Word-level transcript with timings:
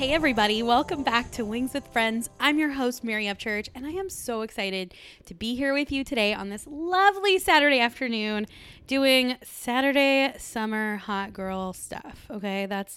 Hey, 0.00 0.14
everybody, 0.14 0.62
welcome 0.62 1.02
back 1.02 1.30
to 1.32 1.44
Wings 1.44 1.74
with 1.74 1.86
Friends. 1.88 2.30
I'm 2.40 2.58
your 2.58 2.70
host, 2.70 3.04
Mary 3.04 3.26
Upchurch, 3.26 3.68
and 3.74 3.86
I 3.86 3.90
am 3.90 4.08
so 4.08 4.40
excited 4.40 4.94
to 5.26 5.34
be 5.34 5.54
here 5.54 5.74
with 5.74 5.92
you 5.92 6.04
today 6.04 6.32
on 6.32 6.48
this 6.48 6.66
lovely 6.66 7.38
Saturday 7.38 7.80
afternoon 7.80 8.46
doing 8.86 9.36
Saturday 9.44 10.32
summer 10.38 10.96
hot 10.96 11.34
girl 11.34 11.74
stuff. 11.74 12.26
Okay, 12.30 12.64
that's 12.64 12.96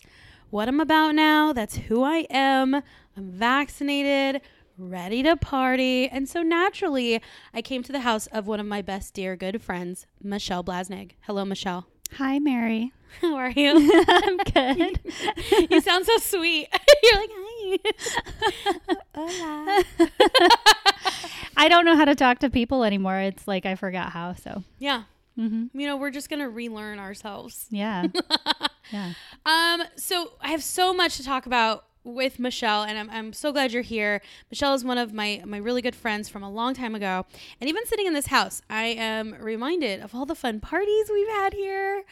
what 0.50 0.70
I'm 0.70 0.80
about 0.80 1.14
now, 1.14 1.52
that's 1.52 1.76
who 1.76 2.04
I 2.04 2.26
am. 2.30 2.76
I'm 2.76 2.84
vaccinated, 3.18 4.40
ready 4.78 5.24
to 5.24 5.36
party. 5.36 6.08
And 6.08 6.30
so 6.30 6.42
naturally, 6.42 7.22
I 7.54 7.62
came 7.62 7.84
to 7.84 7.92
the 7.92 8.00
house 8.00 8.28
of 8.28 8.48
one 8.48 8.62
of 8.62 8.66
my 8.66 8.82
best 8.82 9.14
dear 9.14 9.36
good 9.36 9.62
friends, 9.62 10.08
Michelle 10.24 10.64
Blasnig. 10.64 11.12
Hello, 11.24 11.44
Michelle. 11.44 11.86
Hi, 12.18 12.40
Mary. 12.40 12.92
How 13.22 13.36
are 13.36 13.52
you? 13.52 13.92
I'm 14.08 14.38
good. 14.54 15.00
you 15.70 15.82
sound 15.82 16.06
so 16.06 16.18
sweet. 16.18 16.68
You're 17.04 17.20
like, 17.20 17.30
hi. 17.34 17.78
Hola. 19.16 19.84
I 21.56 21.70
don't 21.70 21.86
know 21.86 21.96
how 21.96 22.06
to 22.06 22.16
talk 22.16 22.40
to 22.40 22.50
people 22.50 22.84
anymore. 22.84 23.18
It's 23.20 23.48
like 23.48 23.66
I 23.66 23.76
forgot 23.76 24.12
how. 24.12 24.34
So, 24.34 24.64
Yeah. 24.80 25.04
hmm 25.36 25.66
You 25.74 25.88
know, 25.88 25.96
we're 25.98 26.10
just 26.12 26.30
going 26.30 26.40
to 26.42 26.50
relearn 26.50 27.00
ourselves. 27.00 27.68
yeah, 27.70 28.08
yeah. 28.92 29.14
Um, 29.46 29.84
so 29.96 30.34
I 30.42 30.50
have 30.50 30.64
so 30.64 30.94
much 30.94 31.18
to 31.18 31.24
talk 31.24 31.46
about 31.46 31.86
with 32.04 32.40
Michelle, 32.40 32.84
and 32.84 32.98
I'm, 32.98 33.10
I'm 33.10 33.34
so 33.34 33.52
glad 33.52 33.72
you're 33.72 33.82
here. 33.82 34.22
Michelle 34.50 34.74
is 34.74 34.84
one 34.84 34.98
of 34.98 35.14
my, 35.14 35.42
my 35.46 35.58
really 35.58 35.82
good 35.82 35.96
friends 35.96 36.30
from 36.30 36.44
a 36.44 36.50
long 36.50 36.74
time 36.74 36.96
ago. 36.96 37.26
And 37.60 37.70
even 37.70 37.86
sitting 37.86 38.08
in 38.08 38.14
this 38.14 38.28
house, 38.28 38.62
I 38.70 38.86
am 38.86 39.36
reminded 39.40 40.02
of 40.02 40.14
all 40.14 40.26
the 40.26 40.36
fun 40.36 40.60
parties 40.60 41.10
we've 41.12 41.30
had 41.30 41.54
here. 41.54 42.04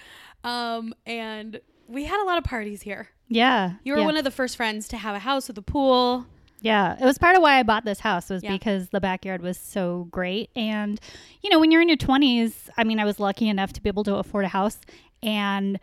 Um, 0.44 0.94
and 1.06 1.60
we 1.88 2.06
had 2.06 2.22
a 2.22 2.26
lot 2.26 2.38
of 2.38 2.44
parties 2.44 2.82
here. 2.82 3.10
Yeah. 3.28 3.74
You 3.84 3.94
were 3.94 4.00
yeah. 4.00 4.06
one 4.06 4.18
of 4.18 4.24
the 4.24 4.32
first 4.32 4.58
friends 4.58 4.88
to 4.90 4.98
have 4.98 5.16
a 5.16 5.20
house 5.20 5.48
with 5.48 5.58
a 5.58 5.62
pool. 5.62 6.26
Yeah, 6.62 6.96
it 7.00 7.06
was 7.06 7.18
part 7.18 7.36
of 7.36 7.42
why 7.42 7.58
I 7.58 7.64
bought 7.64 7.86
this 7.86 8.00
house 8.00 8.30
was 8.30 8.44
Yeah. 8.44 8.52
because 8.52 8.90
the 8.90 9.02
backyard 9.02 9.42
was 9.42 9.58
so 9.58 10.08
great. 10.12 10.52
And 10.56 11.00
you 11.42 11.50
know, 11.50 11.60
when 11.60 11.72
you're 11.72 11.82
in 11.82 11.88
your 11.88 11.98
20s, 11.98 12.70
I 12.78 12.84
mean, 12.84 13.00
I 13.00 13.06
was 13.06 13.20
lucky 13.20 13.50
enough 13.50 13.74
to 13.74 13.82
be 13.82 13.90
able 13.90 14.04
to 14.04 14.16
afford 14.16 14.46
a 14.46 14.50
house 14.50 14.78
and 15.24 15.80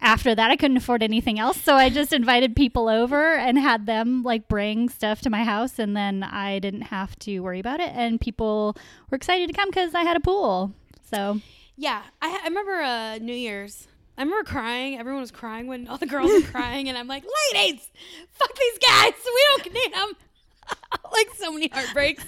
after 0.00 0.34
that 0.34 0.50
I 0.50 0.56
couldn't 0.56 0.76
afford 0.76 1.02
anything 1.02 1.38
else, 1.38 1.60
so 1.60 1.74
I 1.74 1.88
just 1.88 2.12
invited 2.12 2.54
people 2.54 2.88
over 2.88 3.34
and 3.34 3.58
had 3.58 3.86
them 3.86 4.22
like 4.22 4.48
bring 4.48 4.88
stuff 4.88 5.20
to 5.22 5.30
my 5.30 5.44
house 5.44 5.78
and 5.78 5.96
then 5.96 6.22
I 6.22 6.58
didn't 6.58 6.82
have 6.82 7.18
to 7.20 7.40
worry 7.40 7.60
about 7.60 7.80
it 7.80 7.90
and 7.94 8.20
people 8.20 8.76
were 9.10 9.16
excited 9.16 9.46
to 9.48 9.52
come 9.52 9.72
cuz 9.72 9.94
I 9.94 10.02
had 10.02 10.16
a 10.16 10.20
pool. 10.20 10.72
So, 11.10 11.40
Yeah, 11.76 12.02
I, 12.20 12.40
I 12.42 12.48
remember 12.48 12.80
uh, 12.80 13.18
New 13.18 13.34
Year's. 13.34 13.86
I 14.18 14.22
remember 14.22 14.44
crying. 14.44 14.98
Everyone 14.98 15.20
was 15.20 15.30
crying 15.30 15.66
when 15.66 15.88
all 15.88 15.98
the 15.98 16.06
girls 16.06 16.30
were 16.30 16.40
crying, 16.50 16.88
and 16.88 16.96
I'm 16.96 17.06
like, 17.06 17.22
"Ladies, 17.52 17.86
fuck 18.32 18.50
these 18.58 18.78
guys. 18.78 19.12
We 19.24 19.44
don't 19.62 19.74
need 19.74 19.92
them." 19.92 20.12
like 21.12 21.28
so 21.34 21.52
many 21.52 21.68
heartbreaks. 21.68 22.24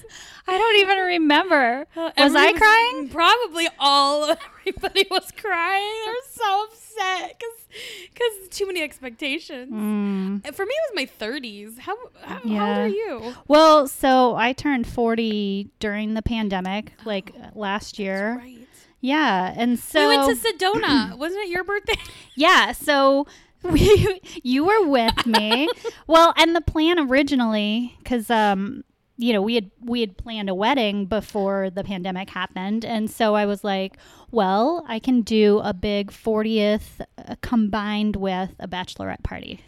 I 0.47 0.56
don't 0.56 0.81
even 0.81 0.98
remember. 0.98 1.86
Uh, 1.94 2.11
was 2.17 2.34
I 2.34 2.53
crying? 2.53 3.08
Probably 3.11 3.69
all. 3.78 4.34
Everybody 4.67 5.06
was 5.11 5.31
crying. 5.36 6.05
They 6.06 6.11
were 6.11 6.31
so 6.31 6.64
upset 6.64 7.39
because 7.39 7.59
because 8.03 8.48
too 8.50 8.66
many 8.66 8.83
expectations. 8.83 9.72
Mm. 9.72 10.55
For 10.55 10.64
me, 10.64 10.72
it 10.72 10.94
was 10.94 11.11
my 11.20 11.27
30s. 11.27 11.78
How, 11.78 11.97
how, 12.22 12.39
how 12.39 12.41
old 12.42 12.78
are 12.78 12.89
you? 12.89 13.34
Well, 13.47 13.86
so 13.89 14.36
I 14.36 14.53
turned 14.55 14.86
40 14.86 15.69
during 15.81 16.14
the 16.14 16.22
pandemic, 16.22 16.92
like 17.05 17.34
last 17.55 17.99
year. 17.99 18.37
Right. 18.38 18.59
Yeah, 19.00 19.55
and 19.56 19.78
so 19.78 20.09
we 20.09 20.16
went 20.16 20.41
to 20.41 20.49
Sedona. 20.49 21.16
Wasn't 21.19 21.41
it 21.43 21.50
your 21.50 21.62
birthday? 21.62 21.94
yeah, 22.34 22.72
so 22.72 23.26
we 23.62 24.20
you 24.42 24.64
were 24.64 24.86
with 24.88 25.26
me. 25.26 25.69
well, 26.06 26.32
and 26.36 26.54
the 26.54 26.60
plan 26.60 26.98
originally, 26.98 27.96
because 27.98 28.30
um, 28.30 28.84
you 29.16 29.32
know, 29.32 29.42
we 29.42 29.56
had 29.56 29.70
we 29.80 30.00
had 30.00 30.16
planned 30.16 30.48
a 30.48 30.54
wedding 30.54 31.06
before 31.06 31.70
the 31.70 31.82
pandemic 31.82 32.30
happened, 32.30 32.84
and 32.84 33.10
so 33.10 33.34
I 33.34 33.46
was 33.46 33.64
like, 33.64 33.96
well, 34.30 34.84
I 34.88 35.00
can 35.00 35.22
do 35.22 35.58
a 35.64 35.74
big 35.74 36.12
40th 36.12 37.00
uh, 37.19 37.34
combined 37.42 38.14
with 38.16 38.50
a 38.60 38.69
bachelorette 38.69 39.24
party. 39.24 39.60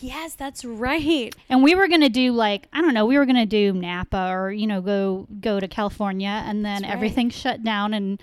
yes, 0.00 0.34
that's 0.34 0.64
right. 0.64 1.34
And 1.48 1.62
we 1.62 1.74
were 1.74 1.88
gonna 1.88 2.10
do 2.10 2.32
like 2.32 2.68
I 2.74 2.82
don't 2.82 2.92
know, 2.92 3.06
we 3.06 3.16
were 3.16 3.24
gonna 3.24 3.46
do 3.46 3.72
Napa 3.72 4.28
or 4.30 4.52
you 4.52 4.66
know 4.66 4.82
go 4.82 5.26
go 5.40 5.58
to 5.60 5.66
California, 5.66 6.42
and 6.46 6.62
then 6.62 6.82
That's 6.82 6.84
right. 6.84 6.92
everything 6.92 7.30
shut 7.30 7.64
down, 7.64 7.94
and 7.94 8.20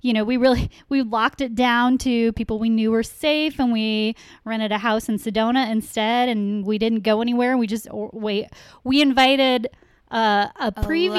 you 0.00 0.12
know 0.12 0.24
we 0.24 0.36
really 0.36 0.70
we 0.88 1.02
locked 1.02 1.40
it 1.40 1.54
down 1.54 1.98
to 1.98 2.32
people 2.32 2.58
we 2.58 2.70
knew 2.70 2.90
were 2.90 3.02
safe, 3.02 3.58
and 3.58 3.72
we 3.72 4.14
rented 4.44 4.72
a 4.72 4.78
house 4.78 5.08
in 5.08 5.18
Sedona 5.18 5.70
instead, 5.70 6.28
and 6.28 6.64
we 6.64 6.78
didn't 6.78 7.00
go 7.00 7.20
anywhere. 7.20 7.56
We 7.56 7.66
just 7.66 7.88
wait. 7.92 8.46
We 8.84 9.02
invited 9.02 9.68
uh, 10.10 10.48
a 10.56 10.72
previous. 10.72 11.14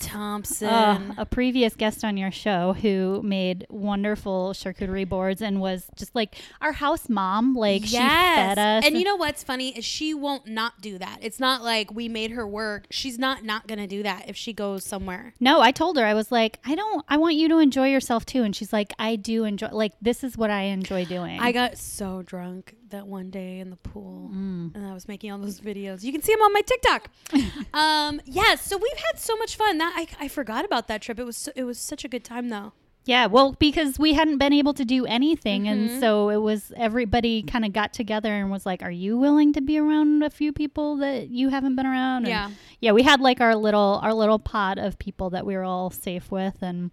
Electa 0.00 0.06
Thompson. 0.06 0.68
uh, 0.68 1.14
a 1.18 1.26
previous 1.26 1.74
guest 1.74 2.04
on 2.04 2.16
your 2.16 2.30
show 2.30 2.74
who 2.74 3.20
made 3.22 3.66
wonderful 3.70 4.50
charcuterie 4.52 5.08
boards 5.08 5.40
and 5.40 5.60
was 5.60 5.86
just 5.96 6.14
like 6.14 6.36
our 6.60 6.72
house 6.72 7.08
mom. 7.08 7.54
Like 7.54 7.84
she 7.84 7.96
fed 7.96 8.58
us. 8.58 8.84
And 8.84 8.96
you 8.98 9.04
know 9.04 9.16
what's 9.16 9.42
funny 9.42 9.76
is 9.76 9.84
she 9.84 10.12
won't 10.14 10.46
not 10.46 10.80
do 10.80 10.98
that. 10.98 11.18
It's 11.22 11.40
not 11.40 11.62
like 11.62 11.92
we 11.94 12.08
made 12.08 12.32
her 12.32 12.46
work. 12.46 12.86
She's 12.90 13.18
not 13.18 13.44
not 13.44 13.66
gonna 13.66 13.86
do 13.86 14.02
that 14.02 14.28
if 14.28 14.36
she 14.36 14.52
goes 14.52 14.84
somewhere. 14.84 15.34
No, 15.40 15.60
I 15.60 15.70
told 15.72 15.96
her 15.96 16.04
I 16.04 16.14
was 16.14 16.30
like, 16.30 16.58
I 16.64 16.74
don't. 16.74 17.04
I 17.08 17.16
want 17.16 17.36
you 17.36 17.48
to 17.48 17.58
enjoy 17.58 17.88
yourself 17.88 18.26
too. 18.26 18.42
And 18.42 18.54
she's 18.54 18.72
like, 18.72 18.92
I 18.98 19.16
do 19.16 19.44
enjoy. 19.44 19.68
Like 19.68 19.92
this 20.02 20.22
is 20.24 20.36
what 20.36 20.50
I 20.50 20.62
enjoy 20.62 21.04
doing. 21.06 21.40
I 21.40 21.52
got 21.52 21.78
so 21.78 22.22
drunk 22.22 22.74
that 22.90 23.06
one 23.06 23.30
day 23.30 23.58
in 23.58 23.70
the 23.70 23.76
pool, 23.76 24.30
Mm. 24.32 24.72
and 24.76 24.86
I 24.86 24.94
was 24.94 25.08
making 25.08 25.32
all 25.32 25.38
those 25.38 25.60
videos. 25.60 26.04
You 26.04 26.12
can 26.12 26.22
see 26.22 26.32
them 26.32 26.42
on 26.42 26.52
my 26.52 26.60
TikTok. 26.60 27.08
um, 27.74 28.20
yes, 28.26 28.62
so 28.62 28.76
we've 28.76 29.02
had 29.06 29.18
so 29.18 29.36
much 29.36 29.56
fun. 29.56 29.78
That 29.78 29.92
I, 29.96 30.24
I 30.24 30.28
forgot 30.28 30.64
about 30.64 30.88
that 30.88 31.00
trip. 31.02 31.18
It 31.18 31.24
was 31.24 31.36
so, 31.36 31.52
it 31.56 31.64
was 31.64 31.78
such 31.78 32.04
a 32.04 32.08
good 32.08 32.24
time 32.24 32.48
though. 32.50 32.72
yeah, 33.04 33.26
well, 33.26 33.52
because 33.60 33.98
we 34.00 34.14
hadn't 34.14 34.38
been 34.38 34.52
able 34.52 34.74
to 34.74 34.84
do 34.84 35.06
anything, 35.06 35.62
Mhm. 35.64 35.70
and 35.72 36.00
so 36.00 36.28
it 36.28 36.38
was 36.42 36.72
everybody 36.76 37.42
kind 37.42 37.64
of 37.64 37.72
got 37.72 37.92
together 37.92 38.32
and 38.32 38.50
was 38.50 38.66
like, 38.66 38.82
"Are 38.82 38.90
you 38.90 39.16
willing 39.16 39.52
to 39.52 39.60
be 39.60 39.78
around 39.78 40.22
a 40.24 40.30
few 40.30 40.52
people 40.52 40.96
that 40.96 41.28
you 41.28 41.48
haven't 41.50 41.76
been 41.76 41.86
around?" 41.86 42.24
And 42.24 42.28
Yeah. 42.28 42.50
yeah. 42.80 42.92
We 42.92 43.02
had 43.04 43.20
like 43.20 43.40
our 43.40 43.54
little 43.54 44.00
our 44.02 44.12
little 44.12 44.38
pod 44.40 44.78
of 44.78 44.98
people 44.98 45.30
that 45.30 45.46
we 45.46 45.54
were 45.56 45.62
all 45.64 45.90
safe 45.90 46.30
with, 46.32 46.62
and 46.62 46.90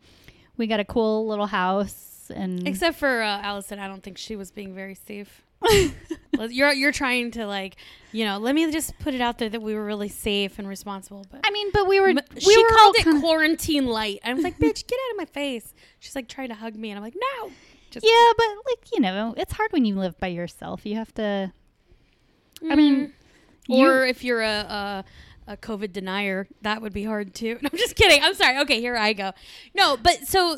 we 0.56 0.68
got 0.68 0.80
a 0.80 0.86
cool 0.86 1.26
little 1.28 1.48
house. 1.48 2.30
And 2.34 2.66
Except 2.68 2.98
for 2.98 3.22
uh, 3.22 3.42
Allison, 3.42 3.80
I 3.80 3.88
don't 3.88 4.02
think 4.04 4.18
she 4.18 4.36
was 4.36 4.50
being 4.52 4.74
very 4.76 4.96
safe. 4.96 5.42
You're 6.50 6.74
you're 6.74 6.92
trying 6.92 7.32
to 7.32 7.46
like, 7.46 7.76
you 8.12 8.26
know, 8.26 8.38
let 8.40 8.56
me 8.56 8.70
just 8.72 8.98
put 9.00 9.14
it 9.14 9.22
out 9.22 9.38
there 9.38 9.50
that 9.50 9.62
we 9.62 9.76
were 9.76 9.86
really 9.86 10.10
safe 10.10 10.58
and 10.58 10.68
responsible. 10.68 11.26
But 11.32 11.42
I 11.44 11.52
mean, 11.52 11.70
but 11.72 11.88
we 11.88 12.00
were 12.00 12.10
M- 12.10 12.20
we 12.34 12.42
she 12.42 12.58
were 12.64 12.70
called 12.70 12.96
it 12.98 13.22
quarantine 13.22 13.86
light. 13.86 14.20
I 14.26 14.34
was 14.34 14.44
like, 14.44 14.58
bitch, 14.58 14.88
get 14.88 15.00
out 15.08 15.12
of 15.12 15.18
my 15.18 15.26
face. 15.26 15.74
She's 16.00 16.16
like 16.16 16.28
trying 16.28 16.50
to 16.50 16.56
hug 16.56 16.76
me, 16.76 16.90
and 16.90 16.98
I'm 16.98 17.04
like, 17.04 17.16
no. 17.40 17.52
Just, 17.92 18.06
Yeah, 18.06 18.32
but 18.36 18.48
like 18.68 18.88
you 18.94 19.00
know, 19.00 19.36
it's 19.38 19.54
hard 19.54 19.72
when 19.72 19.86
you 19.86 19.96
live 19.96 20.20
by 20.20 20.28
yourself. 20.28 20.86
You 20.86 20.96
have 20.96 21.14
to. 21.16 21.54
I 22.70 22.76
mean, 22.76 23.14
or 23.70 24.06
if 24.06 24.24
you're 24.24 24.42
a, 24.42 25.04
a 25.48 25.52
a 25.54 25.58
COVID 25.58 25.94
denier, 25.94 26.48
that 26.64 26.82
would 26.82 26.94
be 26.94 27.04
hard 27.04 27.34
too. 27.36 27.58
No, 27.62 27.70
I'm 27.72 27.78
just 27.78 27.96
kidding. 27.96 28.24
I'm 28.24 28.34
sorry. 28.34 28.58
Okay, 28.60 28.80
here 28.80 28.96
I 28.98 29.14
go. 29.14 29.34
No, 29.76 29.98
but 29.98 30.26
so 30.28 30.58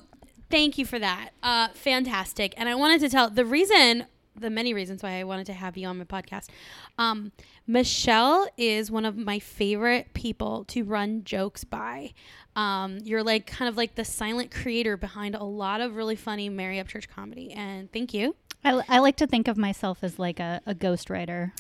thank 0.50 0.78
you 0.78 0.86
for 0.86 1.00
that. 1.00 1.32
Uh, 1.44 1.68
fantastic. 1.74 2.54
And 2.56 2.70
I 2.70 2.76
wanted 2.76 3.02
to 3.02 3.10
tell 3.10 3.30
the 3.30 3.44
reason, 3.46 4.06
the 4.40 4.50
many 4.50 4.74
reasons 4.74 5.02
why 5.04 5.20
I 5.20 5.24
wanted 5.24 5.46
to 5.48 5.54
have 5.54 5.78
you 5.78 5.88
on 5.88 5.98
my 5.98 6.04
podcast. 6.04 6.50
Um, 6.98 7.32
Michelle 7.68 8.48
is 8.58 8.92
one 8.92 9.06
of 9.06 9.18
my 9.18 9.40
favorite 9.40 10.14
people 10.14 10.66
to 10.66 10.84
run 10.84 11.24
jokes 11.24 11.64
by. 11.64 12.14
Um, 12.56 13.00
you're 13.04 13.24
like 13.24 13.48
kind 13.48 13.68
of 13.68 13.78
like 13.78 13.96
the 13.96 14.06
silent 14.06 14.52
creator 14.52 14.98
behind 14.98 15.36
a 15.36 15.44
lot 15.44 15.82
of 15.82 15.96
really 15.96 16.16
funny 16.16 16.50
Mary 16.50 16.78
Upchurch 16.78 17.08
comedy, 17.08 17.52
and 17.52 17.92
thank 17.92 18.14
you. 18.14 18.36
I, 18.64 18.82
I 18.90 19.00
like 19.00 19.18
to 19.18 19.28
think 19.28 19.48
of 19.48 19.58
myself 19.58 20.00
as 20.04 20.18
like 20.18 20.40
a, 20.40 20.60
a 20.66 20.74
ghostwriter, 20.74 21.52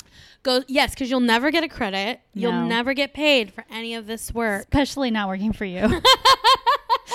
Go 0.41 0.63
yes, 0.67 0.91
because 0.91 1.09
you'll 1.09 1.19
never 1.19 1.51
get 1.51 1.63
a 1.63 1.67
credit. 1.67 2.19
You'll 2.33 2.65
never 2.65 2.93
get 2.93 3.13
paid 3.13 3.53
for 3.53 3.63
any 3.69 3.93
of 3.93 4.07
this 4.07 4.33
work. 4.33 4.61
especially 4.61 5.11
not 5.11 5.27
working 5.27 5.53
for 5.53 5.65
you. 5.65 6.01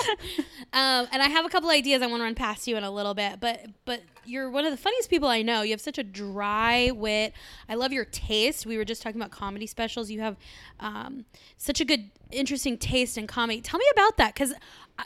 Um, 0.73 1.05
and 1.11 1.21
I 1.21 1.27
have 1.27 1.45
a 1.45 1.49
couple 1.49 1.69
ideas 1.69 2.01
I 2.01 2.07
want 2.07 2.21
to 2.21 2.23
run 2.23 2.33
past 2.35 2.65
you 2.65 2.77
in 2.77 2.83
a 2.85 2.91
little 2.91 3.13
bit, 3.13 3.41
but 3.41 3.65
but 3.83 4.01
you're 4.25 4.49
one 4.49 4.65
of 4.65 4.71
the 4.71 4.77
funniest 4.77 5.09
people 5.09 5.27
I 5.27 5.41
know. 5.41 5.61
You 5.61 5.71
have 5.71 5.81
such 5.81 5.97
a 5.97 6.03
dry 6.03 6.91
wit. 6.91 7.33
I 7.67 7.75
love 7.75 7.91
your 7.91 8.05
taste. 8.05 8.65
We 8.65 8.77
were 8.77 8.85
just 8.85 9.01
talking 9.01 9.19
about 9.19 9.31
comedy 9.31 9.67
specials. 9.67 10.09
You 10.09 10.21
have 10.21 10.37
um, 10.79 11.25
such 11.57 11.81
a 11.81 11.85
good, 11.85 12.09
interesting 12.31 12.77
taste 12.77 13.17
in 13.17 13.27
comedy. 13.27 13.61
Tell 13.61 13.79
me 13.79 13.85
about 13.91 14.17
that 14.17 14.33
because 14.33 14.53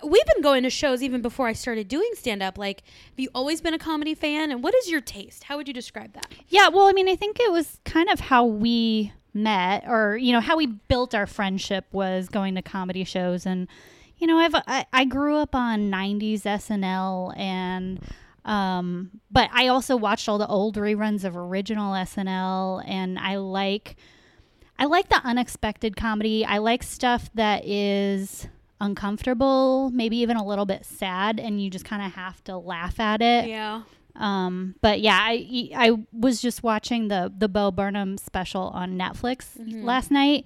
we've 0.03 0.25
been 0.33 0.41
going 0.41 0.63
to 0.63 0.69
shows 0.69 1.01
even 1.01 1.21
before 1.21 1.47
I 1.47 1.53
started 1.53 1.87
doing 1.87 2.09
stand 2.13 2.43
up. 2.43 2.57
Like, 2.57 2.83
have 3.09 3.19
you 3.19 3.29
always 3.33 3.61
been 3.61 3.73
a 3.73 3.79
comedy 3.79 4.15
fan? 4.15 4.51
And 4.51 4.63
what 4.63 4.75
is 4.75 4.89
your 4.89 5.01
taste? 5.01 5.45
How 5.45 5.57
would 5.57 5.67
you 5.67 5.73
describe 5.73 6.13
that? 6.13 6.27
yeah, 6.49 6.69
well, 6.69 6.87
I 6.87 6.93
mean, 6.93 7.09
I 7.09 7.15
think 7.15 7.39
it 7.39 7.51
was 7.51 7.79
kind 7.85 8.09
of 8.09 8.19
how 8.19 8.45
we 8.45 9.13
met, 9.33 9.83
or 9.87 10.17
you 10.17 10.31
know, 10.31 10.39
how 10.39 10.57
we 10.57 10.65
built 10.65 11.13
our 11.13 11.27
friendship 11.27 11.85
was 11.91 12.29
going 12.29 12.55
to 12.55 12.61
comedy 12.61 13.03
shows, 13.03 13.45
and 13.45 13.67
you 14.17 14.27
know, 14.27 14.37
I've 14.37 14.55
I, 14.55 14.85
I 14.93 15.05
grew 15.05 15.37
up 15.37 15.53
on 15.53 15.91
'90s 15.91 16.43
SNL, 16.43 17.37
and 17.37 17.99
Um, 18.45 19.19
but 19.31 19.49
I 19.53 19.67
also 19.67 19.97
watched 19.97 20.29
all 20.29 20.37
the 20.37 20.47
old 20.47 20.77
reruns 20.77 21.23
of 21.23 21.35
original 21.35 21.93
SNL, 21.93 22.87
and 22.87 23.19
I 23.19 23.37
like 23.37 23.97
I 24.77 24.85
like 24.85 25.09
the 25.09 25.21
unexpected 25.23 25.95
comedy. 25.95 26.45
I 26.45 26.59
like 26.59 26.83
stuff 26.83 27.29
that 27.33 27.65
is 27.65 28.47
uncomfortable, 28.79 29.89
maybe 29.91 30.17
even 30.17 30.37
a 30.37 30.45
little 30.45 30.65
bit 30.65 30.85
sad, 30.85 31.39
and 31.39 31.61
you 31.61 31.69
just 31.69 31.85
kind 31.85 32.03
of 32.03 32.13
have 32.13 32.43
to 32.45 32.57
laugh 32.57 32.99
at 32.99 33.21
it. 33.21 33.49
Yeah. 33.49 33.81
Um, 34.15 34.75
but 34.81 35.01
yeah, 35.01 35.17
I 35.19 35.69
I 35.75 35.91
was 36.13 36.41
just 36.41 36.63
watching 36.63 37.07
the 37.09 37.33
the 37.35 37.49
Bo 37.49 37.71
Burnham 37.71 38.17
special 38.17 38.63
on 38.69 38.97
Netflix 38.97 39.45
last 39.83 40.11
night, 40.11 40.45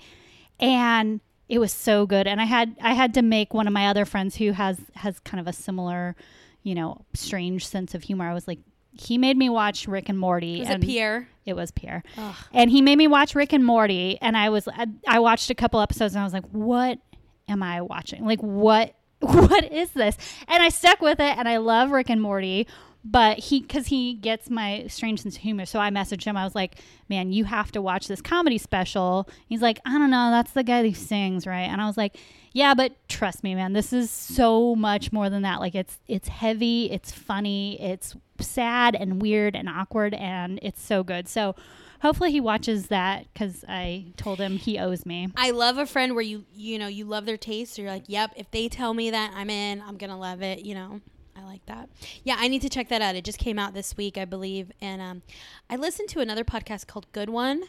and 0.60 1.22
it 1.48 1.60
was 1.60 1.72
so 1.72 2.06
good. 2.06 2.28
And 2.28 2.40
I 2.42 2.45
had 2.45 2.75
I 2.81 2.94
had 2.94 3.13
to 3.16 3.22
make 3.22 3.54
one 3.54 3.68
of 3.68 3.74
my 3.74 3.88
other 3.88 4.06
friends 4.06 4.38
who 4.38 4.52
has 4.54 4.80
has 4.95 5.19
kind 5.19 5.40
of 5.40 5.48
a 5.48 5.54
similar, 5.54 6.16
you 6.64 6.76
know, 6.76 7.06
strange 7.14 7.66
sense 7.66 7.96
of 7.96 8.04
humor. 8.04 8.30
I 8.30 8.34
was 8.34 8.48
like, 8.48 8.60
he 8.94 9.18
made 9.18 9.38
me 9.38 9.50
watch 9.50 9.88
Rick 9.88 10.10
and 10.10 10.20
Morty. 10.20 10.60
Was 10.60 10.70
and 10.70 10.84
it 10.84 10.88
Pierre? 10.88 11.28
It 11.46 11.56
was 11.56 11.72
Pierre, 11.72 12.04
Ugh. 12.18 12.36
and 12.54 12.70
he 12.70 12.82
made 12.82 12.98
me 12.98 13.08
watch 13.08 13.34
Rick 13.34 13.54
and 13.54 13.66
Morty. 13.66 14.18
And 14.22 14.36
I 14.38 14.50
was 14.50 14.68
I, 14.68 14.88
I 15.08 15.20
watched 15.20 15.50
a 15.50 15.56
couple 15.56 15.80
episodes, 15.80 16.16
and 16.16 16.22
I 16.22 16.24
was 16.24 16.34
like, 16.34 16.48
what 16.52 17.00
am 17.48 17.64
I 17.64 17.82
watching? 17.82 18.26
Like 18.26 18.42
what 18.42 18.96
what 19.20 19.72
is 19.72 19.92
this? 19.92 20.18
And 20.48 20.62
I 20.64 20.70
stuck 20.70 21.02
with 21.02 21.20
it, 21.20 21.38
and 21.38 21.48
I 21.48 21.58
love 21.58 21.92
Rick 21.92 22.10
and 22.10 22.22
Morty. 22.22 22.68
But 23.04 23.40
he, 23.40 23.62
because 23.62 23.88
he 23.88 24.13
gets 24.13 24.50
my 24.50 24.86
strange 24.88 25.22
sense 25.22 25.38
of 25.38 25.42
humor, 25.42 25.66
so 25.66 25.80
I 25.80 25.90
messaged 25.90 26.25
him. 26.25 26.36
I 26.36 26.44
was 26.44 26.54
like, 26.54 26.75
"Man, 27.07 27.31
you 27.31 27.46
have 27.46 27.72
to 27.72 27.81
watch 27.81 28.07
this 28.07 28.22
comedy 28.22 28.57
special." 28.57 29.30
He's 29.48 29.62
like, 29.62 29.80
"I 29.86 29.98
don't 29.98 30.12
know, 30.12 30.31
that's 30.31 30.51
the 30.51 30.63
guy 30.63 30.84
who 30.84 30.94
sings, 30.94 31.48
right?" 31.48 31.62
And 31.62 31.80
I 31.80 31.88
was 31.88 31.96
like, 31.96 32.18
"Yeah, 32.51 32.74
but 32.74 32.92
trust 33.07 33.42
me, 33.42 33.56
man, 33.56 33.72
this 33.72 33.94
is 33.94 34.12
so 34.12 34.75
much 34.75 35.13
more 35.13 35.30
than 35.30 35.44
that. 35.44 35.62
Like, 35.62 35.75
it's 35.75 35.98
it's 36.07 36.28
heavy, 36.28 36.92
it's 36.92 37.12
funny, 37.12 37.80
it's 37.81 38.16
sad 38.42 38.96
and 38.96 39.22
weird 39.22 39.56
and 39.56 39.69
awkward, 39.69 40.13
and 40.13 40.60
it's 40.62 40.81
so 40.81 41.02
good." 41.02 41.30
So, 41.30 41.56
hopefully, 42.02 42.31
he 42.31 42.42
watches 42.42 42.88
that 42.88 43.28
because 43.34 43.63
I 43.69 44.07
told 44.18 44.40
him 44.40 44.57
he 44.57 44.78
owes 44.78 45.06
me. 45.06 45.30
I 45.38 45.52
love 45.52 45.78
a 45.78 45.86
friend 45.86 46.16
where 46.16 46.24
you 46.24 46.44
you 46.54 46.78
know 46.78 46.88
you 46.88 47.06
love 47.06 47.25
their 47.25 47.38
taste. 47.38 47.75
So 47.75 47.81
you're 47.81 47.92
like, 47.92 48.06
yep. 48.07 48.34
If 48.36 48.52
they 48.52 48.68
tell 48.68 48.94
me 48.94 49.10
that, 49.12 49.31
I'm 49.34 49.50
in. 49.50 49.81
I'm 49.81 49.95
gonna 49.95 50.19
love 50.19 50.42
it. 50.42 50.66
You 50.66 50.75
know, 50.75 51.02
like 51.50 51.66
that. 51.66 51.90
Yeah, 52.24 52.36
I 52.38 52.48
need 52.48 52.62
to 52.62 52.69
check 52.69 52.90
that 52.90 53.01
out. 53.01 53.16
It 53.16 53.24
just 53.24 53.40
came 53.40 53.60
out 53.60 53.74
this 53.74 53.98
week, 53.98 54.18
I 54.18 54.25
believe. 54.25 54.72
And 54.80 55.01
um, 55.01 55.22
I 55.69 55.75
listened 55.75 56.10
to 56.10 56.19
another 56.19 56.44
podcast 56.44 56.88
called 56.88 57.12
Good 57.12 57.30
One. 57.30 57.63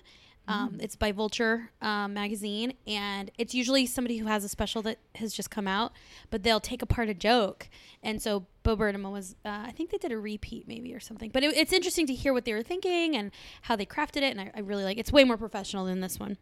Um, 0.49 0.79
It's 0.81 0.97
by 0.97 1.13
Vulture 1.13 1.71
um, 1.81 2.13
magazine, 2.15 2.75
and 2.85 3.31
it's 3.39 3.55
usually 3.55 3.87
somebody 3.87 4.17
who 4.17 4.27
has 4.27 4.43
a 4.43 4.49
special 4.49 4.83
that 4.83 4.99
has 5.15 5.33
just 5.33 5.49
come 5.49 5.69
out, 5.69 5.93
but 6.29 6.43
they'll 6.43 6.59
take 6.59 6.83
apart 6.83 7.09
a 7.09 7.15
joke. 7.15 7.69
And 8.03 8.21
so 8.21 8.47
Bo 8.65 8.75
Burnham 8.75 9.05
was, 9.13 9.37
uh, 9.45 9.63
I 9.67 9.71
think 9.71 9.91
they 9.91 9.99
did 9.99 10.11
a 10.11 10.19
repeat 10.19 10.67
maybe 10.67 10.93
or 10.93 10.99
something. 10.99 11.31
But 11.31 11.45
it, 11.45 11.57
it's 11.57 11.73
interesting 11.73 12.05
to 12.09 12.15
hear 12.15 12.33
what 12.33 12.47
they 12.47 12.53
were 12.53 12.65
thinking 12.65 13.17
and 13.17 13.31
how 13.63 13.77
they 13.77 13.87
crafted 13.87 14.23
it, 14.23 14.37
and 14.37 14.41
I, 14.41 14.51
I 14.57 14.61
really 14.61 14.83
like. 14.83 14.99
It's 14.99 15.13
way 15.13 15.23
more 15.23 15.37
professional 15.37 15.85
than 15.85 16.01
this 16.01 16.19
one. 16.19 16.37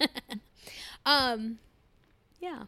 um, 1.06 1.58
yeah. 2.40 2.64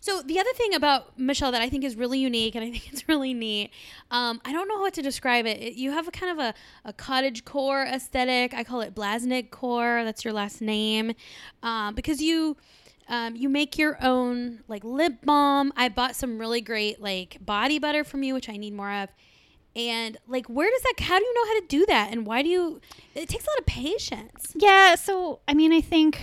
So 0.00 0.22
the 0.22 0.38
other 0.38 0.52
thing 0.54 0.74
about 0.74 1.18
Michelle 1.18 1.50
that 1.52 1.60
I 1.60 1.68
think 1.68 1.84
is 1.84 1.96
really 1.96 2.20
unique 2.20 2.54
and 2.54 2.64
I 2.64 2.70
think 2.70 2.88
it's 2.92 3.08
really 3.08 3.34
neat, 3.34 3.70
um, 4.10 4.40
I 4.44 4.52
don't 4.52 4.68
know 4.68 4.78
how 4.78 4.88
to 4.88 5.02
describe 5.02 5.46
it. 5.46 5.60
it 5.60 5.74
you 5.74 5.90
have 5.90 6.08
a 6.08 6.10
kind 6.10 6.38
of 6.38 6.44
a, 6.44 6.54
a 6.84 6.92
cottage 6.92 7.44
core 7.44 7.82
aesthetic. 7.82 8.54
I 8.54 8.64
call 8.64 8.80
it 8.80 8.94
Blasnik 8.94 9.50
core. 9.50 10.02
That's 10.04 10.24
your 10.24 10.32
last 10.32 10.60
name, 10.60 11.12
um, 11.62 11.94
because 11.94 12.20
you. 12.20 12.56
Um, 13.08 13.36
you 13.36 13.48
make 13.48 13.78
your 13.78 14.02
own 14.02 14.64
like 14.66 14.82
lip 14.82 15.24
balm. 15.24 15.72
I 15.76 15.88
bought 15.88 16.16
some 16.16 16.40
really 16.40 16.60
great 16.60 17.00
like 17.00 17.36
body 17.40 17.78
butter 17.78 18.02
from 18.02 18.24
you, 18.24 18.34
which 18.34 18.48
I 18.48 18.56
need 18.56 18.74
more 18.74 18.90
of. 18.90 19.10
And 19.76 20.16
like, 20.26 20.46
where 20.46 20.68
does 20.68 20.82
that? 20.82 21.04
How 21.04 21.16
do 21.20 21.24
you 21.24 21.34
know 21.34 21.46
how 21.46 21.60
to 21.60 21.66
do 21.68 21.86
that? 21.86 22.10
And 22.10 22.26
why 22.26 22.42
do 22.42 22.48
you? 22.48 22.80
It 23.14 23.28
takes 23.28 23.44
a 23.44 23.50
lot 23.50 23.60
of 23.60 23.66
patience. 23.66 24.54
Yeah, 24.56 24.96
so 24.96 25.38
I 25.46 25.54
mean, 25.54 25.72
I 25.72 25.80
think 25.80 26.18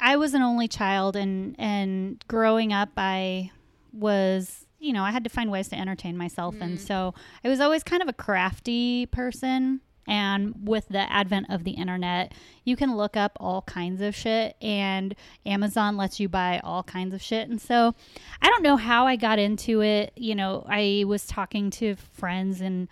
I 0.00 0.16
was 0.16 0.34
an 0.34 0.42
only 0.42 0.68
child, 0.68 1.16
and 1.16 1.54
and 1.58 2.24
growing 2.28 2.72
up, 2.72 2.90
I 2.96 3.50
was, 3.92 4.66
you 4.78 4.92
know, 4.92 5.02
I 5.02 5.10
had 5.10 5.24
to 5.24 5.30
find 5.30 5.50
ways 5.50 5.68
to 5.68 5.78
entertain 5.78 6.16
myself, 6.16 6.54
and 6.60 6.78
mm. 6.78 6.80
so 6.80 7.14
I 7.44 7.48
was 7.48 7.60
always 7.60 7.82
kind 7.82 8.02
of 8.02 8.08
a 8.08 8.12
crafty 8.12 9.06
person. 9.06 9.80
And 10.08 10.54
with 10.62 10.86
the 10.86 11.10
advent 11.12 11.46
of 11.50 11.64
the 11.64 11.72
internet, 11.72 12.32
you 12.62 12.76
can 12.76 12.96
look 12.96 13.16
up 13.16 13.36
all 13.40 13.62
kinds 13.62 14.00
of 14.00 14.14
shit, 14.14 14.54
and 14.62 15.16
Amazon 15.44 15.96
lets 15.96 16.20
you 16.20 16.28
buy 16.28 16.60
all 16.62 16.84
kinds 16.84 17.12
of 17.12 17.20
shit. 17.20 17.48
And 17.48 17.60
so 17.60 17.92
I 18.40 18.48
don't 18.48 18.62
know 18.62 18.76
how 18.76 19.08
I 19.08 19.16
got 19.16 19.40
into 19.40 19.82
it. 19.82 20.12
You 20.14 20.36
know, 20.36 20.64
I 20.68 21.02
was 21.08 21.26
talking 21.26 21.70
to 21.70 21.96
friends 21.96 22.60
and 22.60 22.86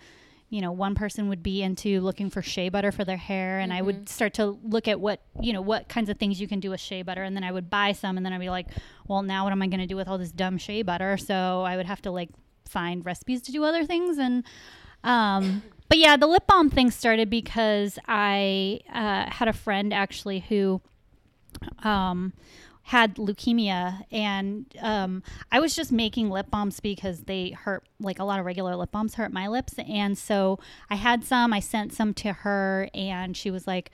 you 0.55 0.61
know, 0.61 0.71
one 0.71 0.95
person 0.95 1.27
would 1.27 1.43
be 1.43 1.61
into 1.61 1.99
looking 1.99 2.29
for 2.29 2.41
shea 2.41 2.69
butter 2.69 2.89
for 2.89 3.03
their 3.03 3.17
hair, 3.17 3.59
and 3.59 3.73
I 3.73 3.81
would 3.81 4.07
start 4.07 4.35
to 4.35 4.57
look 4.63 4.87
at 4.87 5.01
what, 5.01 5.19
you 5.41 5.51
know, 5.51 5.59
what 5.59 5.89
kinds 5.89 6.09
of 6.09 6.17
things 6.17 6.39
you 6.39 6.47
can 6.47 6.61
do 6.61 6.69
with 6.69 6.79
shea 6.79 7.01
butter, 7.01 7.23
and 7.23 7.35
then 7.35 7.43
I 7.43 7.51
would 7.51 7.69
buy 7.69 7.91
some, 7.91 8.15
and 8.15 8.25
then 8.25 8.31
I'd 8.31 8.39
be 8.39 8.49
like, 8.49 8.67
well, 9.05 9.21
now 9.21 9.43
what 9.43 9.51
am 9.51 9.61
I 9.61 9.67
going 9.67 9.81
to 9.81 9.85
do 9.85 9.97
with 9.97 10.07
all 10.07 10.17
this 10.17 10.31
dumb 10.31 10.57
shea 10.57 10.81
butter? 10.81 11.17
So 11.17 11.63
I 11.63 11.75
would 11.75 11.87
have 11.87 12.01
to 12.03 12.11
like 12.11 12.29
find 12.69 13.05
recipes 13.05 13.41
to 13.41 13.51
do 13.51 13.65
other 13.65 13.85
things, 13.85 14.17
and, 14.17 14.45
um, 15.03 15.61
but 15.89 15.97
yeah, 15.97 16.15
the 16.15 16.25
lip 16.25 16.47
balm 16.47 16.69
thing 16.69 16.89
started 16.89 17.29
because 17.29 17.99
I 18.07 18.79
uh, 18.93 19.29
had 19.29 19.49
a 19.49 19.53
friend 19.53 19.93
actually 19.93 20.39
who, 20.39 20.79
um, 21.83 22.31
had 22.89 23.15
leukemia 23.15 24.03
and 24.11 24.65
um, 24.79 25.23
i 25.51 25.59
was 25.59 25.75
just 25.75 25.91
making 25.91 26.29
lip 26.29 26.51
balms 26.51 26.79
because 26.79 27.21
they 27.21 27.49
hurt 27.49 27.83
like 27.99 28.19
a 28.19 28.23
lot 28.23 28.39
of 28.39 28.45
regular 28.45 28.75
lip 28.75 28.91
balms 28.91 29.15
hurt 29.15 29.33
my 29.33 29.47
lips. 29.47 29.73
And 29.89 30.15
so 30.15 30.59
i 30.89 30.95
had 30.95 31.23
some 31.23 31.51
i 31.51 31.59
sent 31.59 31.93
some 31.93 32.13
to 32.13 32.31
her 32.31 32.87
and 32.93 33.35
she 33.35 33.49
was 33.49 33.65
like 33.65 33.91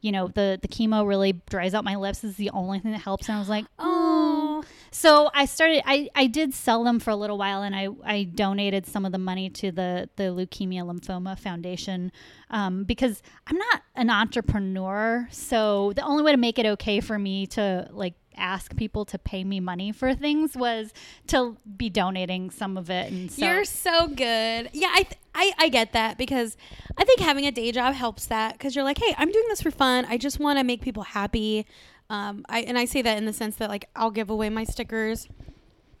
you 0.00 0.10
know 0.10 0.28
the 0.28 0.58
the 0.62 0.68
chemo 0.68 1.06
really 1.06 1.32
dries 1.48 1.74
out 1.74 1.84
my 1.84 1.94
lips. 1.94 2.20
This 2.20 2.32
is 2.32 2.36
the 2.38 2.50
only 2.50 2.78
thing 2.78 2.92
that 2.92 3.02
helps. 3.02 3.28
And 3.28 3.36
i 3.36 3.38
was 3.38 3.50
like 3.50 3.66
oh 3.78 4.64
so 4.92 5.30
i 5.34 5.44
started 5.44 5.82
i 5.86 6.08
i 6.14 6.26
did 6.26 6.54
sell 6.54 6.84
them 6.84 7.00
for 7.00 7.10
a 7.10 7.16
little 7.16 7.38
while 7.38 7.62
and 7.62 7.74
i 7.74 7.88
i 8.04 8.22
donated 8.22 8.86
some 8.86 9.04
of 9.04 9.12
the 9.12 9.18
money 9.18 9.50
to 9.50 9.72
the 9.72 10.08
the 10.16 10.24
leukemia 10.24 10.82
lymphoma 10.82 11.38
foundation 11.38 12.12
um, 12.50 12.84
because 12.84 13.22
i'm 13.46 13.56
not 13.56 13.82
an 13.96 14.10
entrepreneur 14.10 15.26
so 15.30 15.92
the 15.96 16.02
only 16.02 16.22
way 16.22 16.30
to 16.32 16.38
make 16.38 16.58
it 16.58 16.66
okay 16.66 17.00
for 17.00 17.18
me 17.18 17.46
to 17.46 17.88
like 17.92 18.14
ask 18.36 18.76
people 18.76 19.04
to 19.04 19.18
pay 19.18 19.44
me 19.44 19.60
money 19.60 19.92
for 19.92 20.14
things 20.14 20.56
was 20.56 20.92
to 21.26 21.56
be 21.76 21.90
donating 21.90 22.50
some 22.50 22.76
of 22.76 22.90
it 22.90 23.12
and 23.12 23.30
so 23.30 23.44
You're 23.44 23.64
so 23.64 24.08
good. 24.08 24.70
Yeah, 24.72 24.90
I, 24.90 25.02
th- 25.02 25.20
I 25.34 25.52
I 25.58 25.68
get 25.68 25.92
that 25.92 26.18
because 26.18 26.56
I 26.96 27.04
think 27.04 27.20
having 27.20 27.46
a 27.46 27.52
day 27.52 27.72
job 27.72 27.94
helps 27.94 28.26
that 28.26 28.54
because 28.54 28.74
you're 28.74 28.84
like, 28.84 28.98
hey, 28.98 29.14
I'm 29.18 29.30
doing 29.30 29.44
this 29.48 29.62
for 29.62 29.70
fun. 29.70 30.06
I 30.06 30.18
just 30.18 30.40
want 30.40 30.58
to 30.58 30.64
make 30.64 30.80
people 30.82 31.02
happy. 31.02 31.66
Um, 32.12 32.44
I 32.48 32.60
and 32.60 32.76
I 32.78 32.84
say 32.84 33.00
that 33.02 33.16
in 33.18 33.24
the 33.24 33.32
sense 33.32 33.56
that 33.56 33.68
like 33.70 33.88
I'll 33.96 34.10
give 34.10 34.28
away 34.30 34.50
my 34.50 34.64
stickers. 34.64 35.28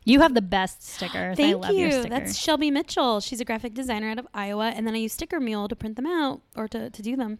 you 0.04 0.18
have 0.20 0.34
the 0.34 0.42
best 0.42 0.82
stickers 0.82 1.38
i 1.38 1.42
Thank 1.42 1.62
love 1.62 1.70
you. 1.72 1.78
your 1.86 1.90
stickers 1.92 2.10
That's 2.10 2.36
Shelby 2.38 2.70
Mitchell. 2.72 3.20
She's 3.20 3.40
a 3.40 3.44
graphic 3.44 3.72
designer 3.72 4.08
out 4.10 4.18
of 4.18 4.26
Iowa, 4.34 4.72
and 4.76 4.84
then 4.86 4.94
I 4.96 4.98
use 4.98 5.12
Sticker 5.12 5.38
Mule 5.38 5.68
to 5.68 5.76
print 5.76 5.94
them 5.94 6.06
out 6.06 6.40
or 6.56 6.66
to, 6.74 6.90
to 6.90 7.02
do 7.02 7.14
them. 7.16 7.38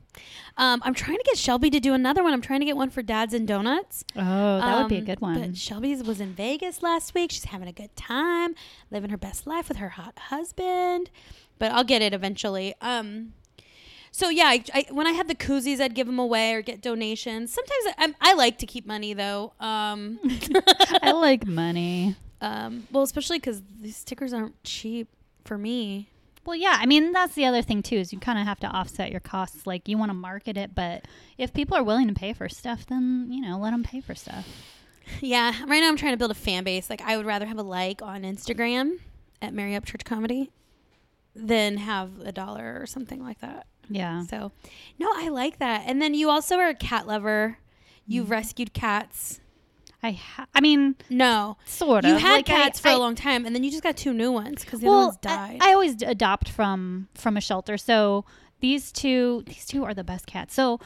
Um, 0.57 0.81
I'm 0.85 0.95
trying 0.95 1.19
to 1.19 1.25
get 1.25 1.37
Shelby 1.37 1.71
to 1.71 1.81
do 1.81 1.93
another 1.93 2.23
one. 2.23 2.33
I'm 2.33 2.41
trying 2.41 2.61
to 2.61 2.67
get 2.67 2.77
one 2.77 2.89
for 2.91 3.03
Dads 3.03 3.35
and 3.35 3.47
Donuts. 3.49 4.05
oh 4.17 4.59
that 4.61 4.79
would 4.79 4.89
be 4.89 4.97
a 4.97 5.01
Um, 5.01 5.05
good 5.05 5.21
one 5.21 5.41
But 5.41 5.57
Shelby's 5.57 6.03
was 6.05 6.21
in 6.21 6.35
Vegas 6.35 6.83
last 6.83 7.15
week. 7.15 7.33
She's 7.33 7.47
having 7.47 7.67
a 7.69 7.73
good 7.83 7.95
time, 7.97 8.55
living 8.93 9.11
her 9.11 9.17
best 9.19 9.45
life 9.47 9.67
with 9.69 9.79
her 9.79 9.91
hot 9.91 10.17
husband. 10.31 11.11
But 11.59 11.73
I'll 11.73 11.85
get 11.85 12.01
it 12.01 12.15
eventually. 12.15 12.75
Um, 12.81 13.35
so 14.13 14.29
yeah, 14.29 14.45
I, 14.45 14.63
I, 14.73 14.87
when 14.91 15.07
I 15.07 15.13
had 15.13 15.27
the 15.27 15.35
koozies, 15.35 15.81
I'd 15.81 15.95
give 15.95 16.07
them 16.07 16.19
away 16.19 16.53
or 16.55 16.63
get 16.63 16.81
donations. 16.81 17.53
Sometimes 17.53 17.85
I, 17.87 17.95
I'm- 18.03 18.17
I 18.21 18.35
like 18.35 18.59
to 18.59 18.67
keep 18.67 18.87
money 18.87 19.15
though. 19.15 19.55
Um, 19.59 20.21
i 21.03 21.11
like 21.13 21.47
money 21.47 22.15
um, 22.43 22.87
well, 22.93 23.03
especially 23.03 23.39
because 23.39 23.63
these 23.81 23.97
stickers 23.97 24.33
aren't 24.33 24.63
cheap 24.65 25.09
for 25.45 25.57
me. 25.59 26.09
Well, 26.45 26.57
yeah. 26.57 26.77
I 26.81 26.87
mean, 26.87 27.13
that's 27.13 27.35
the 27.35 27.47
other 27.47 27.63
thing 27.63 27.83
too 27.83 27.97
is 27.97 28.13
you 28.13 28.19
kind 28.19 28.39
of 28.39 28.47
have 28.47 28.61
to 28.61 28.67
offset 28.67 29.11
your 29.11 29.21
costs. 29.21 29.67
Like 29.67 29.89
you 29.89 29.97
want 29.97 30.11
to 30.11 30.15
market 30.15 30.57
it, 30.57 30.75
but 30.75 31.05
if 31.39 31.55
people 31.55 31.77
are 31.77 31.85
willing 31.85 32.09
to 32.09 32.15
pay 32.15 32.33
for 32.33 32.49
stuff, 32.49 32.85
then 32.87 33.29
you 33.31 33.41
know 33.41 33.59
let 33.59 33.71
them 33.71 33.83
pay 33.83 34.01
for 34.01 34.15
stuff. 34.15 34.47
Yeah, 35.21 35.51
right 35.67 35.81
now 35.81 35.89
I'm 35.89 35.97
trying 35.97 36.13
to 36.13 36.17
build 36.17 36.31
a 36.31 36.35
fan 36.35 36.63
base. 36.63 36.89
Like 36.89 37.03
I 37.03 37.17
would 37.17 37.27
rather 37.27 37.45
have 37.47 37.59
a 37.59 37.63
like 37.63 38.01
on 38.03 38.23
Instagram 38.23 38.99
at 39.43 39.53
Mary 39.53 39.73
Upchurch 39.73 40.05
Comedy 40.05 40.53
than 41.35 41.77
have 41.79 42.21
a 42.21 42.31
dollar 42.31 42.79
or 42.81 42.87
something 42.87 43.21
like 43.23 43.41
that. 43.41 43.67
Yeah. 43.89 44.23
So, 44.23 44.53
no, 44.99 45.09
I 45.15 45.29
like 45.29 45.59
that. 45.59 45.83
And 45.87 46.01
then 46.01 46.15
you 46.15 46.31
also 46.31 46.57
are 46.57 46.69
a 46.69 46.75
cat 46.75 47.07
lover. 47.07 47.59
You've 48.07 48.25
Mm-hmm. 48.25 48.33
rescued 48.33 48.73
cats. 48.73 49.41
I. 50.03 50.13
Ha- 50.13 50.47
I 50.55 50.61
mean, 50.61 50.97
No, 51.09 51.57
sort 51.65 52.05
of. 52.05 52.11
you 52.11 52.17
had 52.17 52.33
Like, 52.39 52.51
I- 52.51 52.53
cats 52.65 52.81
for 52.81 52.89
I- 52.89 52.93
a 52.93 52.99
long 52.99 53.15
time, 53.15 53.47
and 53.47 53.55
then 53.55 53.63
you 53.63 53.71
just 53.71 53.83
got 53.85 53.97
two 53.97 54.13
new 54.13 54.33
ones 54.33 54.65
because 54.65 54.81
the 54.81 54.89
other 54.89 54.97
Well, 54.97 55.07
ones 55.09 55.19
died. 55.21 55.59
I, 55.61 55.71
I 55.71 55.73
always 55.75 56.03
adopt 56.03 56.49
from 56.49 57.09
from 57.15 57.37
a 57.37 57.41
shelter. 57.41 57.77
So 57.79 58.25
these 58.61 58.91
two, 58.93 59.45
these 59.47 59.65
two 59.67 59.85
are 59.85 59.95
the 59.95 60.03
best 60.05 60.27
cats. 60.27 60.55
So 60.55 60.81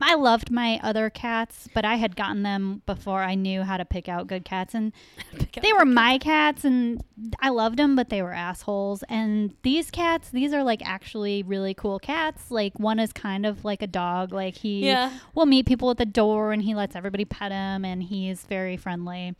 I 0.00 0.14
loved 0.14 0.50
my 0.50 0.78
other 0.82 1.08
cats, 1.08 1.68
but 1.72 1.84
I 1.84 1.94
had 1.96 2.16
gotten 2.16 2.42
them 2.42 2.82
before 2.84 3.22
I 3.22 3.34
knew 3.34 3.62
how 3.62 3.76
to 3.78 3.84
pick 3.84 4.08
out 4.08 4.26
good 4.26 4.44
cats, 4.44 4.74
and 4.74 4.92
they 5.62 5.72
were 5.72 5.86
my 5.86 6.18
cats, 6.18 6.64
and 6.64 7.02
I 7.40 7.48
loved 7.48 7.78
them, 7.78 7.96
but 7.96 8.10
they 8.10 8.20
were 8.20 8.32
assholes. 8.34 9.02
And 9.08 9.54
these 9.62 9.90
cats, 9.90 10.28
these 10.30 10.52
are 10.52 10.62
like 10.62 10.82
actually 10.86 11.42
really 11.42 11.72
cool 11.72 11.98
cats. 11.98 12.50
Like 12.50 12.78
one 12.78 12.98
is 12.98 13.12
kind 13.12 13.46
of 13.46 13.64
like 13.64 13.80
a 13.80 13.86
dog. 13.86 14.32
Like 14.32 14.56
he 14.56 14.86
Yeah. 14.86 15.10
will 15.34 15.46
meet 15.46 15.64
people 15.66 15.90
at 15.90 15.96
the 15.96 16.04
door, 16.06 16.52
and 16.52 16.62
he 16.62 16.74
lets 16.74 16.94
everybody 16.94 17.24
pet 17.24 17.50
him, 17.52 17.84
and 17.84 18.02
he's 18.02 18.42
very 18.42 18.76
friendly. 18.76 19.34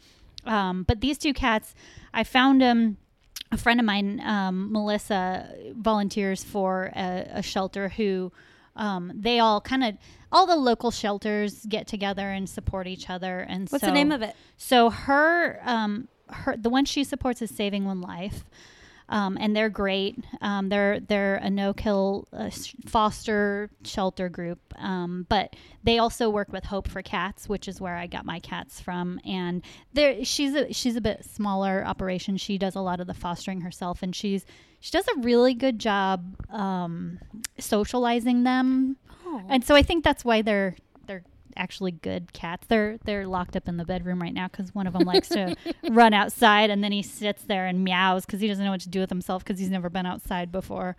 Um, 0.46 0.84
but 0.84 1.00
these 1.00 1.18
two 1.18 1.34
cats, 1.34 1.74
I 2.14 2.24
found 2.24 2.60
them. 2.60 2.96
A 3.52 3.56
friend 3.56 3.78
of 3.78 3.86
mine, 3.86 4.20
um, 4.24 4.72
Melissa, 4.72 5.48
volunteers 5.76 6.42
for 6.42 6.90
a, 6.96 7.28
a 7.34 7.42
shelter 7.42 7.90
who 7.90 8.32
um, 8.76 9.12
they 9.14 9.38
all 9.38 9.60
kind 9.60 9.84
of 9.84 9.94
all 10.32 10.46
the 10.46 10.56
local 10.56 10.90
shelters 10.90 11.64
get 11.66 11.86
together 11.86 12.30
and 12.30 12.48
support 12.48 12.86
each 12.86 13.08
other. 13.08 13.40
And 13.40 13.68
What's 13.68 13.82
so, 13.82 13.88
the 13.88 13.92
name 13.92 14.12
of 14.12 14.22
it? 14.22 14.34
So 14.56 14.90
her, 14.90 15.60
um, 15.64 16.08
her, 16.28 16.56
the 16.56 16.70
one 16.70 16.84
she 16.84 17.04
supports 17.04 17.40
is 17.42 17.50
Saving 17.50 17.84
One 17.84 18.00
Life. 18.00 18.44
Um, 19.08 19.38
and 19.40 19.54
they're 19.54 19.70
great. 19.70 20.18
Um, 20.40 20.68
they're 20.68 20.98
they're 21.00 21.36
a 21.36 21.48
no-kill 21.48 22.26
uh, 22.32 22.50
foster 22.86 23.70
shelter 23.84 24.28
group, 24.28 24.58
um, 24.78 25.26
but 25.28 25.54
they 25.84 25.98
also 25.98 26.28
work 26.28 26.52
with 26.52 26.64
Hope 26.64 26.88
for 26.88 27.02
Cats, 27.02 27.48
which 27.48 27.68
is 27.68 27.80
where 27.80 27.94
I 27.94 28.08
got 28.08 28.24
my 28.24 28.40
cats 28.40 28.80
from. 28.80 29.20
And 29.24 29.62
there, 29.92 30.24
she's 30.24 30.54
a 30.54 30.72
she's 30.72 30.96
a 30.96 31.00
bit 31.00 31.24
smaller 31.24 31.84
operation. 31.86 32.36
She 32.36 32.58
does 32.58 32.74
a 32.74 32.80
lot 32.80 33.00
of 33.00 33.06
the 33.06 33.14
fostering 33.14 33.60
herself, 33.60 34.02
and 34.02 34.14
she's 34.14 34.44
she 34.80 34.90
does 34.90 35.06
a 35.16 35.20
really 35.20 35.54
good 35.54 35.78
job 35.78 36.24
um, 36.50 37.20
socializing 37.58 38.42
them. 38.42 38.96
Oh. 39.24 39.42
And 39.48 39.64
so 39.64 39.74
I 39.74 39.82
think 39.82 40.04
that's 40.04 40.24
why 40.24 40.42
they're 40.42 40.76
actually 41.56 41.92
good 41.92 42.32
cats. 42.32 42.66
They're 42.66 42.98
they're 43.04 43.26
locked 43.26 43.56
up 43.56 43.68
in 43.68 43.76
the 43.76 43.84
bedroom 43.84 44.20
right 44.20 44.34
now 44.34 44.48
because 44.48 44.74
one 44.74 44.86
of 44.86 44.92
them 44.92 45.02
likes 45.02 45.28
to 45.28 45.56
run 45.90 46.14
outside 46.14 46.70
and 46.70 46.82
then 46.82 46.92
he 46.92 47.02
sits 47.02 47.42
there 47.44 47.66
and 47.66 47.84
meows 47.84 48.26
because 48.26 48.40
he 48.40 48.48
doesn't 48.48 48.64
know 48.64 48.70
what 48.70 48.80
to 48.82 48.88
do 48.88 49.00
with 49.00 49.10
himself 49.10 49.44
because 49.44 49.58
he's 49.58 49.70
never 49.70 49.90
been 49.90 50.06
outside 50.06 50.52
before. 50.52 50.96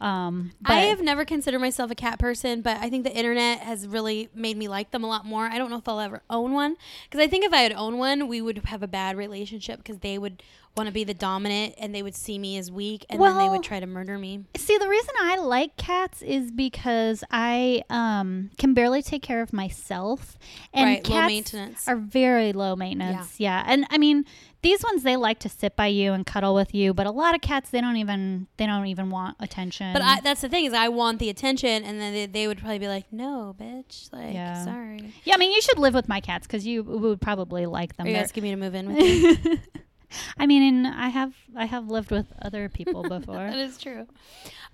Um, 0.00 0.52
I 0.64 0.80
have 0.80 1.00
never 1.00 1.24
considered 1.24 1.60
myself 1.60 1.90
a 1.90 1.94
cat 1.94 2.18
person, 2.18 2.60
but 2.60 2.76
I 2.78 2.90
think 2.90 3.04
the 3.04 3.12
internet 3.12 3.60
has 3.60 3.86
really 3.86 4.28
made 4.34 4.56
me 4.56 4.68
like 4.68 4.90
them 4.90 5.04
a 5.04 5.06
lot 5.06 5.24
more. 5.24 5.46
I 5.46 5.56
don't 5.58 5.70
know 5.70 5.78
if 5.78 5.88
I'll 5.88 6.00
ever 6.00 6.22
own 6.28 6.52
one 6.52 6.76
because 7.08 7.24
I 7.24 7.28
think 7.28 7.44
if 7.44 7.52
I 7.52 7.58
had 7.58 7.72
owned 7.72 7.98
one, 7.98 8.28
we 8.28 8.42
would 8.42 8.58
have 8.66 8.82
a 8.82 8.88
bad 8.88 9.16
relationship 9.16 9.78
because 9.78 9.98
they 10.00 10.18
would 10.18 10.42
want 10.76 10.88
to 10.88 10.92
be 10.92 11.04
the 11.04 11.14
dominant 11.14 11.74
and 11.78 11.94
they 11.94 12.02
would 12.02 12.14
see 12.14 12.38
me 12.38 12.58
as 12.58 12.70
weak 12.70 13.06
and 13.08 13.18
then 13.18 13.38
they 13.38 13.48
would 13.48 13.62
try 13.62 13.80
to 13.80 13.86
murder 13.86 14.18
me. 14.18 14.44
see 14.56 14.76
the 14.76 14.86
reason 14.88 15.14
I 15.22 15.36
like 15.38 15.78
cats 15.78 16.20
is 16.20 16.50
because 16.50 17.24
I 17.30 17.82
um, 17.88 18.50
can 18.58 18.74
barely 18.74 19.00
take 19.00 19.22
care 19.22 19.40
of 19.40 19.54
myself, 19.54 20.36
and 20.74 20.84
Right, 20.84 21.02
cats 21.02 21.88
are 21.88 21.96
very 21.96 22.52
low 22.52 22.76
maintenance. 22.76 23.40
Yeah. 23.40 23.64
and 23.66 23.86
I 23.88 23.96
mean 23.96 24.26
these 24.66 24.82
ones 24.82 25.04
they 25.04 25.16
like 25.16 25.38
to 25.38 25.48
sit 25.48 25.76
by 25.76 25.86
you 25.86 26.12
and 26.12 26.26
cuddle 26.26 26.52
with 26.54 26.74
you, 26.74 26.92
but 26.92 27.06
a 27.06 27.10
lot 27.12 27.34
of 27.36 27.40
cats 27.40 27.70
they 27.70 27.80
don't 27.80 27.96
even 27.96 28.48
they 28.56 28.66
don't 28.66 28.86
even 28.86 29.10
want 29.10 29.36
attention. 29.38 29.92
But 29.92 30.02
I, 30.02 30.20
that's 30.20 30.40
the 30.40 30.48
thing 30.48 30.64
is 30.64 30.72
I 30.72 30.88
want 30.88 31.20
the 31.20 31.28
attention 31.28 31.84
and 31.84 32.00
then 32.00 32.12
they, 32.12 32.26
they 32.26 32.48
would 32.48 32.58
probably 32.58 32.80
be 32.80 32.88
like, 32.88 33.12
no, 33.12 33.54
bitch. 33.60 34.12
Like, 34.12 34.34
Yeah. 34.34 34.64
sorry. 34.64 35.12
yeah, 35.24 35.34
I 35.34 35.36
mean 35.38 35.52
you 35.52 35.60
should 35.62 35.78
live 35.78 35.94
with 35.94 36.08
my 36.08 36.20
cats 36.20 36.46
because 36.48 36.66
you 36.66 36.82
would 36.82 37.20
probably 37.20 37.66
like 37.66 37.96
them. 37.96 38.06
Are 38.06 38.08
you 38.08 38.14
They're- 38.16 38.24
asking 38.24 38.42
me 38.42 38.50
to 38.50 38.56
move 38.56 38.74
in 38.74 38.92
with 38.92 38.98
you? 39.04 39.58
I 40.38 40.46
mean, 40.46 40.62
and 40.62 40.86
I 40.86 41.08
have 41.08 41.34
I 41.56 41.66
have 41.66 41.88
lived 41.88 42.10
with 42.10 42.26
other 42.42 42.68
people 42.68 43.02
before. 43.02 43.36
that 43.50 43.58
is 43.58 43.76
true. 43.78 44.06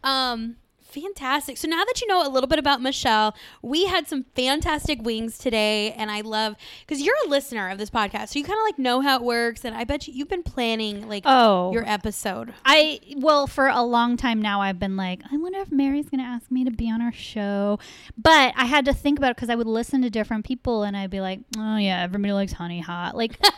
Um, 0.04 0.56
fantastic. 0.92 1.56
So 1.56 1.68
now 1.68 1.84
that 1.84 2.00
you 2.00 2.06
know 2.06 2.26
a 2.26 2.28
little 2.28 2.49
bit 2.49 2.58
about 2.58 2.80
Michelle, 2.80 3.34
we 3.62 3.87
had 3.87 4.06
some 4.06 4.25
fantastic 4.34 5.02
wings 5.02 5.38
today, 5.38 5.92
and 5.92 6.11
I 6.11 6.20
love 6.20 6.56
because 6.80 7.02
you're 7.02 7.16
a 7.25 7.28
listener 7.28 7.68
of 7.70 7.78
this 7.78 7.90
podcast, 7.90 8.28
so 8.28 8.38
you 8.38 8.44
kind 8.44 8.58
of 8.58 8.64
like 8.64 8.78
know 8.78 9.00
how 9.00 9.16
it 9.16 9.22
works, 9.22 9.64
and 9.64 9.75
I 9.75 9.84
bet 9.84 10.06
you 10.06 10.14
you've 10.14 10.28
been 10.28 10.42
planning 10.42 11.08
like 11.08 11.25
oh, 11.26 11.72
your 11.72 11.88
episode. 11.88 12.52
I 12.64 13.00
well 13.16 13.46
for 13.46 13.68
a 13.68 13.82
long 13.82 14.16
time 14.16 14.40
now 14.40 14.61
I've 14.61 14.78
been 14.78 14.96
like 14.96 15.22
I 15.30 15.37
wonder 15.37 15.61
if 15.61 15.72
Mary's 15.72 16.08
gonna 16.08 16.22
ask 16.22 16.50
me 16.50 16.64
to 16.64 16.70
be 16.70 16.90
on 16.90 17.00
our 17.00 17.12
show, 17.12 17.78
but 18.16 18.52
I 18.56 18.66
had 18.66 18.84
to 18.87 18.92
think 18.92 19.18
about 19.18 19.30
it 19.32 19.37
because 19.37 19.50
I 19.50 19.54
would 19.54 19.66
listen 19.66 20.02
to 20.02 20.11
different 20.11 20.44
people 20.44 20.82
and 20.82 20.96
I'd 20.96 21.11
be 21.11 21.20
like, 21.20 21.40
oh 21.56 21.76
yeah, 21.76 22.02
everybody 22.02 22.32
likes 22.32 22.52
honey 22.52 22.80
hot, 22.80 23.16
like. 23.16 23.38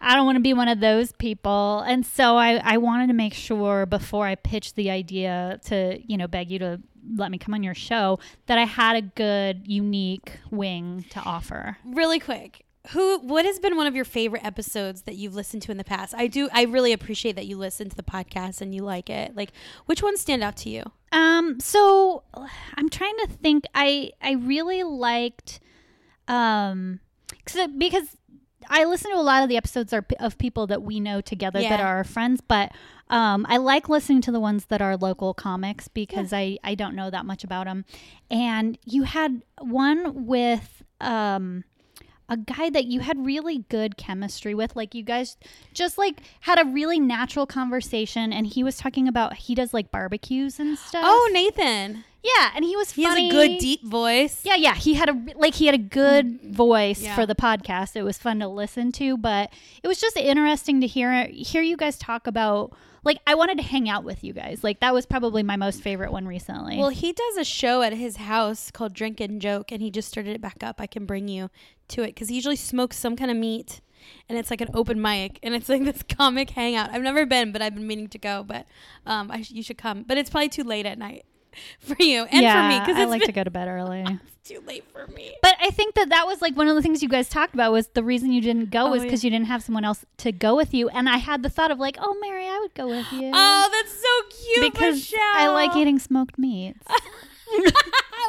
I 0.00 0.14
don't 0.14 0.26
want 0.26 0.36
to 0.36 0.40
be 0.40 0.54
one 0.54 0.68
of 0.68 0.80
those 0.80 1.12
people. 1.12 1.80
And 1.80 2.04
so 2.04 2.36
I, 2.36 2.60
I 2.64 2.76
wanted 2.76 3.08
to 3.08 3.14
make 3.14 3.34
sure 3.34 3.86
before 3.86 4.26
I 4.26 4.34
pitched 4.34 4.76
the 4.76 4.90
idea 4.90 5.60
to, 5.66 6.00
you 6.06 6.16
know, 6.16 6.28
beg 6.28 6.50
you 6.50 6.58
to 6.60 6.80
let 7.16 7.30
me 7.30 7.38
come 7.38 7.54
on 7.54 7.62
your 7.62 7.74
show 7.74 8.18
that 8.46 8.58
I 8.58 8.64
had 8.64 8.96
a 8.96 9.02
good, 9.02 9.66
unique 9.66 10.32
wing 10.50 11.04
to 11.10 11.20
offer. 11.20 11.78
Really 11.84 12.20
quick. 12.20 12.64
Who 12.90 13.18
what 13.18 13.44
has 13.44 13.58
been 13.58 13.76
one 13.76 13.86
of 13.86 13.94
your 13.94 14.06
favorite 14.06 14.44
episodes 14.44 15.02
that 15.02 15.16
you've 15.16 15.34
listened 15.34 15.62
to 15.62 15.70
in 15.70 15.76
the 15.76 15.84
past? 15.84 16.14
I 16.16 16.26
do 16.26 16.48
I 16.52 16.62
really 16.62 16.92
appreciate 16.92 17.36
that 17.36 17.46
you 17.46 17.58
listen 17.58 17.90
to 17.90 17.96
the 17.96 18.02
podcast 18.02 18.62
and 18.62 18.74
you 18.74 18.82
like 18.82 19.10
it. 19.10 19.36
Like 19.36 19.52
which 19.86 20.02
ones 20.02 20.20
stand 20.20 20.42
out 20.42 20.56
to 20.58 20.70
you? 20.70 20.84
Um, 21.12 21.60
so 21.60 22.22
I'm 22.76 22.88
trying 22.88 23.16
to 23.18 23.28
think. 23.28 23.64
I 23.74 24.12
I 24.22 24.32
really 24.32 24.82
liked, 24.84 25.60
um, 26.28 27.00
because 27.76 28.16
I 28.68 28.84
listen 28.84 29.10
to 29.12 29.16
a 29.16 29.22
lot 29.22 29.42
of 29.42 29.48
the 29.48 29.56
episodes 29.56 29.92
are, 29.92 30.04
of 30.20 30.38
people 30.38 30.66
that 30.68 30.82
we 30.82 31.00
know 31.00 31.20
together 31.20 31.60
that 31.70 31.80
are 31.80 31.96
our 31.96 32.04
friends, 32.04 32.40
but 32.40 32.72
um, 33.08 33.46
I 33.48 33.56
like 33.56 33.88
listening 33.88 34.20
to 34.22 34.32
the 34.32 34.40
ones 34.40 34.66
that 34.66 34.82
are 34.82 34.96
local 34.96 35.34
comics 35.34 35.88
because 35.88 36.32
I 36.32 36.58
I 36.62 36.74
don't 36.74 36.94
know 36.94 37.10
that 37.10 37.24
much 37.24 37.44
about 37.44 37.64
them. 37.66 37.84
And 38.30 38.78
you 38.84 39.04
had 39.04 39.42
one 39.60 40.26
with 40.26 40.82
um 41.00 41.64
a 42.28 42.36
guy 42.36 42.68
that 42.70 42.84
you 42.86 43.00
had 43.00 43.24
really 43.24 43.64
good 43.68 43.96
chemistry 43.96 44.54
with 44.54 44.76
like 44.76 44.94
you 44.94 45.02
guys 45.02 45.36
just 45.72 45.96
like 45.96 46.20
had 46.40 46.58
a 46.60 46.64
really 46.64 47.00
natural 47.00 47.46
conversation 47.46 48.32
and 48.32 48.46
he 48.48 48.62
was 48.62 48.76
talking 48.76 49.08
about 49.08 49.34
he 49.34 49.54
does 49.54 49.72
like 49.72 49.90
barbecues 49.90 50.60
and 50.60 50.76
stuff 50.78 51.02
Oh, 51.06 51.30
Nathan. 51.32 52.04
yeah 52.22 52.50
and 52.54 52.64
he 52.64 52.76
was 52.76 52.92
funny. 52.92 53.30
He 53.30 53.34
has 53.36 53.44
a 53.46 53.48
good 53.48 53.58
deep 53.60 53.84
voice. 53.84 54.40
yeah 54.44 54.56
yeah 54.56 54.74
he 54.74 54.94
had 54.94 55.08
a 55.08 55.16
like 55.36 55.54
he 55.54 55.66
had 55.66 55.74
a 55.74 55.78
good 55.78 56.26
mm-hmm. 56.40 56.52
voice 56.52 57.00
Yeah. 57.02 57.14
for 57.14 57.24
the 57.24 57.34
podcast 57.34 57.96
it 57.96 58.02
was 58.02 58.18
fun 58.18 58.40
to 58.40 58.48
listen 58.48 58.92
to 58.92 59.16
but 59.16 59.50
it 59.82 59.88
was 59.88 60.00
just 60.00 60.16
interesting 60.16 60.80
to 60.82 60.86
hear 60.86 61.26
hear 61.28 61.62
you 61.62 61.76
guys 61.76 61.96
talk 61.98 62.26
about 62.26 62.72
like 63.04 63.18
i 63.26 63.34
wanted 63.34 63.56
to 63.58 63.64
hang 63.64 63.88
out 63.88 64.04
with 64.04 64.22
you 64.22 64.32
guys 64.32 64.62
like 64.62 64.80
that 64.80 64.92
was 64.92 65.06
probably 65.06 65.42
my 65.42 65.56
most 65.56 65.80
favorite 65.82 66.12
one 66.12 66.26
recently 66.26 66.76
Well, 66.78 66.88
he 66.90 67.12
does 67.12 67.36
a 67.38 67.44
show 67.44 67.80
at 67.82 67.92
his 67.94 68.16
house 68.16 68.70
called 68.70 68.92
Drink 68.92 69.20
and 69.20 69.40
Joke, 69.40 69.72
and 69.72 69.80
he 69.80 69.90
just 69.90 70.08
started 70.08 70.34
it 70.34 70.40
back 70.40 70.62
up. 70.62 70.80
I 70.80 70.86
can 70.86 71.06
bring 71.06 71.28
you 71.28 71.48
to 71.88 72.02
it 72.02 72.08
because 72.08 72.28
he 72.28 72.34
usually 72.34 72.56
smokes 72.56 72.96
some 72.96 73.16
kind 73.16 73.30
of 73.30 73.36
meat, 73.36 73.80
and 74.28 74.38
it's 74.38 74.50
like 74.50 74.60
an 74.60 74.70
open 74.74 75.00
mic, 75.00 75.38
and 75.42 75.54
it's 75.54 75.68
like 75.68 75.84
this 75.90 76.02
comic 76.02 76.50
hangout. 76.50 76.90
I've 76.90 77.02
never 77.02 77.26
been, 77.26 77.52
but 77.52 77.62
I've 77.62 77.74
been 77.74 77.86
meaning 77.86 78.08
to 78.08 78.18
go. 78.18 78.44
But 78.44 78.66
um, 79.06 79.30
I 79.30 79.42
sh- 79.42 79.50
you 79.52 79.62
should 79.62 79.78
come. 79.78 80.04
But 80.06 80.18
it's 80.18 80.30
probably 80.30 80.48
too 80.48 80.64
late 80.64 80.86
at 80.86 80.98
night 80.98 81.24
for 81.80 81.96
you 81.98 82.24
and 82.30 82.42
yeah, 82.42 82.62
for 82.62 82.68
me 82.68 82.78
because 82.78 83.00
i 83.00 83.04
like 83.04 83.22
to 83.22 83.32
go 83.32 83.42
to 83.42 83.50
bed 83.50 83.66
early 83.66 84.04
it's 84.06 84.48
too 84.48 84.62
late 84.66 84.84
for 84.92 85.06
me. 85.08 85.34
But 85.42 85.56
I 85.60 85.70
think 85.70 85.94
that 85.94 86.08
that 86.10 86.26
was 86.26 86.40
like 86.40 86.56
one 86.56 86.68
of 86.68 86.76
the 86.76 86.82
things 86.82 87.02
you 87.02 87.08
guys 87.08 87.28
talked 87.28 87.52
about 87.54 87.72
was 87.72 87.88
the 87.88 88.02
reason 88.04 88.32
you 88.32 88.40
didn't 88.40 88.70
go 88.70 88.86
Oh, 88.86 88.90
was 88.90 89.02
because 89.02 89.24
you 89.24 89.30
didn't 89.30 89.46
have 89.46 89.62
someone 89.62 89.84
else 89.84 90.04
to 90.18 90.32
go 90.32 90.54
with 90.56 90.72
you. 90.72 90.88
And 90.88 91.08
I 91.08 91.16
had 91.18 91.42
the 91.42 91.50
thought 91.50 91.70
of 91.70 91.78
like, 91.78 91.96
oh, 92.00 92.16
Mary, 92.20 92.46
I 92.46 92.58
would 92.60 92.74
go 92.74 92.86
with 92.86 93.12
you. 93.12 93.30
Oh, 93.34 93.68
that's 93.72 93.92
so 93.92 94.44
cute, 94.44 94.72
because 94.72 94.94
Michelle. 94.96 95.18
I 95.34 95.48
like 95.48 95.76
eating 95.76 95.98
smoked 95.98 96.38
meats. 96.38 96.86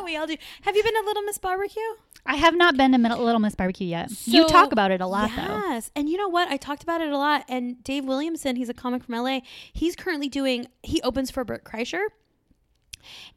we 0.03 0.17
all 0.17 0.27
do. 0.27 0.35
Have 0.63 0.75
you 0.75 0.83
been 0.83 0.93
to 0.93 1.01
Little 1.05 1.23
Miss 1.23 1.37
Barbecue? 1.37 1.81
I 2.25 2.35
have 2.35 2.55
not 2.55 2.77
been 2.77 2.91
to 2.91 2.97
Little 2.97 3.39
Miss 3.39 3.55
Barbecue 3.55 3.87
yet. 3.87 4.11
you 4.25 4.47
talk 4.47 4.71
about 4.71 4.91
it 4.91 5.01
a 5.01 5.07
lot 5.07 5.31
though. 5.35 5.41
Yes. 5.69 5.91
And 5.95 6.09
you 6.09 6.17
know 6.17 6.27
what? 6.27 6.47
I 6.49 6.57
talked 6.57 6.83
about 6.83 7.01
it 7.01 7.09
a 7.09 7.17
lot. 7.17 7.45
And 7.47 7.83
Dave 7.83 8.05
Williamson, 8.05 8.55
he's 8.55 8.69
a 8.69 8.73
comic 8.73 9.03
from 9.03 9.15
LA. 9.15 9.39
He's 9.73 9.95
currently 9.95 10.29
doing, 10.29 10.67
he 10.83 11.01
opens 11.01 11.31
for 11.31 11.43
Bert 11.43 11.63
Kreischer. 11.63 12.03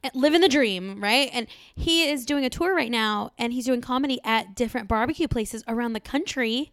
And 0.03 0.13
living 0.15 0.41
the 0.41 0.49
dream, 0.49 1.03
right? 1.03 1.31
And 1.33 1.47
he 1.75 2.11
is 2.11 2.27
doing 2.27 2.45
a 2.45 2.51
tour 2.51 2.75
right 2.75 2.91
now 2.91 3.31
and 3.39 3.53
he's 3.53 3.65
doing 3.65 3.81
comedy 3.81 4.21
at 4.25 4.57
different 4.57 4.89
barbecue 4.89 5.29
places 5.29 5.63
around 5.69 5.93
the 5.93 6.01
country. 6.01 6.73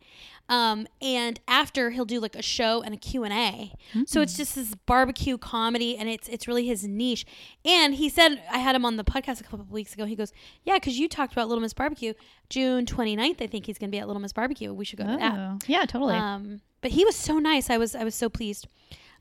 Um, 0.50 0.88
and 1.00 1.40
after 1.48 1.92
he'll 1.92 2.06
do 2.06 2.20
like 2.20 2.36
a 2.36 2.42
show 2.42 2.82
and 2.82 2.94
a 2.94 2.98
Q&A. 2.98 3.72
So 4.08 4.22
it's 4.22 4.36
just 4.36 4.56
this 4.56 4.74
barbecue 4.88 5.38
comedy 5.38 5.96
and 5.96 6.10
it's 6.10 6.28
it's 6.28 6.48
really 6.48 6.66
his 6.66 6.84
niche. 6.84 7.24
And 7.64 7.94
he 7.94 8.10
said 8.10 8.42
I 8.52 8.58
had 8.58 8.76
him 8.76 8.84
on 8.84 8.98
the 8.98 9.04
podcast 9.04 9.40
a 9.40 9.44
couple 9.44 9.62
of 9.62 9.72
weeks 9.72 9.94
ago. 9.94 10.06
He 10.06 10.16
goes, 10.16 10.34
"Yeah, 10.64 10.80
cuz 10.80 10.98
you 10.98 11.08
talked 11.08 11.34
about 11.34 11.48
Little 11.50 11.62
Miss 11.62 11.74
Barbecue. 11.74 12.14
June 12.50 12.86
29th, 12.88 13.42
I 13.44 13.48
think 13.48 13.68
he's 13.68 13.78
going 13.78 13.90
to 13.92 13.96
be 13.96 14.00
at 14.00 14.08
Little 14.08 14.22
Miss 14.22 14.34
Barbecue. 14.34 14.74
We 14.74 14.86
should 14.86 14.98
go 14.98 15.06
to 15.06 15.18
that." 15.18 15.34
Oh, 15.38 15.58
yeah, 15.68 15.86
totally. 15.86 16.16
Um, 16.16 16.62
but 16.82 16.92
he 16.92 17.06
was 17.06 17.16
so 17.16 17.38
nice. 17.38 17.70
I 17.70 17.78
was 17.78 17.94
I 17.94 18.04
was 18.04 18.16
so 18.16 18.28
pleased. 18.28 18.68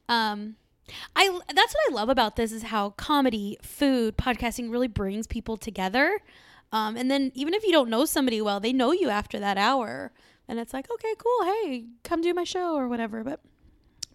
Um, 0.09 0.57
I 1.15 1.29
that's 1.55 1.75
what 1.75 1.91
I 1.91 1.95
love 1.95 2.09
about 2.09 2.37
this 2.37 2.53
is 2.53 2.63
how 2.65 2.91
comedy, 2.91 3.59
food, 3.63 4.17
podcasting 4.17 4.71
really 4.71 4.89
brings 4.89 5.27
people 5.27 5.59
together. 5.59 6.21
Um, 6.73 6.97
and 6.97 7.11
then 7.11 7.33
even 7.35 7.53
if 7.55 7.65
you 7.65 7.73
don't 7.73 7.91
know 7.91 8.05
somebody 8.07 8.41
well, 8.41 8.61
they 8.61 8.73
know 8.73 8.93
you 8.93 9.09
after 9.11 9.39
that 9.39 9.59
hour, 9.59 10.13
and 10.49 10.59
it's 10.59 10.73
like, 10.73 10.91
okay, 10.91 11.15
cool, 11.19 11.45
hey, 11.45 11.87
come 12.03 12.21
do 12.23 12.35
my 12.35 12.45
show 12.45 12.75
or 12.75 12.89
whatever. 12.89 13.23
But 13.23 13.41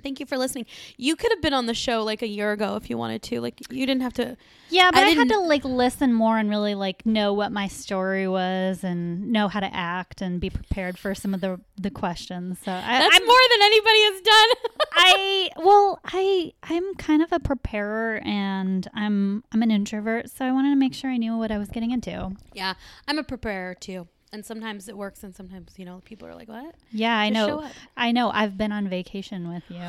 Thank 0.04 0.20
you 0.20 0.26
for 0.26 0.38
listening. 0.38 0.66
You 0.98 1.16
could 1.16 1.32
have 1.32 1.42
been 1.42 1.54
on 1.54 1.66
the 1.66 1.74
show 1.74 2.04
like 2.04 2.22
a 2.22 2.28
year 2.28 2.52
ago 2.52 2.76
if 2.76 2.90
you 2.90 2.98
wanted 2.98 3.24
to. 3.24 3.40
Like 3.40 3.62
you 3.72 3.86
didn't 3.86 4.02
have 4.02 4.14
to. 4.16 4.36
Yeah, 4.70 4.92
but 4.92 5.00
I 5.00 5.08
I, 5.08 5.10
had 5.12 5.30
to 5.30 5.40
like 5.40 5.64
listen 5.64 6.14
more 6.14 6.38
and 6.38 6.50
really 6.50 6.76
like 6.76 7.06
know 7.06 7.34
what 7.34 7.54
my 7.54 7.70
story 7.70 8.28
was 8.28 8.84
and 8.84 9.32
know 9.32 9.48
how 9.48 9.62
to 9.62 9.74
act 9.74 10.22
and 10.22 10.42
be 10.42 10.50
prepared 10.50 11.00
for 11.00 11.16
some 11.16 11.34
of 11.34 11.40
the 11.40 11.62
the 11.78 11.90
questions. 11.90 12.60
So 12.66 12.72
I, 12.74 13.00
That's 13.00 13.16
I'm 13.16 13.26
more 13.26 13.38
than 13.52 13.62
anybody 13.62 14.04
has 14.04 14.22
done. 14.22 14.50
I 14.94 15.50
well, 15.58 16.00
I 16.04 16.52
I'm 16.64 16.96
kind 16.96 17.22
of 17.22 17.32
a 17.32 17.40
preparer 17.40 18.22
and 18.26 18.86
I'm 18.94 19.46
I'm 19.54 19.62
an 19.62 19.72
introvert, 19.72 20.30
so 20.30 20.44
I 20.44 20.52
wanted 20.52 20.72
to 20.72 20.76
make 20.76 20.94
sure 20.94 21.12
I 21.12 21.18
knew 21.18 21.38
what 21.38 21.50
I 21.50 21.58
was 21.58 21.70
getting 21.70 21.92
into. 21.92 22.32
yeah, 22.54 22.74
I'm 23.08 23.20
a 23.20 23.24
preparer 23.24 23.74
too, 23.74 24.10
and 24.34 24.46
sometimes 24.46 24.90
it 24.90 24.98
works, 24.98 25.24
and 25.24 25.34
sometimes 25.34 25.74
you 25.78 25.86
know 25.86 26.02
people 26.04 26.28
are 26.28 26.36
like, 26.36 26.50
"What?" 26.50 26.76
Yeah, 26.92 27.18
I 27.18 27.30
Just 27.32 27.48
know. 27.48 27.70
I 27.96 28.12
know. 28.12 28.30
I've 28.32 28.58
been 28.58 28.72
on 28.74 28.90
vacation 28.90 29.48
with 29.48 29.64
you. 29.70 29.80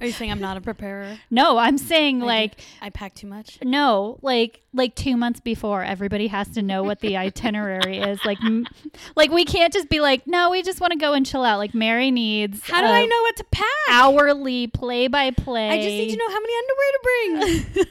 Are 0.00 0.06
you 0.06 0.12
saying 0.12 0.32
I'm 0.32 0.40
not 0.40 0.56
a 0.56 0.60
preparer? 0.60 1.16
No, 1.30 1.56
I'm 1.56 1.78
saying 1.78 2.20
I 2.20 2.26
like 2.26 2.52
I 2.82 2.90
pack 2.90 3.14
too 3.14 3.28
much. 3.28 3.60
no, 3.62 4.18
like 4.22 4.62
like 4.72 4.96
2 4.96 5.16
months 5.16 5.38
before 5.38 5.84
everybody 5.84 6.26
has 6.26 6.48
to 6.56 6.62
know 6.62 6.82
what 6.82 6.98
the 6.98 7.16
itinerary 7.26 7.98
is. 7.98 8.18
Like 8.24 8.38
m- 8.44 8.66
like 9.14 9.30
we 9.30 9.44
can't 9.44 9.72
just 9.72 9.88
be 9.88 10.00
like, 10.00 10.26
"No, 10.26 10.50
we 10.50 10.62
just 10.64 10.80
want 10.80 10.92
to 10.94 10.98
go 10.98 11.12
and 11.12 11.24
chill 11.24 11.44
out." 11.44 11.58
Like 11.58 11.74
Mary 11.74 12.10
needs 12.10 12.60
How 12.68 12.80
do 12.80 12.88
i 12.88 13.06
know 13.06 13.20
what 13.22 13.36
to 13.36 13.44
pack? 13.52 13.64
hourly 13.90 14.66
play 14.66 15.06
by 15.06 15.30
play. 15.30 15.68
I 15.70 15.76
just 15.76 15.88
need 15.88 16.10
to 16.10 16.16
know 16.16 16.28
how 16.28 16.40
many 16.40 16.54
underwear 16.58 16.90
to 16.92 17.74
bring. 17.74 17.86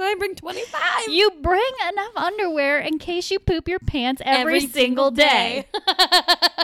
So 0.00 0.06
I 0.06 0.14
bring 0.14 0.34
25 0.34 1.08
You 1.08 1.30
bring 1.42 1.72
enough 1.92 2.16
underwear 2.16 2.78
in 2.78 2.98
case 2.98 3.30
you 3.30 3.38
poop 3.38 3.68
your 3.68 3.78
pants 3.80 4.22
every, 4.24 4.60
single 4.60 5.10
day. 5.10 5.66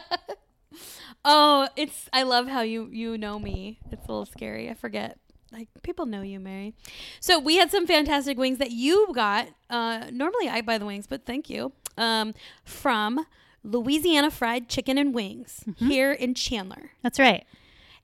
oh, 1.25 1.69
it's 1.77 2.09
I 2.15 2.23
love 2.23 2.49
how 2.49 2.63
you 2.63 2.89
you 2.91 3.19
know 3.19 3.39
me. 3.39 3.79
It's 3.91 4.07
a 4.07 4.09
little 4.09 4.25
scary. 4.25 4.71
I 4.71 4.75
forget. 4.75 5.19
Like 5.53 5.69
people 5.83 6.07
know 6.07 6.23
you, 6.23 6.41
Mary. 6.41 6.73
So 7.21 7.39
we 7.39 7.57
had 7.57 7.71
some 7.71 7.87
fantastic 7.87 8.39
wings 8.39 8.57
that 8.57 8.71
you 8.71 9.09
got. 9.15 9.49
Uh, 9.69 10.07
normally 10.11 10.49
I 10.49 10.63
buy 10.63 10.79
the 10.79 10.87
wings, 10.87 11.07
but 11.07 11.27
thank 11.27 11.51
you. 11.51 11.73
Um, 11.99 12.33
from 12.65 13.27
Louisiana 13.63 14.31
Fried 14.31 14.71
Chicken 14.71 14.97
and 14.97 15.15
Wings 15.15 15.63
here 15.77 16.11
in 16.11 16.33
Chandler. 16.35 16.93
That's 17.03 17.19
right. 17.19 17.47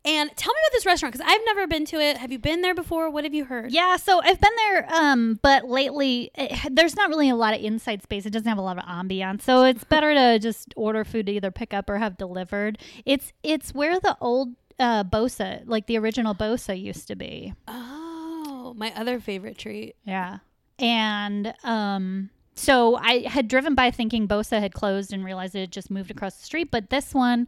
And 0.05 0.37
tell 0.37 0.53
me 0.53 0.59
about 0.67 0.73
this 0.73 0.85
restaurant 0.85 1.15
because 1.15 1.27
I've 1.29 1.41
never 1.47 1.69
been 1.69 1.85
to 1.87 2.01
it. 2.01 2.17
Have 2.17 2.33
you 2.33 2.39
been 2.39 2.61
there 2.61 2.75
before? 2.75 3.09
What 3.09 3.23
have 3.23 3.35
you 3.35 3.45
heard? 3.45 3.71
Yeah, 3.71 3.97
so 3.97 4.21
I've 4.21 4.41
been 4.41 4.57
there, 4.57 4.93
um, 4.93 5.39
but 5.43 5.65
lately 5.69 6.33
eh, 6.35 6.69
there's 6.71 6.97
not 6.97 7.09
really 7.09 7.29
a 7.29 7.37
lot 7.37 7.55
of 7.55 7.61
inside 7.61 8.03
space. 8.03 8.27
It 8.27 8.31
doesn't 8.31 8.49
have 8.49 8.59
a 8.59 8.63
lot 8.63 8.79
of 8.79 8.85
ambiance, 8.85 9.43
so 9.43 9.63
it's 9.65 9.85
better 9.93 10.13
to 10.13 10.41
just 10.41 10.75
order 10.77 11.05
food 11.05 11.27
to 11.27 11.33
either 11.33 11.53
pick 11.53 11.73
up 11.73 11.89
or 11.89 11.99
have 11.99 12.17
delivered. 12.17 12.79
It's 13.05 13.33
it's 13.45 13.73
where 13.73 14.01
the 14.01 14.17
old 14.21 14.57
uh, 14.81 15.05
Bosa, 15.05 15.63
like 15.67 15.87
the 15.87 15.99
original 15.99 16.35
Bosa, 16.35 16.81
used 16.81 17.07
to 17.07 17.15
be. 17.15 17.55
Oh, 17.69 18.75
my 18.77 18.93
other 18.97 19.21
favorite 19.21 19.57
treat. 19.57 19.95
Yeah, 20.05 20.39
and 20.81 21.55
um, 21.63 22.31
so 22.57 22.97
I 22.97 23.21
had 23.29 23.47
driven 23.47 23.77
by 23.77 23.93
thinking 23.93 24.27
Bosa 24.27 24.59
had 24.59 24.75
closed 24.75 25.13
and 25.13 25.25
realized 25.25 25.55
it 25.55 25.61
had 25.61 25.73
just 25.73 25.93
moved 25.93 26.11
across 26.11 26.35
the 26.39 26.45
street, 26.45 26.73
but 26.73 26.91
this 26.91 27.15
one. 27.15 27.47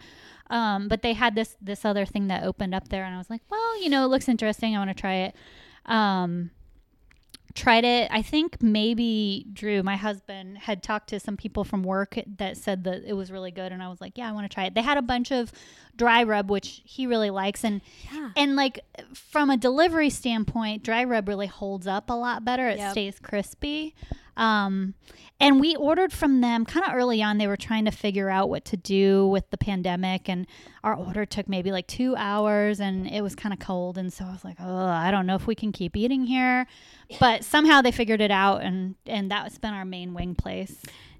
Um, 0.54 0.86
but 0.88 1.02
they 1.02 1.12
had 1.14 1.34
this 1.34 1.56
this 1.60 1.84
other 1.84 2.06
thing 2.06 2.28
that 2.28 2.44
opened 2.44 2.74
up 2.74 2.88
there, 2.88 3.04
and 3.04 3.14
I 3.14 3.18
was 3.18 3.28
like, 3.28 3.42
well, 3.50 3.82
you 3.82 3.88
know, 3.88 4.04
it 4.04 4.08
looks 4.08 4.28
interesting. 4.28 4.76
I 4.76 4.78
want 4.78 4.90
to 4.96 5.00
try 5.00 5.14
it. 5.26 5.34
Um, 5.86 6.50
tried 7.54 7.84
it. 7.84 8.08
I 8.12 8.22
think 8.22 8.60
maybe 8.62 9.46
Drew, 9.52 9.82
my 9.82 9.96
husband, 9.96 10.58
had 10.58 10.82
talked 10.82 11.08
to 11.10 11.20
some 11.20 11.36
people 11.36 11.62
from 11.64 11.82
work 11.84 12.18
that 12.38 12.56
said 12.56 12.84
that 12.84 13.02
it 13.06 13.12
was 13.14 13.30
really 13.30 13.50
good, 13.52 13.70
and 13.72 13.82
I 13.82 13.88
was 13.88 14.00
like, 14.00 14.16
yeah, 14.18 14.28
I 14.28 14.32
want 14.32 14.48
to 14.50 14.54
try 14.54 14.64
it. 14.64 14.74
They 14.74 14.82
had 14.82 14.98
a 14.98 15.02
bunch 15.02 15.30
of 15.32 15.52
dry 15.96 16.22
rub, 16.24 16.50
which 16.50 16.82
he 16.84 17.06
really 17.06 17.30
likes, 17.30 17.64
and 17.64 17.80
Yeah. 18.12 18.30
and 18.36 18.56
like 18.56 18.80
from 19.12 19.50
a 19.50 19.56
delivery 19.56 20.10
standpoint, 20.10 20.82
dry 20.82 21.04
rub 21.04 21.28
really 21.28 21.46
holds 21.48 21.86
up 21.86 22.10
a 22.10 22.14
lot 22.14 22.44
better. 22.44 22.68
It 22.68 22.78
Yep. 22.78 22.90
stays 22.92 23.18
crispy. 23.20 23.94
Um, 24.36 24.94
and 25.40 25.60
we 25.60 25.74
ordered 25.76 26.12
from 26.12 26.40
them 26.40 26.64
kind 26.64 26.86
of 26.86 26.94
early 26.94 27.22
on. 27.22 27.38
They 27.38 27.46
were 27.46 27.56
trying 27.56 27.84
to 27.86 27.90
figure 27.90 28.30
out 28.30 28.48
what 28.48 28.64
to 28.66 28.76
do 28.76 29.26
with 29.28 29.50
the 29.50 29.58
pandemic, 29.58 30.28
and 30.28 30.46
our 30.82 30.94
order 30.94 31.26
took 31.26 31.48
maybe 31.48 31.72
like 31.72 31.86
two 31.86 32.14
hours, 32.16 32.80
and 32.80 33.06
it 33.08 33.22
was 33.22 33.34
kind 33.34 33.52
of 33.52 33.58
cold. 33.58 33.98
And 33.98 34.12
so 34.12 34.24
I 34.24 34.32
was 34.32 34.44
like, 34.44 34.56
oh, 34.60 34.86
I 34.86 35.10
don't 35.10 35.26
know 35.26 35.34
if 35.34 35.46
we 35.46 35.54
can 35.54 35.72
keep 35.72 35.96
eating 35.96 36.24
here, 36.24 36.66
but 37.20 37.44
somehow 37.44 37.82
they 37.82 37.92
figured 37.92 38.20
it 38.20 38.30
out, 38.30 38.62
and 38.62 38.94
and 39.06 39.30
that's 39.30 39.58
been 39.58 39.74
our 39.74 39.84
main 39.84 40.14
wing 40.14 40.34
place. 40.34 40.76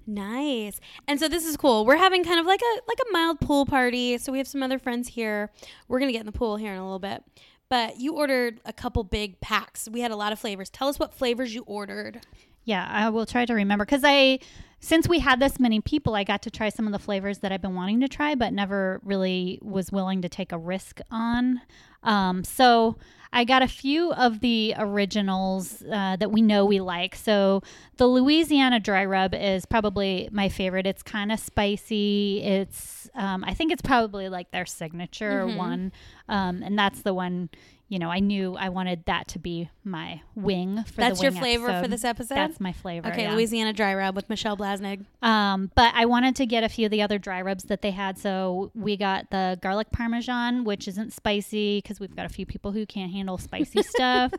Nice. 0.07 0.79
And 1.07 1.19
so 1.19 1.27
this 1.27 1.45
is 1.45 1.57
cool. 1.57 1.85
We're 1.85 1.97
having 1.97 2.23
kind 2.23 2.39
of 2.39 2.45
like 2.45 2.61
a 2.61 2.79
like 2.87 2.99
a 2.99 3.11
mild 3.11 3.39
pool 3.39 3.65
party. 3.65 4.17
So 4.17 4.31
we 4.31 4.37
have 4.37 4.47
some 4.47 4.63
other 4.63 4.79
friends 4.79 5.09
here. 5.09 5.51
We're 5.87 5.99
gonna 5.99 6.11
get 6.11 6.19
in 6.19 6.25
the 6.25 6.31
pool 6.31 6.57
here 6.57 6.71
in 6.71 6.77
a 6.77 6.83
little 6.83 6.99
bit. 6.99 7.23
But 7.69 7.99
you 7.99 8.13
ordered 8.13 8.61
a 8.65 8.73
couple 8.73 9.03
big 9.03 9.41
packs. 9.41 9.89
We 9.91 10.01
had 10.01 10.11
a 10.11 10.15
lot 10.15 10.31
of 10.31 10.39
flavors. 10.39 10.69
Tell 10.69 10.87
us 10.87 10.99
what 10.99 11.13
flavors 11.13 11.55
you 11.55 11.63
ordered. 11.63 12.21
Yeah, 12.65 12.87
I 12.89 13.09
will 13.09 13.25
try 13.25 13.45
to 13.45 13.53
remember 13.53 13.85
because 13.85 14.03
I, 14.03 14.39
since 14.79 15.07
we 15.07 15.19
had 15.19 15.39
this 15.39 15.59
many 15.59 15.79
people, 15.81 16.15
I 16.15 16.23
got 16.23 16.41
to 16.43 16.51
try 16.51 16.69
some 16.69 16.87
of 16.87 16.91
the 16.91 16.99
flavors 16.99 17.39
that 17.39 17.51
I've 17.51 17.61
been 17.61 17.75
wanting 17.75 18.01
to 18.01 18.07
try, 18.07 18.35
but 18.35 18.53
never 18.53 18.99
really 19.03 19.59
was 19.61 19.91
willing 19.91 20.21
to 20.23 20.29
take 20.29 20.51
a 20.51 20.57
risk 20.57 20.99
on. 21.11 21.61
Um, 22.03 22.43
so 22.43 22.97
I 23.31 23.43
got 23.43 23.61
a 23.61 23.67
few 23.67 24.13
of 24.13 24.39
the 24.39 24.73
originals 24.77 25.83
uh, 25.83 26.15
that 26.15 26.31
we 26.31 26.41
know 26.41 26.65
we 26.65 26.79
like. 26.79 27.15
So 27.15 27.61
the 27.97 28.07
Louisiana 28.07 28.79
dry 28.79 29.05
rub 29.05 29.33
is 29.33 29.65
probably 29.65 30.29
my 30.31 30.49
favorite. 30.49 30.87
It's 30.87 31.03
kind 31.03 31.31
of 31.31 31.39
spicy. 31.39 32.41
It's, 32.43 33.09
um, 33.13 33.43
I 33.43 33.53
think 33.53 33.71
it's 33.71 33.81
probably 33.81 34.29
like 34.29 34.51
their 34.51 34.65
signature 34.65 35.45
one, 35.57 35.91
um, 36.29 36.63
and 36.63 36.77
that's 36.79 37.01
the 37.01 37.13
one. 37.13 37.49
You 37.87 37.99
know, 37.99 38.09
I 38.09 38.19
knew 38.19 38.55
I 38.55 38.69
wanted 38.69 39.05
that 39.05 39.27
to 39.29 39.39
be 39.39 39.69
my 39.83 40.21
wing 40.33 40.83
for 40.85 41.01
That's 41.01 41.21
your 41.21 41.31
flavor 41.31 41.81
for 41.81 41.87
this 41.87 42.03
episode? 42.03 42.33
That's 42.33 42.59
my 42.59 42.73
flavor. 42.73 43.09
Okay, 43.09 43.23
yeah. 43.23 43.35
Louisiana 43.35 43.73
dry 43.73 43.93
rub 43.93 44.15
with 44.15 44.27
Michelle 44.27 44.57
Blasnig. 44.57 45.05
Um, 45.21 45.69
but 45.75 45.93
I 45.93 46.05
wanted 46.05 46.35
to 46.37 46.47
get 46.47 46.63
a 46.63 46.69
few 46.69 46.85
of 46.85 46.91
the 46.91 47.03
other 47.03 47.19
dry 47.19 47.41
rubs 47.41 47.65
that 47.65 47.83
they 47.83 47.91
had. 47.91 48.17
So 48.17 48.71
we 48.73 48.97
got 48.97 49.29
the 49.29 49.59
garlic 49.61 49.91
parmesan, 49.91 50.63
which 50.63 50.87
isn't 50.87 51.13
spicy 51.13 51.77
because 51.77 51.99
we've 51.99 52.15
got 52.15 52.25
a 52.25 52.29
few 52.29 52.47
people 52.47 52.71
who 52.71 52.87
can't 52.87 53.11
handle 53.11 53.37
spicy 53.37 53.83
stuff. 53.83 54.33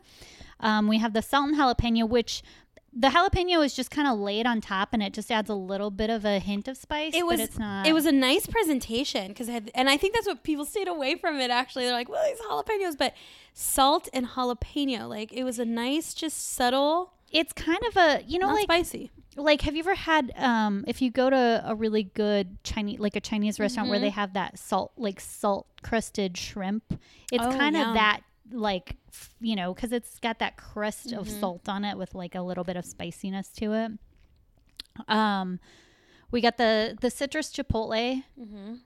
Um, 0.58 0.88
we 0.88 0.98
have 0.98 1.12
the 1.12 1.22
salt 1.22 1.48
and 1.50 1.56
jalapeno, 1.56 2.08
which 2.08 2.42
the 2.98 3.08
jalapeno 3.08 3.64
is 3.64 3.74
just 3.74 3.90
kind 3.90 4.08
of 4.08 4.18
laid 4.18 4.46
on 4.46 4.60
top, 4.60 4.88
and 4.92 5.02
it 5.02 5.12
just 5.12 5.30
adds 5.30 5.50
a 5.50 5.54
little 5.54 5.90
bit 5.90 6.08
of 6.08 6.24
a 6.24 6.38
hint 6.38 6.66
of 6.68 6.76
spice. 6.76 7.14
It 7.14 7.26
was 7.26 7.38
but 7.40 7.44
it's 7.48 7.58
not. 7.58 7.86
it 7.86 7.92
was 7.92 8.06
a 8.06 8.12
nice 8.12 8.46
presentation 8.46 9.28
because 9.28 9.48
and 9.48 9.88
I 9.90 9.96
think 9.96 10.14
that's 10.14 10.26
what 10.26 10.42
people 10.42 10.64
stayed 10.64 10.88
away 10.88 11.16
from 11.16 11.38
it. 11.38 11.50
Actually, 11.50 11.84
they're 11.84 11.92
like, 11.92 12.08
"Well, 12.08 12.24
these 12.26 12.40
jalapenos," 12.40 12.96
but 12.96 13.12
salt 13.52 14.08
and 14.12 14.26
jalapeno, 14.26 15.08
like 15.08 15.32
it 15.32 15.44
was 15.44 15.58
a 15.58 15.64
nice, 15.64 16.14
just 16.14 16.54
subtle, 16.54 17.12
It's 17.30 17.52
kind 17.52 17.80
of 17.88 17.96
a 17.96 18.22
you 18.26 18.38
know 18.38 18.48
like 18.48 18.64
spicy. 18.64 19.10
like 19.36 19.60
have 19.62 19.74
you 19.76 19.80
ever 19.80 19.94
had 19.94 20.32
um 20.36 20.84
if 20.86 21.02
you 21.02 21.10
go 21.10 21.28
to 21.28 21.62
a 21.66 21.74
really 21.74 22.04
good 22.04 22.56
chinese 22.64 22.98
like 22.98 23.16
a 23.16 23.20
chinese 23.20 23.60
restaurant 23.60 23.86
Mm-hmm. 23.86 23.90
where 23.90 24.00
they 24.00 24.10
have 24.10 24.32
that 24.32 24.58
salt 24.58 24.92
like 24.96 25.20
salt 25.20 25.66
crusted 25.82 26.38
shrimp 26.38 26.84
it's 27.30 27.44
Oh, 27.44 27.50
kind 27.52 27.76
yeah. 27.76 27.88
of 27.88 27.94
that 27.94 28.20
like 28.52 28.96
you 29.40 29.56
know 29.56 29.74
because 29.74 29.92
it's 29.92 30.18
got 30.20 30.38
that 30.38 30.56
crust 30.56 31.12
of 31.12 31.26
Mm-hmm. 31.26 31.40
salt 31.40 31.68
on 31.68 31.84
it 31.84 31.96
with 31.98 32.14
like 32.14 32.34
a 32.34 32.42
little 32.42 32.64
bit 32.64 32.76
of 32.76 32.84
spiciness 32.84 33.48
to 33.48 33.72
it 33.72 33.92
um 35.08 35.58
we 36.32 36.40
got 36.40 36.56
the 36.56 36.96
the 37.00 37.10
citrus 37.10 37.52
chipotle 37.52 38.22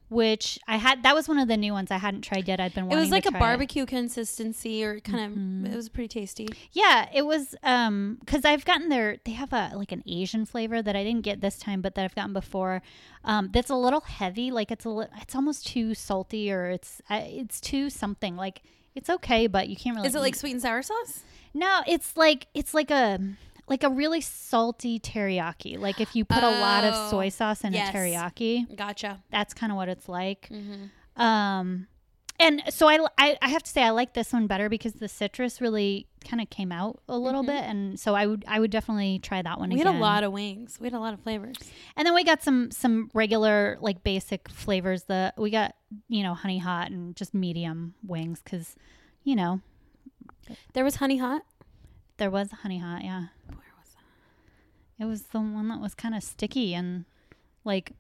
which 0.09 0.59
i 0.69 0.77
had 0.77 1.03
that 1.03 1.15
was 1.15 1.27
one 1.29 1.39
of 1.39 1.49
the 1.49 1.57
new 1.57 1.73
ones 1.73 1.91
i 1.91 1.97
hadn't 1.97 2.23
tried 2.23 2.47
yet 2.49 2.61
i'd 2.61 2.75
been 2.75 2.85
Mm-hmm. 2.85 2.93
It 2.97 3.01
was 3.01 3.11
like 3.11 3.27
a 3.27 3.31
try 3.31 3.39
it. 3.39 3.41
barbecue 3.41 3.87
consistency, 3.87 4.85
or 4.85 5.01
kind 5.01 5.21
of. 5.25 5.31
Mm-hmm. 5.39 5.67
It 5.67 5.77
was 5.77 5.89
pretty 5.89 6.09
tasty. 6.09 6.49
Yeah, 6.73 7.09
it 7.15 7.25
was 7.25 7.55
um 7.63 8.19
cuz 8.27 8.45
I've 8.45 8.65
gotten 8.65 8.89
their 8.89 9.19
they 9.25 9.33
have 9.33 9.53
a 9.53 9.73
like 9.75 9.93
an 9.93 10.03
Asian 10.07 10.45
flavor 10.45 10.83
that 10.83 10.95
I 10.97 11.03
didn't 11.05 11.23
get 11.23 11.41
this 11.41 11.59
time 11.59 11.81
but 11.81 11.95
that 11.95 12.05
I've 12.05 12.15
gotten 12.15 12.33
before. 12.33 12.83
Um 13.25 13.51
that's 13.53 13.71
a 13.71 13.77
little 13.77 14.01
heavy, 14.03 14.51
like 14.51 14.71
it's 14.71 14.85
a 14.85 14.91
li- 14.91 15.07
it's 15.21 15.35
almost 15.35 15.67
too 15.67 15.95
salty 15.95 16.51
or 16.53 16.69
it's 16.71 17.01
uh, 17.11 17.23
it's 17.25 17.61
too 17.61 17.89
something. 17.91 18.37
Like 18.37 18.63
it's 18.95 19.11
okay, 19.11 19.47
but 19.47 19.69
you 19.69 19.77
can't 19.77 19.97
really 19.97 20.09
Is 20.09 20.15
it 20.15 20.21
like 20.21 20.35
sweet 20.35 20.53
and 20.53 20.63
sour 20.63 20.83
sauce? 20.83 21.21
No, 21.55 21.81
it's 21.87 22.17
like 22.17 22.47
it's 22.55 22.75
like 22.75 22.91
a 22.91 23.19
like 23.69 23.85
a 23.85 23.89
really 23.89 24.21
salty 24.21 24.99
teriyaki. 24.99 25.79
Like 25.79 26.01
if 26.01 26.15
you 26.17 26.25
put 26.25 26.43
a 26.43 26.51
lot 26.61 26.85
of 26.85 26.95
Oh, 26.95 27.11
soy 27.11 27.29
sauce 27.29 27.63
in 27.65 27.73
yes. 27.73 27.95
a 27.95 27.97
teriyaki, 27.97 28.77
Gotcha. 28.77 29.23
that's 29.31 29.55
kind 29.55 29.71
of 29.73 29.77
what 29.77 29.89
it's 29.89 30.09
like. 30.09 30.49
Mm-hmm. 30.51 31.21
Um, 31.23 31.87
and 32.41 32.63
so 32.71 32.89
I, 32.89 32.99
I, 33.19 33.37
I 33.43 33.49
have 33.51 33.63
to 33.63 33.71
say 33.71 33.83
I 33.83 33.91
like 33.91 34.15
this 34.15 34.33
one 34.33 34.47
better 34.49 34.69
because 34.69 34.95
the 34.95 35.09
citrus 35.09 35.61
really 35.61 36.07
kind 36.29 36.41
of 36.41 36.51
came 36.51 36.73
out 36.73 37.01
a 37.09 37.17
little 37.17 37.43
bit, 37.43 37.63
and 37.65 37.99
so 38.01 38.15
I 38.15 38.27
would 38.27 38.45
I 38.49 38.59
would 38.59 38.71
definitely 38.71 39.19
try 39.21 39.43
that 39.43 39.59
one 39.59 39.69
Mm-hmm. 39.71 39.77
We 39.77 39.81
again. 39.83 39.93
had 39.95 39.99
a 40.01 40.03
lot 40.03 40.25
of 40.25 40.33
wings. 40.33 40.79
We 40.81 40.87
had 40.87 40.95
a 40.95 40.99
lot 41.01 41.15
of 41.15 41.21
flavors. 41.21 41.57
and 41.97 42.07
then 42.07 42.15
we 42.15 42.25
got 42.25 42.43
some 42.43 42.71
some 42.71 43.11
regular 43.15 43.77
like 43.81 44.03
basic 44.03 44.49
flavors. 44.49 45.05
The 45.05 45.33
we 45.37 45.51
got 45.51 45.75
you 46.09 46.23
know 46.23 46.35
honey 46.35 46.59
hot 46.59 46.91
and 46.91 47.15
just 47.15 47.33
medium 47.35 47.95
wings 48.07 48.41
because 48.43 48.75
you 49.23 49.37
know 49.37 49.61
There 50.75 50.85
was 50.85 50.97
honey 50.97 51.19
hot. 51.19 51.43
there 52.17 52.31
was 52.31 52.51
honey 52.63 52.79
hot. 52.79 53.05
Yeah, 53.05 53.27
Where 53.49 53.73
was 53.79 53.95
that? 53.95 55.05
it 55.05 55.07
was 55.07 55.23
the 55.25 55.39
one 55.41 55.69
that 55.69 55.81
was 55.81 55.95
kind 55.95 56.15
of 56.15 56.23
sticky 56.23 56.75
and 56.75 57.05
like 57.65 57.93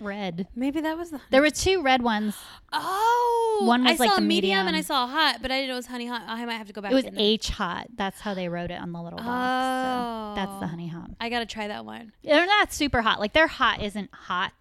red. 0.00 0.48
Maybe 0.56 0.80
that 0.80 0.96
was 0.96 1.10
the. 1.10 1.18
Honey. 1.18 1.28
There 1.30 1.42
were 1.42 1.50
two 1.50 1.82
red 1.82 2.02
ones. 2.02 2.36
Oh, 2.72 3.19
One 3.66 3.86
I 3.86 3.90
was, 3.92 4.00
like, 4.00 4.10
saw 4.10 4.16
the 4.16 4.22
medium, 4.22 4.66
and 4.66 4.76
I 4.76 4.80
saw 4.80 5.06
hot, 5.06 5.38
but 5.42 5.50
I 5.50 5.56
didn't 5.56 5.68
know 5.68 5.74
it 5.74 5.76
was 5.78 5.86
honey 5.86 6.06
hot. 6.06 6.22
I 6.26 6.44
might 6.44 6.54
have 6.54 6.66
to 6.68 6.72
go 6.72 6.80
back. 6.80 6.92
It 6.92 6.94
was. 6.94 7.04
H 7.16 7.50
hot. 7.50 7.86
That's 7.94 8.20
how 8.20 8.34
they 8.34 8.48
wrote 8.48 8.70
it 8.70 8.80
on 8.80 8.92
the 8.92 9.02
little 9.02 9.18
box. 9.18 9.26
So 9.28 10.34
that's 10.36 10.58
the 10.60 10.64
Oh. 10.66 10.68
honey 10.68 10.88
hot. 10.88 11.10
I 11.20 11.28
gotta 11.28 11.46
try 11.46 11.68
that 11.68 11.84
one. 11.84 12.12
They're 12.22 12.46
not 12.46 12.72
super 12.72 13.02
hot. 13.02 13.20
Like 13.20 13.32
their 13.32 13.46
hot 13.46 13.82
isn't 13.82 14.10
hot. 14.12 14.52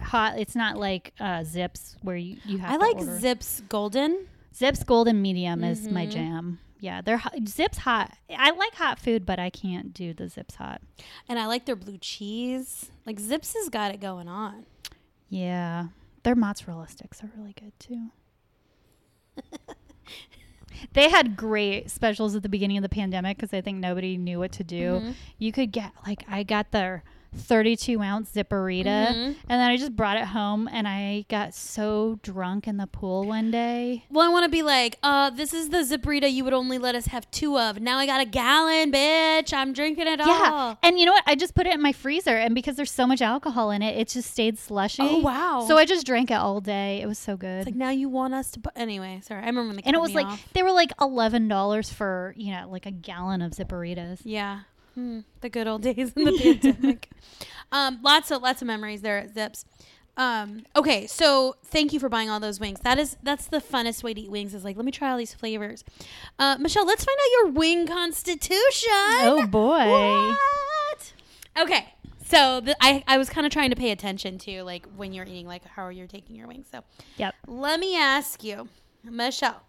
Hot. 0.00 0.38
It's 0.38 0.54
not 0.56 0.76
like 0.78 1.12
uh, 1.20 1.40
Zipps 1.40 1.96
where 2.02 2.16
you 2.16 2.38
you 2.44 2.58
have. 2.58 2.72
I 2.72 2.76
like 2.76 2.96
order. 2.96 3.18
Zipps 3.18 3.66
Golden. 3.68 4.26
Zipps 4.54 4.84
Golden 4.84 5.20
Medium 5.22 5.64
is 5.64 5.88
my 5.88 6.06
Mhm. 6.06 6.10
jam. 6.10 6.58
Yeah, 6.80 7.00
they're 7.00 7.18
hot. 7.18 7.34
Zipps 7.44 7.76
hot. 7.78 8.12
I 8.36 8.50
like 8.50 8.74
hot 8.74 8.98
food, 8.98 9.24
but 9.24 9.38
I 9.38 9.50
can't 9.50 9.94
do 9.94 10.12
the 10.12 10.24
Zipps 10.24 10.56
hot. 10.56 10.80
And 11.28 11.38
I 11.38 11.46
like 11.46 11.64
their 11.66 11.76
blue 11.76 11.96
cheese. 11.98 12.90
Like 13.06 13.20
Zips 13.20 13.54
has 13.54 13.68
got 13.68 13.92
it 13.94 14.00
going 14.00 14.28
on. 14.28 14.66
Yeah, 15.30 15.88
their 16.24 16.34
mozzarella 16.34 16.88
sticks 16.88 17.22
are 17.22 17.30
really 17.36 17.52
good 17.54 17.72
too. 17.78 18.10
they 20.92 21.08
had 21.10 21.36
great 21.36 21.90
specials 21.90 22.34
at 22.34 22.42
the 22.42 22.48
beginning 22.48 22.76
of 22.76 22.82
the 22.82 22.88
pandemic 22.88 23.36
because 23.36 23.52
I 23.52 23.60
think 23.60 23.78
nobody 23.78 24.16
knew 24.16 24.38
what 24.38 24.52
to 24.52 24.64
do. 24.64 25.00
Mhm. 25.00 25.14
You 25.38 25.52
could 25.52 25.72
get 25.72 25.92
like 26.06 26.24
I 26.28 26.42
got 26.42 26.70
their 26.70 27.04
32 27.34 28.00
ounce 28.02 28.30
zipperita, 28.32 28.84
Mhm. 28.84 29.14
and 29.14 29.36
then 29.48 29.60
I 29.70 29.76
just 29.76 29.96
brought 29.96 30.16
it 30.16 30.26
home, 30.26 30.68
and 30.70 30.86
I 30.86 31.24
got 31.28 31.54
so 31.54 32.18
drunk 32.22 32.68
in 32.68 32.76
the 32.76 32.86
pool 32.86 33.24
one 33.24 33.50
day. 33.50 34.04
Well, 34.10 34.26
I 34.26 34.32
want 34.32 34.44
to 34.44 34.50
be 34.50 34.62
like, 34.62 34.98
uh, 35.02 35.30
this 35.30 35.52
is 35.54 35.70
the 35.70 35.78
Ziprita 35.78 36.30
you 36.32 36.44
would 36.44 36.52
only 36.52 36.78
let 36.78 36.94
us 36.94 37.06
have 37.06 37.30
two 37.30 37.58
of. 37.58 37.80
Now 37.80 37.98
I 37.98 38.06
got 38.06 38.20
a 38.20 38.24
gallon, 38.26 38.92
bitch. 38.92 39.52
I'm 39.54 39.72
drinking 39.72 40.06
it 40.06 40.20
Yeah, 40.20 40.50
all. 40.52 40.78
and 40.82 40.98
you 40.98 41.06
know 41.06 41.12
what? 41.12 41.24
I 41.26 41.34
just 41.34 41.54
put 41.54 41.66
it 41.66 41.72
in 41.74 41.80
my 41.80 41.92
freezer, 41.92 42.36
and 42.36 42.54
because 42.54 42.76
there's 42.76 42.90
so 42.92 43.06
much 43.06 43.22
alcohol 43.22 43.70
in 43.70 43.82
it, 43.82 43.96
it 43.98 44.08
just 44.08 44.30
stayed 44.30 44.58
slushy. 44.58 45.02
Oh 45.02 45.18
wow. 45.18 45.64
So 45.66 45.78
I 45.78 45.84
just 45.84 46.04
drank 46.06 46.30
it 46.30 46.34
all 46.34 46.60
day. 46.60 47.00
It 47.00 47.06
was 47.06 47.18
so 47.18 47.36
good. 47.36 47.60
it's 47.60 47.66
like 47.66 47.74
now 47.74 47.90
you 47.90 48.08
want 48.08 48.34
us 48.34 48.50
to 48.52 48.60
put 48.60 48.72
anyway. 48.76 49.20
Sorry, 49.24 49.42
I 49.42 49.46
remember 49.46 49.68
when 49.68 49.76
they 49.76 49.82
and 49.84 49.94
it 49.96 50.00
was 50.00 50.14
like 50.14 50.26
off. 50.26 50.46
they 50.52 50.62
were 50.62 50.72
like 50.72 50.92
eleven 51.00 51.48
dollars 51.48 51.90
for 51.92 52.34
you 52.36 52.52
know 52.52 52.68
like 52.70 52.86
a 52.86 52.90
gallon 52.90 53.40
of 53.42 53.52
zipperitas. 53.52 54.20
yeah, 54.24 54.60
Hmm, 54.94 55.20
the 55.40 55.48
good 55.48 55.66
old 55.66 55.82
days 55.82 56.12
in 56.14 56.24
the 56.24 56.32
pandemic. 56.32 57.08
Um, 57.70 58.00
lots 58.02 58.30
of 58.30 58.42
lots 58.42 58.60
of 58.62 58.66
memories 58.66 59.00
there 59.02 59.18
at 59.18 59.34
Zipps. 59.34 59.64
Um, 60.18 60.64
okay, 60.76 61.06
so 61.06 61.56
thank 61.64 61.94
you 61.94 61.98
for 61.98 62.10
buying 62.10 62.28
all 62.28 62.38
those 62.38 62.60
wings. 62.60 62.80
That 62.80 62.98
is 62.98 63.16
that's 63.22 63.46
the 63.46 63.60
funnest 63.60 64.02
way 64.02 64.12
to 64.12 64.20
eat 64.20 64.30
wings. 64.30 64.52
Is 64.54 64.62
like 64.64 64.76
let 64.76 64.84
me 64.84 64.92
try 64.92 65.10
all 65.10 65.16
these 65.16 65.32
flavors. 65.32 65.84
Uh, 66.38 66.56
Michelle, 66.60 66.84
let's 66.86 67.04
find 67.04 67.16
out 67.18 67.30
your 67.44 67.52
wing 67.52 67.86
constitution. 67.86 68.90
Oh 69.22 69.46
boy! 69.46 69.88
What? 69.88 71.12
Okay. 71.58 71.94
So 72.24 72.60
the, 72.60 72.74
I, 72.82 73.04
I 73.06 73.18
was 73.18 73.28
kind 73.28 73.46
of 73.46 73.52
trying 73.52 73.70
to 73.70 73.76
pay 73.76 73.90
attention 73.90 74.38
to 74.38 74.62
like 74.62 74.86
when 74.96 75.12
you're 75.12 75.26
eating, 75.26 75.46
like 75.46 75.66
how 75.66 75.88
you're 75.88 76.06
taking 76.06 76.34
your 76.36 76.46
wings. 76.48 76.66
So 76.70 76.82
Yep. 77.18 77.34
let 77.46 77.78
me 77.78 77.94
ask 77.96 78.42
you, 78.42 78.68
Michelle, 79.04 79.62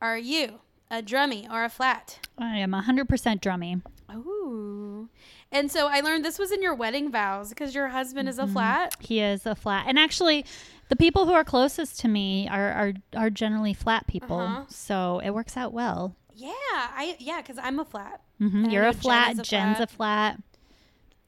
are 0.00 0.16
you 0.16 0.60
a 0.90 1.02
drummy 1.02 1.50
or 1.50 1.64
a 1.64 1.68
flat? 1.68 2.26
I 2.38 2.56
am 2.58 2.72
hundred 2.72 3.08
percent 3.10 3.42
drummy. 3.42 3.82
Ooh. 4.14 5.08
And 5.52 5.70
so 5.70 5.86
I 5.88 6.00
learned 6.00 6.24
this 6.24 6.38
was 6.38 6.50
in 6.52 6.62
your 6.62 6.74
wedding 6.74 7.10
vows 7.10 7.48
because 7.50 7.74
your 7.74 7.88
husband 7.88 8.28
is 8.28 8.38
a 8.38 8.46
flat. 8.46 8.94
He 9.00 9.20
is 9.20 9.46
a 9.46 9.54
flat, 9.54 9.84
and 9.88 9.98
actually, 9.98 10.44
the 10.88 10.96
people 10.96 11.26
who 11.26 11.32
are 11.32 11.44
closest 11.44 12.00
to 12.00 12.08
me 12.08 12.48
are 12.48 12.70
are, 12.72 12.92
are 13.16 13.30
generally 13.30 13.74
flat 13.74 14.06
people, 14.06 14.38
Uh-huh. 14.40 14.64
so 14.68 15.20
it 15.24 15.30
works 15.30 15.56
out 15.56 15.72
well. 15.72 16.14
Yeah, 16.34 16.52
I 16.72 17.16
yeah, 17.18 17.40
because 17.42 17.58
I'm 17.58 17.78
a 17.80 17.84
flat. 17.84 18.20
hmm 18.38 18.66
You're 18.70 18.86
a 18.86 18.92
flat. 18.92 19.32
is 19.32 19.38
a 19.40 19.42
Jen's 19.42 19.76
flat. 19.78 19.90
a 19.90 19.92
flat. 19.92 20.40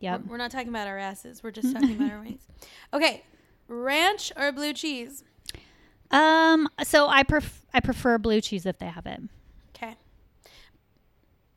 Yep. 0.00 0.20
We're, 0.24 0.30
we're 0.32 0.36
not 0.38 0.50
talking 0.50 0.68
about 0.68 0.86
our 0.88 0.96
asses. 0.98 1.42
We're 1.42 1.50
just 1.50 1.72
talking 1.74 1.96
about 1.96 2.12
our 2.12 2.20
wings. 2.24 2.42
Okay, 2.94 3.22
ranch 3.68 4.32
or 4.36 4.52
blue 4.52 4.72
cheese? 4.72 5.24
Um. 6.10 6.68
So 6.84 7.08
I 7.08 7.22
pref- 7.22 7.62
I 7.74 7.80
prefer 7.80 8.18
blue 8.18 8.40
cheese 8.40 8.66
if 8.66 8.78
they 8.78 8.86
have 8.86 9.06
it. 9.06 9.20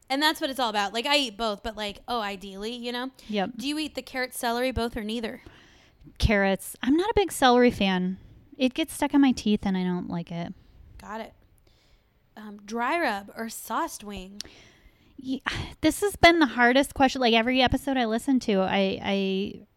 And 0.09 0.21
that's 0.21 0.41
what 0.41 0.49
it's 0.49 0.59
all 0.59 0.69
about. 0.69 0.93
Like 0.93 1.05
I 1.05 1.17
eat 1.17 1.37
both, 1.37 1.63
but 1.63 1.75
like, 1.77 1.99
oh, 2.07 2.21
ideally, 2.21 2.73
you 2.73 2.91
know. 2.91 3.11
Yep. 3.29 3.51
Do 3.57 3.67
you 3.67 3.79
eat 3.79 3.95
the 3.95 4.01
carrot, 4.01 4.33
celery, 4.33 4.71
both 4.71 4.95
or 4.97 5.03
neither? 5.03 5.41
Carrots. 6.17 6.75
I'm 6.83 6.95
not 6.95 7.09
a 7.09 7.13
big 7.15 7.31
celery 7.31 7.71
fan. 7.71 8.17
It 8.57 8.73
gets 8.73 8.93
stuck 8.93 9.13
in 9.13 9.21
my 9.21 9.31
teeth, 9.31 9.61
and 9.63 9.75
I 9.77 9.83
don't 9.83 10.09
like 10.09 10.31
it. 10.31 10.53
Got 11.01 11.21
it. 11.21 11.33
Um, 12.35 12.59
dry 12.65 12.99
rub 12.99 13.31
or 13.35 13.49
sauced 13.49 14.03
wing? 14.03 14.41
Ye- 15.17 15.41
This 15.81 16.01
has 16.01 16.15
been 16.15 16.39
the 16.39 16.45
hardest 16.45 16.93
question. 16.93 17.21
Like 17.21 17.33
every 17.33 17.61
episode 17.61 17.97
I 17.97 18.05
listen 18.05 18.39
to, 18.41 18.59
I 18.61 18.99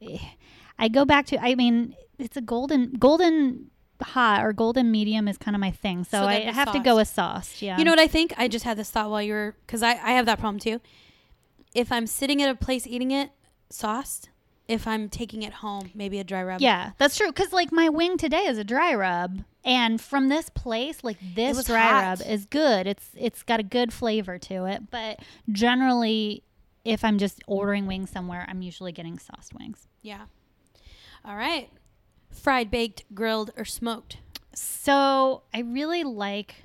I 0.01 0.19
I 0.79 0.89
go 0.89 1.05
back 1.05 1.27
to. 1.27 1.39
I 1.43 1.55
mean, 1.55 1.95
it's 2.19 2.37
a 2.37 2.41
golden 2.41 2.93
golden 2.95 3.71
hot 4.03 4.45
or 4.45 4.53
golden 4.53 4.91
medium 4.91 5.29
is 5.29 5.39
kind 5.39 5.55
of 5.55 5.61
my 5.61 5.71
thing. 5.71 6.05
So, 6.05 6.19
So 6.19 6.27
I 6.27 6.41
have 6.41 6.73
to 6.73 6.81
go 6.81 6.97
with 6.97 7.09
sauce. 7.09 7.61
Yeah. 7.61 7.79
You 7.79 7.85
know 7.85 7.93
what 7.93 7.99
I 7.99 8.07
think? 8.07 8.35
I 8.37 8.49
just 8.49 8.65
had 8.65 8.77
this 8.77 8.91
thought 8.91 9.11
while 9.11 9.23
you 9.23 9.33
were, 9.33 9.55
because 9.67 9.83
I, 9.83 9.91
I 9.91 10.13
have 10.13 10.27
that 10.27 10.39
problem 10.39 10.59
too. 10.59 10.81
If 11.75 11.93
I'm 11.93 12.07
sitting 12.07 12.43
at 12.43 12.49
a 12.51 12.55
place 12.55 12.87
eating 12.87 13.11
it, 13.11 13.31
sauced. 13.71 14.31
If 14.69 14.87
I'm 14.89 15.09
taking 15.09 15.43
it 15.43 15.53
home, 15.53 15.91
maybe 15.95 16.19
a 16.19 16.25
dry 16.25 16.43
rub. 16.43 16.61
Yeah, 16.61 16.91
that's 16.99 17.17
true. 17.17 17.29
Because 17.29 17.53
like 17.53 17.71
my 17.71 17.89
wing 17.89 18.17
today 18.17 18.47
is 18.47 18.59
a 18.59 18.65
dry 18.65 18.95
rub, 18.95 19.45
and 19.65 20.01
from 20.01 20.29
this 20.29 20.49
place, 20.49 21.05
like 21.05 21.19
this 21.37 21.65
dry 21.67 21.79
hot. 21.79 22.03
rub 22.19 22.29
is 22.29 22.47
good. 22.47 22.89
It's 22.89 23.11
it's 23.17 23.45
got 23.45 23.61
a 23.61 23.63
good 23.63 23.93
flavor 23.93 24.39
to 24.39 24.65
it. 24.65 24.91
But 24.91 25.21
generally, 25.53 26.43
if 26.85 27.05
I'm 27.05 27.19
just 27.19 27.43
ordering 27.47 27.87
wings 27.87 28.11
somewhere, 28.11 28.45
I'm 28.49 28.61
usually 28.61 28.91
getting 28.91 29.21
sauced 29.21 29.55
wings. 29.55 29.87
Yeah. 30.03 30.23
All 31.25 31.37
right. 31.37 31.71
Fried, 32.37 32.71
baked, 32.71 33.05
grilled, 33.15 33.51
or 33.57 33.65
smoked? 33.65 34.19
So 34.55 35.43
I 35.53 35.61
really 35.61 36.05
like. 36.05 36.57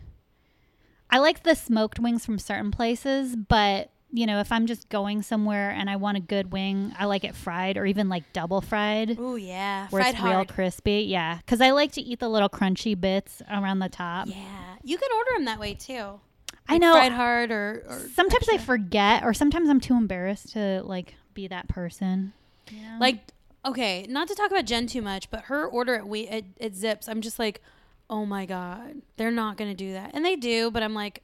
I 1.10 1.20
like 1.20 1.44
the 1.44 1.56
smoked 1.56 2.00
wings 2.00 2.26
from 2.26 2.40
certain 2.40 2.72
places, 2.72 3.36
but 3.36 3.90
you 4.14 4.26
know, 4.26 4.40
if 4.40 4.52
I'm 4.52 4.66
just 4.66 4.90
going 4.90 5.22
somewhere 5.22 5.72
and 5.72 5.90
I 5.90 5.96
want 5.96 6.18
a 6.18 6.22
good 6.22 6.52
wing, 6.52 6.94
I 6.98 7.06
like 7.06 7.24
it 7.24 7.36
fried 7.36 7.78
or 7.78 7.86
even 7.86 8.10
like 8.10 8.32
double 8.34 8.62
fried. 8.62 9.18
Oh 9.20 9.36
yeah. 9.36 9.88
Where 9.90 10.02
fried 10.02 10.16
it's 10.16 10.24
real 10.24 10.34
hard. 10.34 10.50
crispy, 10.50 11.06
yeah. 11.08 11.38
Because 11.38 11.62
I 11.62 11.72
like 11.72 11.94
to 11.94 12.02
eat 12.02 12.20
the 12.20 12.30
little 12.30 12.50
crunchy 12.50 13.00
bits 13.00 13.42
around 13.50 13.80
the 13.80 13.90
top. 13.90 14.28
Yeah. 14.28 14.76
You 14.84 14.98
can 14.98 15.10
order 15.16 15.32
them 15.36 15.46
that 15.46 15.60
way 15.60 15.74
too. 15.74 16.20
I 16.68 16.78
know. 16.78 16.94
Fried 16.94 17.12
hard 17.12 17.52
or. 17.52 17.84
or 17.88 18.10
sometimes 18.14 18.48
I 18.50 18.58
forget, 18.58 19.24
or 19.24 19.34
sometimes 19.34 19.70
I'm 19.70 19.80
too 19.80 19.96
embarrassed 19.96 20.54
to 20.54 20.82
like 20.84 21.16
be 21.34 21.48
that 21.48 21.68
person. 21.68 22.34
Know? 22.72 22.98
Like, 23.00 23.20
okay, 23.65 24.06
not 24.10 24.28
to 24.28 24.36
talk 24.36 24.52
about 24.52 24.65
Jen 24.65 24.88
too 24.88 25.02
much, 25.02 25.30
but 25.30 25.45
her 25.45 25.65
order 25.65 25.95
at 25.95 26.08
we 26.08 26.28
at, 26.28 26.43
at 26.60 26.74
Zipps, 26.74 27.08
I'm 27.08 27.21
just 27.21 27.39
like, 27.39 27.62
oh 28.10 28.26
my 28.26 28.45
god, 28.45 29.02
they're 29.17 29.32
not 29.32 29.58
gonna 29.58 29.76
do 29.76 29.93
that, 29.93 30.12
and 30.13 30.26
they 30.26 30.36
do, 30.36 30.71
but 30.71 30.84
I'm 30.84 30.93
like, 30.93 31.24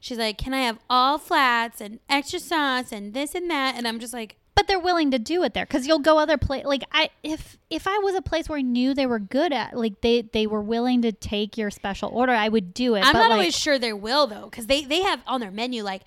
she's 0.00 0.18
like, 0.18 0.38
can 0.38 0.54
I 0.54 0.62
have 0.62 0.78
all 0.88 1.18
flats 1.18 1.80
and 1.80 1.98
extra 2.08 2.38
sauce 2.38 2.92
and 2.92 3.14
this 3.14 3.34
and 3.34 3.50
that, 3.50 3.74
and 3.76 3.86
I'm 3.86 3.98
just 4.00 4.12
like, 4.12 4.36
but 4.54 4.66
they're 4.68 4.78
willing 4.78 5.10
to 5.10 5.18
do 5.18 5.42
it 5.42 5.54
there 5.54 5.64
because 5.64 5.86
you'll 5.86 5.98
go 5.98 6.18
other 6.18 6.36
place. 6.36 6.64
Like 6.64 6.84
I, 6.92 7.10
if 7.22 7.58
if 7.70 7.86
I 7.86 7.98
was 7.98 8.14
a 8.14 8.22
place 8.22 8.48
where 8.48 8.58
I 8.58 8.62
knew 8.62 8.94
they 8.94 9.06
were 9.06 9.18
good 9.18 9.52
at, 9.52 9.76
like 9.76 10.02
they 10.02 10.22
they 10.22 10.46
were 10.46 10.60
willing 10.60 11.02
to 11.02 11.12
take 11.12 11.56
your 11.56 11.70
special 11.70 12.10
order, 12.10 12.32
I 12.32 12.48
would 12.48 12.74
do 12.74 12.94
it. 12.94 13.00
I'm 13.00 13.14
not 13.14 13.30
like, 13.30 13.32
always 13.32 13.58
sure 13.58 13.78
they 13.78 13.92
will 13.92 14.26
though, 14.26 14.44
because 14.44 14.66
they 14.66 14.84
they 14.84 15.02
have 15.02 15.20
on 15.26 15.40
their 15.40 15.50
menu 15.50 15.82
like. 15.82 16.02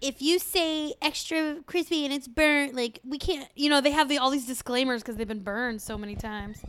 If 0.00 0.22
you 0.22 0.38
say 0.38 0.94
extra 1.02 1.56
crispy 1.66 2.04
and 2.04 2.14
it's 2.14 2.28
burnt, 2.28 2.74
like 2.74 3.00
we 3.04 3.18
can't, 3.18 3.48
you 3.56 3.68
know, 3.68 3.80
they 3.80 3.90
have 3.90 4.08
the, 4.08 4.18
all 4.18 4.30
these 4.30 4.46
disclaimers 4.46 5.02
because 5.02 5.16
they've 5.16 5.28
been 5.28 5.42
burned 5.42 5.82
so 5.82 5.98
many 5.98 6.14
times. 6.14 6.64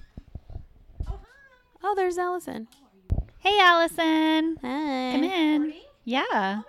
Oh, 1.84 1.94
there's 1.96 2.18
Allison. 2.18 2.68
Hey, 3.40 3.60
Allison, 3.60 4.58
Hi. 4.62 5.12
come 5.12 5.24
in. 5.24 5.74
Yeah. 6.04 6.62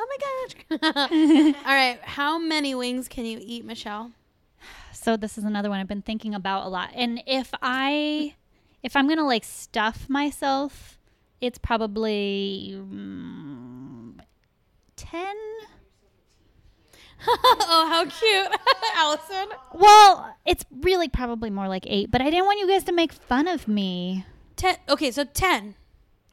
Oh 0.00 0.06
my 0.08 0.76
gosh. 0.78 1.54
All 1.66 1.74
right. 1.74 1.98
How 2.02 2.38
many 2.38 2.74
wings 2.74 3.08
can 3.08 3.24
you 3.24 3.38
eat, 3.40 3.64
Michelle? 3.64 4.12
So 4.92 5.16
this 5.16 5.38
is 5.38 5.44
another 5.44 5.70
one 5.70 5.80
I've 5.80 5.88
been 5.88 6.02
thinking 6.02 6.34
about 6.34 6.66
a 6.66 6.68
lot. 6.68 6.90
And 6.94 7.22
if 7.26 7.52
I 7.62 8.34
if 8.82 8.94
I'm 8.94 9.06
going 9.06 9.18
to 9.18 9.24
like 9.24 9.44
stuff 9.44 10.08
myself, 10.08 10.98
it's 11.40 11.58
probably 11.58 12.74
mm, 12.76 13.97
10. 15.10 15.36
oh, 17.26 17.86
how 17.88 18.04
cute. 18.04 18.60
Allison. 18.96 19.48
Well, 19.74 20.36
it's 20.46 20.64
really 20.70 21.08
probably 21.08 21.50
more 21.50 21.68
like 21.68 21.84
8, 21.86 22.10
but 22.10 22.20
I 22.20 22.30
didn't 22.30 22.44
want 22.44 22.60
you 22.60 22.68
guys 22.68 22.84
to 22.84 22.92
make 22.92 23.12
fun 23.12 23.48
of 23.48 23.66
me. 23.66 24.24
Ten. 24.56 24.76
Okay, 24.88 25.10
so 25.10 25.24
10. 25.24 25.74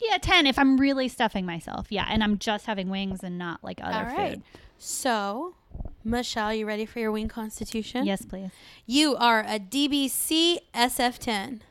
Yeah, 0.01 0.17
10 0.17 0.45
if 0.45 0.59
I'm 0.59 0.77
really 0.77 1.07
stuffing 1.07 1.45
myself. 1.45 1.87
Yeah, 1.89 2.05
and 2.09 2.23
I'm 2.23 2.37
just 2.37 2.65
having 2.65 2.89
wings 2.89 3.23
and 3.23 3.37
not 3.37 3.63
like 3.63 3.79
other 3.81 4.09
All 4.09 4.15
right. 4.15 4.33
food. 4.33 4.43
So, 4.77 5.55
Michelle, 6.03 6.53
you 6.53 6.65
ready 6.65 6.85
for 6.85 6.99
your 6.99 7.11
wing 7.11 7.27
constitution? 7.27 8.05
Yes, 8.05 8.25
please. 8.25 8.51
You 8.85 9.15
are 9.15 9.41
a 9.41 9.57
DBC 9.59 10.57
SF10. 10.73 11.61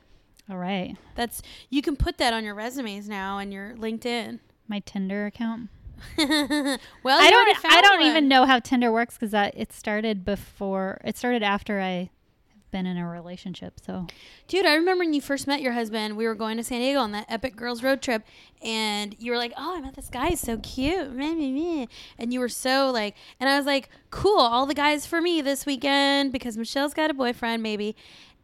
All 0.48 0.56
right. 0.56 0.96
That's 1.14 1.42
you 1.70 1.82
can 1.82 1.96
put 1.96 2.18
that 2.18 2.32
on 2.32 2.44
your 2.44 2.54
resumes 2.54 3.08
now 3.08 3.38
and 3.38 3.52
your 3.52 3.74
LinkedIn. 3.74 4.40
My 4.68 4.80
Tinder 4.80 5.26
account. 5.26 5.68
well, 6.18 7.20
I 7.20 7.30
don't 7.30 7.64
I 7.64 7.80
don't 7.80 8.00
one. 8.00 8.08
even 8.08 8.28
know 8.28 8.44
how 8.46 8.58
Tinder 8.58 8.92
works 8.92 9.18
cuz 9.18 9.34
uh, 9.34 9.50
it 9.54 9.72
started 9.72 10.24
before 10.24 11.00
it 11.04 11.16
started 11.16 11.42
after 11.42 11.80
I 11.80 12.10
have 12.48 12.70
been 12.70 12.86
in 12.86 12.96
a 12.96 13.08
relationship. 13.08 13.80
So 13.84 14.06
Dude, 14.48 14.66
I 14.66 14.74
remember 14.74 15.00
when 15.04 15.14
you 15.14 15.20
first 15.20 15.46
met 15.46 15.60
your 15.62 15.72
husband, 15.72 16.16
we 16.16 16.26
were 16.26 16.34
going 16.34 16.56
to 16.56 16.64
San 16.64 16.80
Diego 16.80 17.00
on 17.00 17.12
that 17.12 17.26
epic 17.28 17.56
girls 17.56 17.82
road 17.82 18.02
trip, 18.02 18.22
and 18.62 19.16
you 19.18 19.30
were 19.32 19.38
like, 19.38 19.52
"Oh, 19.56 19.76
I 19.76 19.80
met 19.80 19.94
this 19.94 20.08
guy, 20.10 20.28
he's 20.30 20.40
so 20.40 20.58
cute," 20.58 21.12
meh, 21.12 21.34
meh, 21.34 21.50
meh." 21.50 21.86
and 22.18 22.32
you 22.32 22.40
were 22.40 22.48
so 22.48 22.90
like, 22.90 23.16
and 23.40 23.48
I 23.48 23.56
was 23.56 23.66
like, 23.66 23.88
"Cool, 24.10 24.38
all 24.38 24.66
the 24.66 24.74
guys 24.74 25.06
for 25.06 25.20
me 25.20 25.40
this 25.40 25.66
weekend 25.66 26.32
because 26.32 26.56
Michelle's 26.56 26.94
got 26.94 27.10
a 27.10 27.14
boyfriend, 27.14 27.62
maybe," 27.62 27.96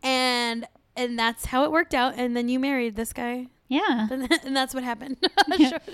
and 0.02 0.66
and 0.96 1.18
that's 1.18 1.46
how 1.46 1.64
it 1.64 1.70
worked 1.72 1.94
out. 1.94 2.14
And 2.16 2.36
then 2.36 2.48
you 2.48 2.58
married 2.58 2.96
this 2.96 3.12
guy, 3.12 3.46
yeah, 3.70 4.06
and, 4.10 4.28
and 4.44 4.54
that's 4.54 4.74
what 4.74 4.82
happened. 4.84 5.16
Yeah. 5.58 5.78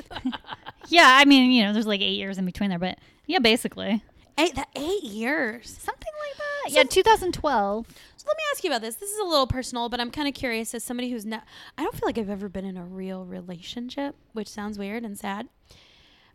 Yeah. 0.89 1.17
I 1.21 1.25
mean, 1.25 1.51
you 1.51 1.65
know, 1.65 1.73
there's 1.73 1.87
like 1.87 2.01
eight 2.01 2.17
years 2.17 2.39
in 2.39 2.45
between 2.45 2.71
there, 2.71 2.79
but 2.79 2.99
yeah, 3.27 3.39
basically 3.41 4.03
eight, 4.39 4.55
that 4.55 4.69
eight 4.77 5.03
years. 5.03 5.69
something 5.69 6.13
like 6.29 6.37
that. 6.39 6.71
So- 6.73 6.77
yeah, 6.79 6.85
2012. 6.85 7.87
So 8.17 8.25
let 8.29 8.37
me 8.37 8.43
ask 8.53 8.63
you 8.65 8.71
about 8.71 8.83
this. 8.83 8.95
This 8.97 9.11
is 9.11 9.19
a 9.19 9.25
little 9.25 9.47
personal, 9.49 9.89
but 9.89 10.01
I'm 10.01 10.11
kind 10.13 10.29
of 10.29 10.35
curious 10.35 10.75
as 10.75 10.83
somebody 10.85 11.11
who's 11.11 11.25
not. 11.27 11.43
I 11.79 11.83
don't 11.83 11.93
feel 11.95 12.07
like 12.07 12.19
I've 12.19 12.31
ever 12.31 12.49
been 12.49 12.65
in 12.65 12.77
a 12.77 12.85
real 12.85 13.25
relationship, 13.25 14.15
which 14.33 14.49
sounds 14.49 14.79
weird 14.79 15.05
and 15.05 15.19
sad. 15.19 15.49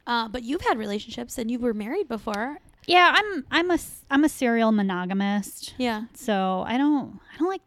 Uh, 0.08 0.28
but 0.28 0.44
you've 0.44 0.62
had 0.62 0.78
relationships 0.78 1.38
and 1.38 1.50
you 1.52 1.58
were 1.60 1.74
married 1.74 2.08
before. 2.10 2.58
Yeah, 2.88 3.14
I'm 3.16 3.46
I'm 3.52 3.72
a 3.72 3.78
I'm 4.10 4.24
a 4.26 4.30
serial 4.30 4.72
monogamist. 4.72 5.76
Yeah. 5.78 6.04
So 6.14 6.64
I 6.68 6.78
don't 6.78 7.20
I 7.34 7.38
don't 7.40 7.48
like 7.50 7.62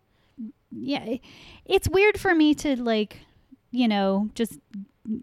yeah 0.77 1.17
it's 1.65 1.89
weird 1.89 2.19
for 2.21 2.35
me 2.35 2.53
to 2.57 2.75
like 2.83 3.19
you 3.75 3.89
know 3.89 4.31
just 4.35 4.59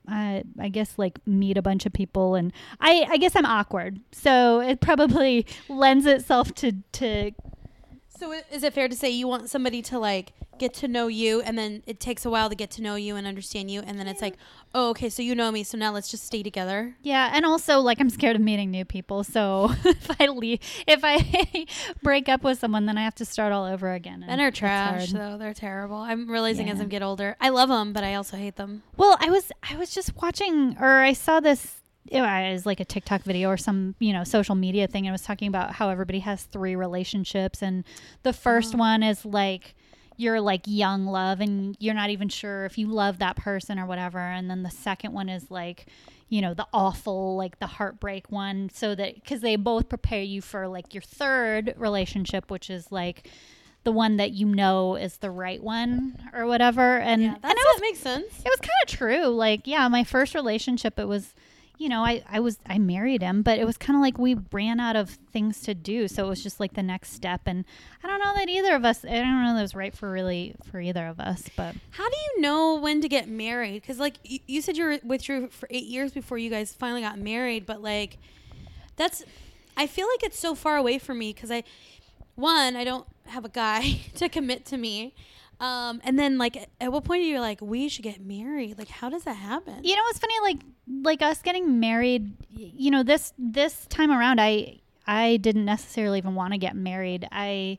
I 0.07 0.43
I 0.59 0.69
guess 0.69 0.99
like 0.99 1.19
meet 1.25 1.57
a 1.57 1.61
bunch 1.61 1.85
of 1.85 1.93
people 1.93 2.35
and 2.35 2.51
I 2.79 3.05
I 3.09 3.17
guess 3.17 3.35
I'm 3.35 3.45
awkward. 3.45 3.99
So 4.11 4.59
it 4.59 4.81
probably 4.81 5.45
lends 5.69 6.05
itself 6.05 6.53
to 6.55 6.73
to 6.93 7.31
So 8.21 8.33
is 8.51 8.61
it 8.61 8.73
fair 8.73 8.87
to 8.87 8.95
say 8.95 9.09
you 9.09 9.27
want 9.27 9.49
somebody 9.49 9.81
to 9.81 9.97
like 9.97 10.33
get 10.59 10.75
to 10.75 10.87
know 10.87 11.07
you, 11.07 11.41
and 11.41 11.57
then 11.57 11.81
it 11.87 11.99
takes 11.99 12.23
a 12.23 12.29
while 12.29 12.49
to 12.49 12.55
get 12.55 12.69
to 12.69 12.81
know 12.83 12.93
you 12.93 13.15
and 13.15 13.25
understand 13.25 13.71
you, 13.71 13.81
and 13.81 13.97
then 13.97 14.07
it's 14.07 14.21
like, 14.21 14.35
oh, 14.75 14.91
okay, 14.91 15.09
so 15.09 15.23
you 15.23 15.33
know 15.33 15.51
me, 15.51 15.63
so 15.63 15.75
now 15.75 15.91
let's 15.91 16.11
just 16.11 16.23
stay 16.23 16.43
together. 16.43 16.95
yeah, 17.01 17.31
and 17.33 17.47
also 17.47 17.79
like 17.79 17.99
I'm 17.99 18.11
scared 18.11 18.35
of 18.35 18.43
meeting 18.43 18.69
new 18.69 18.85
people. 18.85 19.23
So 19.23 19.71
if 19.85 20.21
I 20.21 20.27
leave 20.27 20.59
if 20.85 20.99
I 21.03 21.65
break 22.03 22.29
up 22.29 22.43
with 22.43 22.59
someone 22.59 22.85
then 22.85 22.95
I 22.95 23.03
have 23.03 23.15
to 23.15 23.25
start 23.25 23.53
all 23.53 23.65
over 23.65 23.91
again. 23.91 24.19
Men 24.19 24.39
are 24.39 24.51
trash, 24.51 25.11
though. 25.11 25.39
They're 25.39 25.55
terrible. 25.55 25.97
I'm 25.97 26.29
realizing 26.29 26.69
as 26.69 26.77
Yeah. 26.77 26.83
I 26.83 26.87
get 26.89 27.01
older. 27.01 27.35
I 27.41 27.49
love 27.49 27.69
them, 27.69 27.91
but 27.91 28.03
I 28.03 28.13
also 28.13 28.37
hate 28.37 28.55
them. 28.55 28.83
Well, 28.97 29.17
I 29.19 29.31
was 29.31 29.51
I 29.67 29.77
was 29.77 29.89
just 29.89 30.15
watching 30.21 30.77
or 30.79 30.99
I 31.01 31.13
saw 31.13 31.39
this 31.39 31.80
it 32.07 32.21
was 32.21 32.65
like 32.65 32.79
a 32.79 32.85
TikTok 32.85 33.21
video 33.23 33.49
or 33.49 33.57
some, 33.57 33.95
you 33.99 34.11
know, 34.13 34.23
social 34.23 34.55
media 34.55 34.87
thing 34.87 35.05
and 35.05 35.09
it 35.09 35.13
was 35.13 35.21
talking 35.21 35.47
about 35.47 35.73
how 35.73 35.89
everybody 35.89 36.19
has 36.19 36.43
three 36.43 36.75
relationships 36.75 37.61
and 37.61 37.83
the 38.23 38.33
first 38.33 38.75
Oh. 38.75 38.79
one 38.79 39.03
is 39.03 39.23
like 39.25 39.75
you're 40.17 40.41
like 40.41 40.61
young 40.65 41.05
love 41.05 41.39
and 41.41 41.75
you're 41.79 41.93
not 41.95 42.09
even 42.09 42.27
sure 42.29 42.65
if 42.65 42.77
you 42.77 42.87
love 42.87 43.19
that 43.19 43.35
person 43.37 43.79
or 43.79 43.85
whatever 43.85 44.19
and 44.19 44.49
then 44.49 44.61
the 44.63 44.69
second 44.69 45.13
one 45.13 45.29
is 45.29 45.49
like 45.49 45.85
you 46.29 46.41
know 46.41 46.53
the 46.53 46.67
awful 46.73 47.35
like 47.37 47.59
the 47.59 47.67
heartbreak 47.67 48.31
one 48.31 48.69
so 48.73 48.93
that 48.93 49.15
because 49.15 49.41
they 49.41 49.55
both 49.55 49.87
prepare 49.89 50.21
you 50.21 50.41
for 50.41 50.67
like 50.67 50.93
your 50.93 51.01
third 51.01 51.73
relationship 51.77 52.51
which 52.51 52.69
is 52.69 52.91
like 52.91 53.29
the 53.83 53.91
one 53.91 54.17
that 54.17 54.31
you 54.31 54.45
know 54.45 54.95
is 54.95 55.17
the 55.17 55.31
right 55.31 55.63
one 55.63 56.15
or 56.33 56.45
whatever 56.45 56.97
and 56.99 57.21
Yeah, 57.21 57.33
and 57.33 57.41
that's, 57.43 57.59
it 57.59 57.65
was 57.73 57.81
makes 57.81 57.99
sense. 57.99 58.39
it 58.45 58.49
was 58.51 58.59
kind 58.59 58.69
of 58.83 58.89
true. 58.89 59.25
Like, 59.27 59.61
yeah, 59.65 59.87
my 59.87 60.03
first 60.03 60.35
relationship, 60.35 60.99
it 60.99 61.07
was, 61.07 61.33
you 61.81 61.89
know, 61.89 62.05
I, 62.05 62.23
I 62.29 62.39
was, 62.39 62.59
I 62.67 62.77
married 62.77 63.23
him, 63.23 63.41
but 63.41 63.57
it 63.57 63.65
was 63.65 63.75
kind 63.75 63.97
of 63.97 64.01
like 64.01 64.19
we 64.19 64.37
ran 64.51 64.79
out 64.79 64.95
of 64.95 65.09
things 65.33 65.61
to 65.61 65.73
do. 65.73 66.07
So 66.07 66.27
it 66.27 66.29
was 66.29 66.43
just 66.43 66.59
like 66.59 66.73
the 66.73 66.83
next 66.83 67.11
step. 67.13 67.41
And 67.47 67.65
I 68.03 68.07
don't 68.07 68.19
know 68.19 68.33
that 68.35 68.47
either 68.47 68.75
of 68.75 68.85
us, 68.85 69.03
I 69.03 69.15
don't 69.15 69.43
know 69.43 69.55
that 69.55 69.61
was 69.63 69.73
right 69.73 69.91
for 69.95 70.11
really, 70.11 70.53
for 70.69 70.79
either 70.79 71.07
of 71.07 71.19
us, 71.19 71.43
but 71.57 71.75
How 71.89 72.07
do 72.07 72.15
you 72.15 72.41
know 72.41 72.75
when 72.75 73.01
to 73.01 73.09
get 73.09 73.27
married? 73.27 73.81
Because 73.81 73.97
like 73.97 74.17
you, 74.23 74.61
said, 74.61 74.77
you 74.77 74.83
were 74.83 74.99
with 75.03 75.23
Drew 75.23 75.47
for 75.47 75.67
eight 75.71 75.85
years 75.85 76.11
before 76.11 76.37
you 76.37 76.51
guys 76.51 76.71
finally 76.71 77.01
got 77.01 77.17
married. 77.17 77.65
But 77.65 77.81
like, 77.81 78.19
that's 78.95 79.23
I 79.75 79.87
feel 79.87 80.07
like 80.07 80.21
it's 80.21 80.37
so 80.37 80.53
far 80.53 80.77
away 80.77 80.99
from 80.99 81.17
me 81.17 81.33
because 81.33 81.49
I, 81.49 81.63
one, 82.35 82.75
I 82.75 82.83
don't 82.83 83.07
have 83.25 83.43
a 83.43 83.49
guy 83.49 84.01
to 84.17 84.29
commit 84.29 84.65
to 84.67 84.77
me, 84.77 85.15
um, 85.61 86.01
and 86.03 86.17
then 86.19 86.37
like, 86.37 86.69
at 86.81 86.91
what 86.91 87.03
point 87.05 87.21
are 87.21 87.25
you 87.25 87.39
like, 87.39 87.61
we 87.61 87.87
should 87.87 88.03
get 88.03 88.19
married? 88.19 88.77
Like, 88.77 88.89
how 88.89 89.09
does 89.09 89.23
that 89.23 89.35
happen? 89.35 89.75
you 89.83 89.95
know, 89.95 90.01
it's 90.09 90.19
funny, 90.19 90.33
like, 90.41 90.61
like 91.03 91.21
us 91.21 91.41
getting 91.41 91.79
married, 91.79 92.33
you 92.49 92.91
know, 92.91 93.03
this, 93.03 93.31
this 93.37 93.85
time 93.87 94.11
around, 94.11 94.41
I, 94.41 94.81
I 95.07 95.37
didn't 95.37 95.65
necessarily 95.65 96.17
even 96.17 96.35
want 96.35 96.53
to 96.53 96.57
get 96.57 96.75
married. 96.75 97.27
I, 97.31 97.77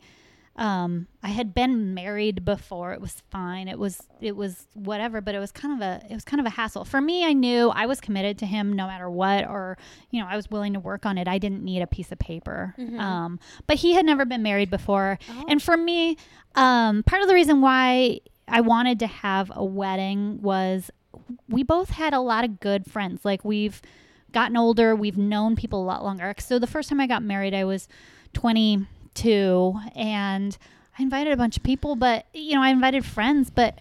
um 0.54 1.06
i 1.22 1.28
had 1.28 1.54
been 1.54 1.94
married 1.94 2.44
before 2.44 2.92
it 2.92 3.00
was 3.00 3.22
fine 3.30 3.68
it 3.68 3.78
was 3.78 4.02
it 4.20 4.36
was 4.36 4.66
whatever 4.74 5.22
but 5.22 5.34
it 5.34 5.38
was 5.38 5.50
kind 5.50 5.72
of 5.72 5.80
a 5.80 6.04
it 6.10 6.12
was 6.12 6.24
kind 6.24 6.40
of 6.40 6.44
a 6.46 6.50
hassle 6.50 6.84
for 6.84 7.00
me 7.00 7.24
i 7.24 7.32
knew 7.32 7.70
i 7.70 7.86
was 7.86 8.02
committed 8.02 8.36
to 8.36 8.44
him 8.44 8.70
no 8.70 8.86
matter 8.86 9.08
what 9.08 9.46
or 9.48 9.78
you 10.10 10.20
know 10.20 10.26
i 10.28 10.36
was 10.36 10.50
willing 10.50 10.74
to 10.74 10.78
work 10.78 11.06
on 11.06 11.16
it 11.16 11.26
i 11.26 11.38
didn't 11.38 11.64
need 11.64 11.80
a 11.80 11.86
piece 11.86 12.12
of 12.12 12.18
paper 12.18 12.74
um 12.98 13.40
but 13.66 13.78
he 13.78 13.94
had 13.94 14.04
never 14.04 14.26
been 14.26 14.42
married 14.42 14.68
before 14.68 15.18
Oh. 15.30 15.46
and 15.48 15.62
for 15.62 15.74
me 15.78 16.18
um 16.54 17.02
part 17.04 17.22
of 17.22 17.28
the 17.28 17.34
reason 17.34 17.60
why 17.60 18.18
i 18.48 18.60
wanted 18.60 18.98
to 18.98 19.06
have 19.06 19.50
a 19.54 19.64
wedding 19.64 20.40
was 20.42 20.90
we 21.48 21.62
both 21.62 21.90
had 21.90 22.12
a 22.12 22.20
lot 22.20 22.44
of 22.44 22.60
good 22.60 22.84
friends 22.90 23.24
like 23.24 23.44
we've 23.44 23.80
gotten 24.32 24.56
older 24.56 24.94
we've 24.96 25.18
known 25.18 25.54
people 25.56 25.82
a 25.82 25.84
lot 25.84 26.02
longer 26.02 26.34
so 26.38 26.58
the 26.58 26.66
first 26.66 26.88
time 26.88 27.00
i 27.00 27.06
got 27.06 27.22
married 27.22 27.54
i 27.54 27.64
was 27.64 27.88
22 28.34 29.74
and 29.94 30.56
I 30.98 31.02
invited 31.02 31.32
a 31.32 31.36
bunch 31.38 31.56
of 31.56 31.62
people, 31.62 31.96
but 31.96 32.26
you 32.34 32.54
know, 32.54 32.62
I 32.62 32.68
invited 32.68 33.04
friends, 33.04 33.48
but 33.50 33.78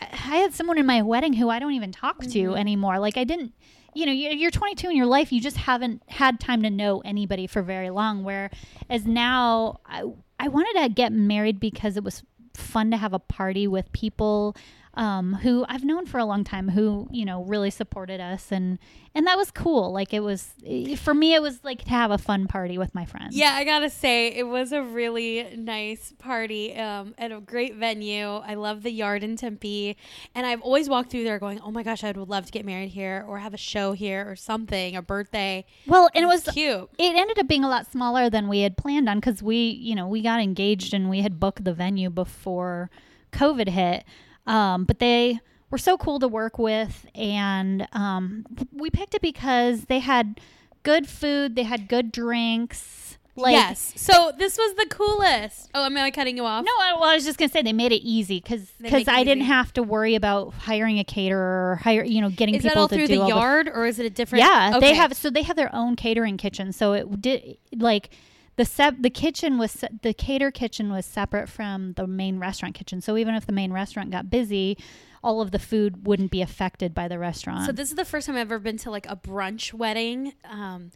I 0.00 0.06
had 0.38 0.54
someone 0.54 0.78
in 0.78 0.86
my 0.86 1.02
wedding 1.02 1.34
who 1.34 1.50
I 1.50 1.58
don't 1.58 1.72
even 1.74 1.92
talk 1.92 2.24
to 2.28 2.54
anymore. 2.54 2.98
Like 2.98 3.18
I 3.18 3.24
didn't, 3.24 3.52
you 3.94 4.06
know, 4.06 4.12
you- 4.12 4.30
you're 4.30 4.50
22 4.50 4.88
in 4.88 4.96
your 4.96 5.04
life, 5.06 5.32
you 5.32 5.40
just 5.40 5.58
haven't 5.58 6.02
had 6.08 6.40
time 6.40 6.62
to 6.62 6.70
know 6.70 7.00
anybody 7.04 7.46
for 7.46 7.60
very 7.62 7.90
long. 7.90 8.24
Whereas 8.24 9.04
now, 9.04 9.80
I 9.84 10.04
I 10.40 10.48
wanted 10.48 10.80
to 10.82 10.88
get 10.88 11.12
married 11.12 11.60
because 11.60 11.98
it 11.98 12.02
was 12.02 12.22
fun 12.54 12.90
to 12.92 12.96
have 12.96 13.12
a 13.12 13.18
party 13.18 13.66
with 13.66 13.92
people 13.92 14.56
um, 15.00 15.32
who 15.32 15.64
I've 15.66 15.82
known 15.82 16.04
for 16.04 16.18
a 16.18 16.26
long 16.26 16.44
time, 16.44 16.68
who 16.68 17.08
you 17.10 17.24
know 17.24 17.42
really 17.44 17.70
supported 17.70 18.20
us, 18.20 18.52
and 18.52 18.78
and 19.14 19.26
that 19.26 19.38
was 19.38 19.50
cool. 19.50 19.92
Like 19.92 20.12
it 20.12 20.20
was 20.20 20.52
for 20.98 21.14
me, 21.14 21.32
it 21.32 21.40
was 21.40 21.64
like 21.64 21.84
to 21.84 21.88
have 21.88 22.10
a 22.10 22.18
fun 22.18 22.46
party 22.46 22.76
with 22.76 22.94
my 22.94 23.06
friends. 23.06 23.34
Yeah, 23.34 23.54
I 23.54 23.64
gotta 23.64 23.88
say 23.88 24.28
it 24.28 24.46
was 24.46 24.72
a 24.72 24.82
really 24.82 25.56
nice 25.56 26.12
party 26.18 26.76
um, 26.76 27.14
at 27.16 27.32
a 27.32 27.40
great 27.40 27.76
venue. 27.76 28.28
I 28.28 28.54
love 28.54 28.82
the 28.82 28.90
yard 28.90 29.24
in 29.24 29.36
Tempe, 29.36 29.96
and 30.34 30.46
I've 30.46 30.60
always 30.60 30.86
walked 30.86 31.10
through 31.10 31.24
there 31.24 31.38
going, 31.38 31.60
"Oh 31.60 31.70
my 31.70 31.82
gosh, 31.82 32.04
I 32.04 32.12
would 32.12 32.28
love 32.28 32.44
to 32.44 32.52
get 32.52 32.66
married 32.66 32.90
here, 32.90 33.24
or 33.26 33.38
have 33.38 33.54
a 33.54 33.58
show 33.58 33.92
here, 33.92 34.30
or 34.30 34.36
something, 34.36 34.96
a 34.96 35.00
birthday." 35.00 35.64
Well, 35.86 36.10
and 36.14 36.24
it 36.24 36.28
was 36.28 36.42
cute. 36.52 36.90
it 36.98 37.16
ended 37.16 37.38
up 37.38 37.48
being 37.48 37.64
a 37.64 37.70
lot 37.70 37.90
smaller 37.90 38.28
than 38.28 38.48
we 38.48 38.60
had 38.60 38.76
planned 38.76 39.08
on 39.08 39.18
because 39.18 39.42
we, 39.42 39.70
you 39.70 39.94
know, 39.94 40.06
we 40.06 40.20
got 40.20 40.42
engaged 40.42 40.92
and 40.92 41.08
we 41.08 41.22
had 41.22 41.40
booked 41.40 41.64
the 41.64 41.72
venue 41.72 42.10
before 42.10 42.90
COVID 43.32 43.68
hit. 43.68 44.04
Um, 44.50 44.84
but 44.84 44.98
they 44.98 45.40
were 45.70 45.78
so 45.78 45.96
cool 45.96 46.18
to 46.18 46.28
work 46.28 46.58
with, 46.58 47.06
and 47.14 47.86
um, 47.92 48.44
we 48.72 48.90
picked 48.90 49.14
it 49.14 49.22
because 49.22 49.84
they 49.84 50.00
had 50.00 50.40
good 50.82 51.08
food, 51.08 51.56
they 51.56 51.62
had 51.62 51.88
good 51.88 52.10
drinks. 52.12 53.18
Like, 53.36 53.52
yes. 53.52 53.92
So 53.96 54.32
this 54.36 54.58
was 54.58 54.74
the 54.74 54.86
coolest. 54.90 55.70
Oh, 55.74 55.84
am 55.84 55.96
I 55.96 56.10
cutting 56.10 56.36
you 56.36 56.44
off? 56.44 56.64
No, 56.64 56.72
I, 56.72 56.94
well, 56.94 57.04
I 57.04 57.14
was 57.14 57.24
just 57.24 57.38
gonna 57.38 57.48
say 57.48 57.62
they 57.62 57.72
made 57.72 57.92
it 57.92 58.02
easy 58.02 58.40
because 58.40 58.70
it 58.82 59.08
I 59.08 59.24
didn't 59.24 59.44
have 59.44 59.72
to 59.74 59.82
worry 59.82 60.14
about 60.14 60.52
hiring 60.52 60.98
a 60.98 61.04
caterer 61.04 61.72
or 61.72 61.76
hire, 61.76 62.04
you 62.04 62.20
know, 62.20 62.28
getting 62.28 62.56
Is 62.56 62.62
people 62.62 62.74
that 62.74 62.80
all 62.80 62.88
to 62.88 62.96
through 62.96 63.06
do 63.06 63.16
the 63.16 63.22
all 63.22 63.28
yard, 63.28 63.70
or 63.72 63.86
is 63.86 63.98
it 63.98 64.06
a 64.06 64.10
different? 64.10 64.44
yeah, 64.44 64.78
they 64.80 64.94
have 64.94 65.14
so 65.14 65.30
they 65.30 65.42
have 65.42 65.56
their 65.56 65.74
own 65.74 65.96
catering 65.96 66.36
kitchen. 66.36 66.72
So 66.72 66.92
it 66.92 67.22
did 67.22 67.56
like 67.74 68.10
the 68.56 68.64
sep- 68.64 69.00
the 69.00 69.10
kitchen 69.10 69.58
was 69.58 69.70
se- 69.70 69.88
the 70.02 70.12
cater 70.12 70.50
kitchen 70.50 70.90
was 70.90 71.06
separate 71.06 71.48
from 71.48 71.94
the 71.94 72.06
main 72.06 72.38
restaurant 72.38 72.74
kitchen. 72.74 73.00
So 73.00 73.16
even 73.16 73.34
if 73.34 73.46
the 73.46 73.52
main 73.52 73.72
restaurant 73.72 74.10
got 74.10 74.30
busy, 74.30 74.76
all 75.22 75.40
of 75.40 75.50
the 75.50 75.58
food 75.58 76.06
wouldn't 76.06 76.30
be 76.30 76.42
affected 76.42 76.94
by 76.94 77.08
the 77.08 77.18
restaurant. 77.18 77.66
So 77.66 77.72
this 77.72 77.90
is 77.90 77.96
the 77.96 78.04
first 78.04 78.26
time 78.26 78.36
I've 78.36 78.42
ever 78.42 78.58
been 78.58 78.78
to 78.78 78.90
like 78.90 79.06
a 79.06 79.16
brunch 79.16 79.72
wedding, 79.72 80.32
um, 80.44 80.90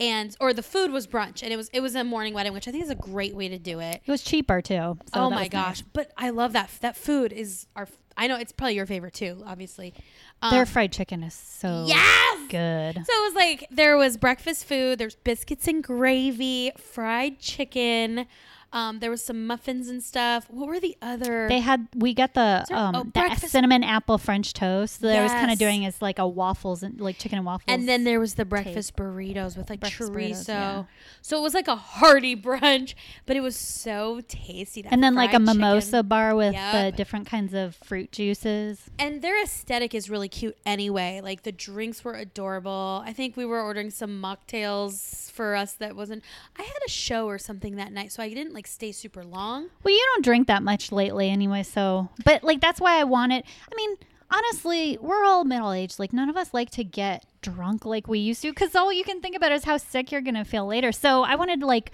and 0.00 0.34
or 0.40 0.52
the 0.52 0.62
food 0.62 0.90
was 0.90 1.06
brunch, 1.06 1.42
and 1.42 1.52
it 1.52 1.56
was 1.56 1.68
it 1.72 1.80
was 1.80 1.94
a 1.94 2.02
morning 2.02 2.34
wedding, 2.34 2.52
which 2.52 2.66
I 2.66 2.72
think 2.72 2.82
is 2.82 2.90
a 2.90 2.94
great 2.94 3.34
way 3.34 3.48
to 3.48 3.58
do 3.58 3.80
it. 3.80 4.02
it 4.04 4.10
was 4.10 4.22
cheaper 4.22 4.60
too. 4.62 4.74
So 4.74 4.98
oh 5.14 5.30
my 5.30 5.46
gosh! 5.46 5.80
nice. 5.80 5.82
But 5.92 6.12
I 6.16 6.30
love 6.30 6.54
that 6.54 6.70
that 6.80 6.96
food 6.96 7.32
is 7.32 7.66
our. 7.76 7.86
I 8.16 8.26
know 8.26 8.36
it's 8.36 8.52
probably 8.52 8.74
your 8.74 8.86
favorite 8.86 9.14
too, 9.14 9.42
obviously. 9.46 9.94
Um, 10.42 10.50
Their 10.52 10.66
fried 10.66 10.92
chicken 10.92 11.22
is 11.22 11.32
so 11.34 11.84
yes. 11.86 12.48
good. 12.50 12.94
So 12.96 13.12
it 13.12 13.24
was 13.24 13.34
like 13.34 13.66
there 13.70 13.96
was 13.96 14.16
breakfast 14.16 14.64
food, 14.64 14.98
there's 14.98 15.14
biscuits 15.16 15.68
and 15.68 15.82
gravy, 15.82 16.72
fried 16.76 17.38
chicken, 17.38 18.26
Um, 18.72 19.00
there 19.00 19.10
was 19.10 19.22
some 19.24 19.46
muffins 19.46 19.88
and 19.88 20.02
stuff. 20.02 20.46
What 20.48 20.68
were 20.68 20.78
the 20.78 20.96
other? 21.02 21.48
They 21.48 21.58
had 21.60 21.88
we 21.94 22.14
got 22.14 22.34
the 22.34 22.64
there- 22.68 22.78
um 22.78 22.94
oh, 22.94 23.02
the 23.04 23.10
breakfast- 23.10 23.50
cinnamon 23.52 23.82
apple 23.82 24.16
French 24.18 24.52
toast 24.52 25.00
that 25.00 25.18
I 25.18 25.22
was 25.22 25.32
kind 25.32 25.50
of 25.50 25.58
doing 25.58 25.84
as 25.84 26.00
like 26.00 26.18
a 26.20 26.26
waffles 26.28 26.82
and 26.84 27.00
like 27.00 27.18
chicken 27.18 27.38
and 27.38 27.46
waffles. 27.46 27.64
and 27.68 27.88
then 27.88 28.04
there 28.04 28.20
was 28.20 28.34
the 28.34 28.44
breakfast 28.44 28.94
burritos 28.96 29.56
with 29.56 29.68
like 29.70 29.80
Breakfast 29.80 30.12
chorizo. 30.12 30.14
burritos, 30.44 30.48
yeah. 30.48 30.84
So 31.20 31.38
it 31.38 31.42
was 31.42 31.54
like 31.54 31.66
a 31.68 31.74
hearty 31.76 32.36
brunch, 32.46 32.94
but 33.26 33.36
it 33.36 33.40
was 33.40 33.56
so 33.56 34.20
tasty. 34.28 34.82
That 34.82 34.92
and 34.92 35.02
then 35.02 35.14
like 35.16 35.34
a 35.34 35.40
mimosa 35.40 35.90
chicken. 35.90 36.06
bar 36.08 36.34
with 36.36 36.52
the 36.54 36.92
different 36.96 37.26
kinds 37.26 37.54
of 37.54 37.74
fruit 37.76 38.12
juices. 38.12 38.88
And 39.00 39.20
their 39.22 39.42
aesthetic 39.42 39.94
is 39.94 40.08
really 40.08 40.28
cute 40.28 40.56
anyway. 40.64 41.20
Like 41.24 41.42
the 41.42 41.52
drinks 41.52 42.04
were 42.04 42.14
adorable. 42.14 43.02
I 43.04 43.12
think 43.12 43.36
we 43.36 43.44
were 43.44 43.60
ordering 43.60 43.90
some 43.90 44.22
mocktails 44.22 45.30
for 45.32 45.54
us 45.56 45.72
that 45.74 45.96
wasn't 45.96 46.22
I 46.56 46.62
had 46.62 46.78
a 46.86 46.90
show 46.90 47.26
or 47.26 47.38
something 47.38 47.76
that 47.76 47.92
night, 47.92 48.12
so 48.12 48.22
I 48.22 48.28
didn't 48.28 48.54
like 48.54 48.59
stay 48.66 48.92
super 48.92 49.24
long. 49.24 49.68
Well, 49.82 49.94
you 49.94 50.04
don't 50.14 50.24
drink 50.24 50.46
that 50.46 50.62
much 50.62 50.92
lately 50.92 51.30
anyway, 51.30 51.62
so 51.62 52.08
but 52.24 52.42
like 52.44 52.60
that's 52.60 52.80
why 52.80 53.00
I 53.00 53.04
wanted. 53.04 53.44
I 53.70 53.74
mean, 53.76 53.96
honestly, 54.30 54.98
we're 55.00 55.24
all 55.24 55.44
middle 55.44 55.72
aged. 55.72 55.98
Like 55.98 56.12
none 56.12 56.28
of 56.28 56.36
us 56.36 56.54
like 56.54 56.70
to 56.70 56.84
get 56.84 57.26
drunk 57.42 57.84
like 57.84 58.08
we 58.08 58.18
used 58.18 58.42
to 58.42 58.50
because 58.50 58.74
all 58.74 58.92
you 58.92 59.04
can 59.04 59.20
think 59.20 59.36
about 59.36 59.52
is 59.52 59.64
how 59.64 59.76
sick 59.76 60.12
you're 60.12 60.20
gonna 60.20 60.44
feel 60.44 60.66
later. 60.66 60.92
So 60.92 61.22
I 61.22 61.34
wanted 61.34 61.62
like, 61.62 61.92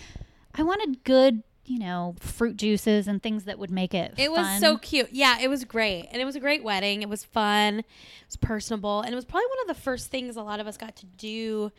I 0.54 0.62
wanted 0.62 1.04
good, 1.04 1.42
you 1.64 1.78
know, 1.78 2.14
fruit 2.20 2.56
juices 2.56 3.08
and 3.08 3.22
things 3.22 3.44
that 3.44 3.58
would 3.58 3.70
make 3.70 3.94
it. 3.94 4.14
It 4.16 4.30
was 4.30 4.60
so 4.60 4.78
cute. 4.78 5.08
Yeah, 5.12 5.38
it 5.40 5.48
was 5.48 5.64
great. 5.64 6.08
And 6.12 6.20
it 6.20 6.24
was 6.24 6.36
a 6.36 6.40
great 6.40 6.62
wedding. 6.62 7.02
It 7.02 7.08
was 7.08 7.24
fun. 7.24 7.80
It 7.80 7.84
was 8.26 8.36
personable. 8.36 9.00
And 9.00 9.12
it 9.12 9.16
was 9.16 9.24
probably 9.24 9.46
one 9.48 9.70
of 9.70 9.76
the 9.76 9.82
first 9.82 10.10
things 10.10 10.36
a 10.36 10.42
lot 10.42 10.60
of 10.60 10.66
us 10.66 10.76
got 10.76 10.96
to 10.96 11.06
do 11.06 11.72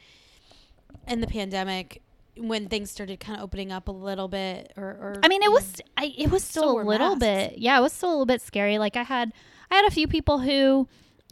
in 1.08 1.21
the 1.21 1.28
pandemic 1.28 2.02
when 2.39 2.67
things 2.69 2.91
started 2.91 3.19
kind 3.19 3.38
of 3.38 3.43
opening 3.43 3.71
up 3.71 3.88
a 3.88 3.91
little 3.91 4.28
bit 4.28 4.73
or, 4.78 4.84
or 4.84 5.19
I 5.23 5.28
mean, 5.28 5.41
it 5.41 5.45
know, 5.45 5.52
was 5.52 5.82
I, 5.95 6.13
it 6.17 6.30
was 6.32 6.43
still 6.43 6.63
Still 6.63 6.82
a 6.82 6.84
little 6.84 7.15
masks. 7.15 7.19
bit. 7.54 7.58
Yeah, 7.60 7.78
it 7.78 7.82
was 7.82 7.93
still 7.93 8.10
a 8.10 8.12
little 8.12 8.26
bit 8.26 8.41
scary. 8.41 8.78
Like 8.78 8.95
I 8.95 9.04
had 9.04 9.34
I 9.71 9.76
had 9.76 9.86
a 9.86 9.91
few 9.91 10.08
people 10.08 10.39
who 10.39 10.88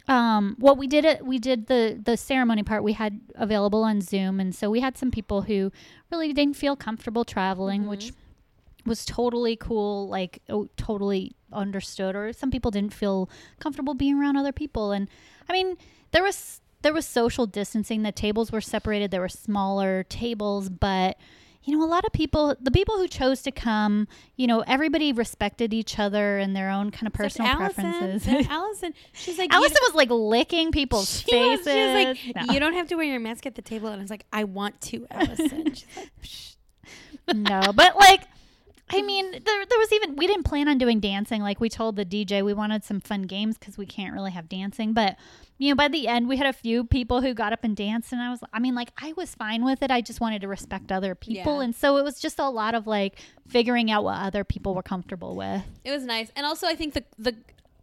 um 0.08 0.56
well 0.60 0.76
we 0.76 0.86
did 0.86 1.04
it 1.04 1.26
we 1.26 1.38
did 1.38 1.66
the 1.66 2.00
the 2.00 2.16
ceremony 2.16 2.62
part 2.62 2.84
we 2.84 2.92
had 2.92 3.20
available 3.34 3.82
on 3.82 4.00
Zoom 4.00 4.38
and 4.38 4.54
so 4.54 4.70
we 4.70 4.78
had 4.80 4.96
some 4.96 5.10
people 5.10 5.42
who 5.42 5.72
really 6.12 6.32
didn't 6.32 6.56
feel 6.56 6.76
comfortable 6.76 7.24
traveling, 7.24 7.86
which 7.86 8.12
was 8.84 9.04
totally 9.04 9.56
cool, 9.56 10.08
like 10.08 10.40
oh, 10.48 10.68
totally 10.76 11.32
understood 11.52 12.14
or 12.14 12.32
some 12.32 12.50
people 12.50 12.70
didn't 12.70 12.94
feel 12.94 13.28
comfortable 13.58 13.94
being 13.94 14.16
around 14.18 14.36
other 14.36 14.52
people 14.52 14.92
and 14.92 15.08
I 15.48 15.52
mean, 15.52 15.76
there 16.12 16.22
was 16.22 16.60
there 16.82 16.92
was 16.92 17.06
social 17.06 17.46
distancing, 17.46 18.02
the 18.02 18.12
tables 18.12 18.52
were 18.52 18.60
separated, 18.60 19.10
there 19.10 19.20
were 19.20 19.28
smaller 19.28 20.04
tables, 20.04 20.68
but 20.68 21.16
you 21.64 21.76
know, 21.76 21.84
a 21.84 21.88
lot 21.90 22.04
of 22.04 22.12
people, 22.12 22.54
the 22.60 22.70
people 22.70 22.96
who 22.96 23.08
chose 23.08 23.42
to 23.42 23.50
come, 23.50 24.06
you 24.36 24.46
know, 24.46 24.60
everybody 24.68 25.12
respected 25.12 25.74
each 25.74 25.98
other 25.98 26.38
and 26.38 26.54
their 26.54 26.70
own 26.70 26.92
kind 26.92 27.08
of 27.08 27.14
except 27.20 27.38
personal 27.38 27.50
Allison, 27.60 27.92
preferences. 27.92 28.46
Allison, 28.48 28.94
she's 29.12 29.36
like, 29.36 29.52
Allison 29.52 29.76
was 29.82 29.94
like 29.96 30.08
licking 30.08 30.70
people's 30.70 31.20
She 31.28 31.34
was, 31.36 31.60
faces. 31.62 31.72
she 31.72 32.28
was 32.28 32.36
like, 32.36 32.46
No. 32.46 32.54
you 32.54 32.60
don't 32.60 32.74
have 32.74 32.86
to 32.88 32.94
wear 32.94 33.06
your 33.06 33.18
mask 33.18 33.46
at 33.46 33.56
the 33.56 33.62
table. 33.62 33.88
And 33.88 34.00
I 34.00 34.02
was 34.04 34.10
like, 34.10 34.26
I 34.32 34.44
want 34.44 34.80
to, 34.82 35.08
Allison. 35.10 35.74
She's 36.22 36.56
like, 37.26 37.36
no, 37.36 37.72
but 37.74 37.96
like, 37.96 38.22
I 38.88 39.02
mean, 39.02 39.32
there, 39.32 39.40
there 39.42 39.78
was 39.78 39.92
even, 39.92 40.14
we 40.14 40.28
didn't 40.28 40.44
plan 40.44 40.68
on 40.68 40.78
doing 40.78 41.00
dancing. 41.00 41.42
Like, 41.42 41.60
we 41.60 41.68
told 41.68 41.96
the 41.96 42.04
DJ 42.04 42.44
we 42.44 42.54
wanted 42.54 42.84
some 42.84 43.00
fun 43.00 43.22
games 43.22 43.58
because 43.58 43.76
we 43.76 43.84
can't 43.84 44.14
really 44.14 44.30
have 44.30 44.48
dancing. 44.48 44.92
But, 44.92 45.16
you 45.58 45.70
know, 45.70 45.74
by 45.74 45.88
the 45.88 46.06
end, 46.06 46.28
we 46.28 46.36
had 46.36 46.46
a 46.46 46.52
few 46.52 46.84
people 46.84 47.20
who 47.20 47.34
got 47.34 47.52
up 47.52 47.64
and 47.64 47.76
danced. 47.76 48.12
And 48.12 48.20
I 48.22 48.30
was, 48.30 48.40
I 48.52 48.60
mean, 48.60 48.76
like, 48.76 48.92
I 48.96 49.12
was 49.16 49.34
fine 49.34 49.64
with 49.64 49.82
it. 49.82 49.90
I 49.90 50.02
just 50.02 50.20
wanted 50.20 50.40
to 50.42 50.48
respect 50.48 50.92
other 50.92 51.16
people. 51.16 51.58
Yeah. 51.58 51.64
And 51.64 51.74
so 51.74 51.96
it 51.96 52.04
was 52.04 52.20
just 52.20 52.38
a 52.38 52.48
lot 52.48 52.76
of 52.76 52.86
like 52.86 53.18
figuring 53.48 53.90
out 53.90 54.04
what 54.04 54.18
other 54.18 54.44
people 54.44 54.72
were 54.74 54.82
comfortable 54.82 55.34
with. 55.34 55.62
it 55.84 55.90
was 55.90 56.04
nice. 56.04 56.30
And 56.36 56.46
also, 56.46 56.68
I 56.68 56.76
think 56.76 56.94
the, 56.94 57.04
the, 57.18 57.34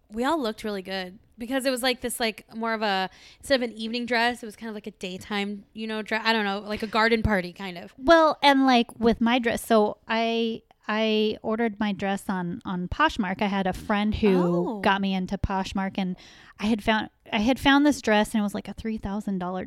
we 0.09 0.23
all 0.23 0.41
looked 0.41 0.63
really 0.63 0.83
good 0.83 1.19
because 1.37 1.65
it 1.65 1.71
was 1.71 1.83
like 1.83 1.99
this, 1.99 2.19
like 2.19 2.45
more 2.55 2.73
of 2.73 2.81
a, 2.81 3.09
instead 3.39 3.61
of 3.61 3.69
an 3.69 3.75
evening 3.75 4.05
dress, 4.05 4.41
it 4.41 4.45
was 4.45 4.55
kind 4.55 4.69
of 4.69 4.75
like 4.75 4.87
a 4.87 4.91
daytime, 4.91 5.65
you 5.73 5.85
know, 5.85 6.01
dress. 6.01 6.21
I 6.23 6.31
don't 6.31 6.45
know, 6.45 6.59
like 6.59 6.83
a 6.83 6.87
garden 6.87 7.23
party 7.23 7.51
kind 7.51 7.77
of. 7.77 7.93
Well, 7.97 8.37
and 8.41 8.65
like 8.65 8.87
with 8.99 9.19
my 9.19 9.39
dress, 9.39 9.65
so 9.65 9.97
I 10.07 10.61
I 10.87 11.37
ordered 11.41 11.79
my 11.79 11.93
dress 11.93 12.25
on 12.27 12.61
on 12.65 12.87
Poshmark. 12.89 13.41
I 13.41 13.47
had 13.47 13.67
a 13.67 13.73
friend 13.73 14.13
who 14.13 14.37
Oh. 14.37 14.79
got 14.81 14.99
me 15.01 15.13
into 15.13 15.37
Poshmark, 15.37 15.93
and 15.97 16.15
I 16.59 16.65
had 16.65 16.83
found 16.83 17.09
I 17.31 17.39
had 17.39 17.59
found 17.59 17.85
this 17.85 18.01
dress, 18.01 18.33
and 18.33 18.41
it 18.41 18.43
was 18.43 18.53
like 18.53 18.67
a 18.67 18.73
three 18.73 18.97
thousand 18.97 19.39
dollar. 19.39 19.65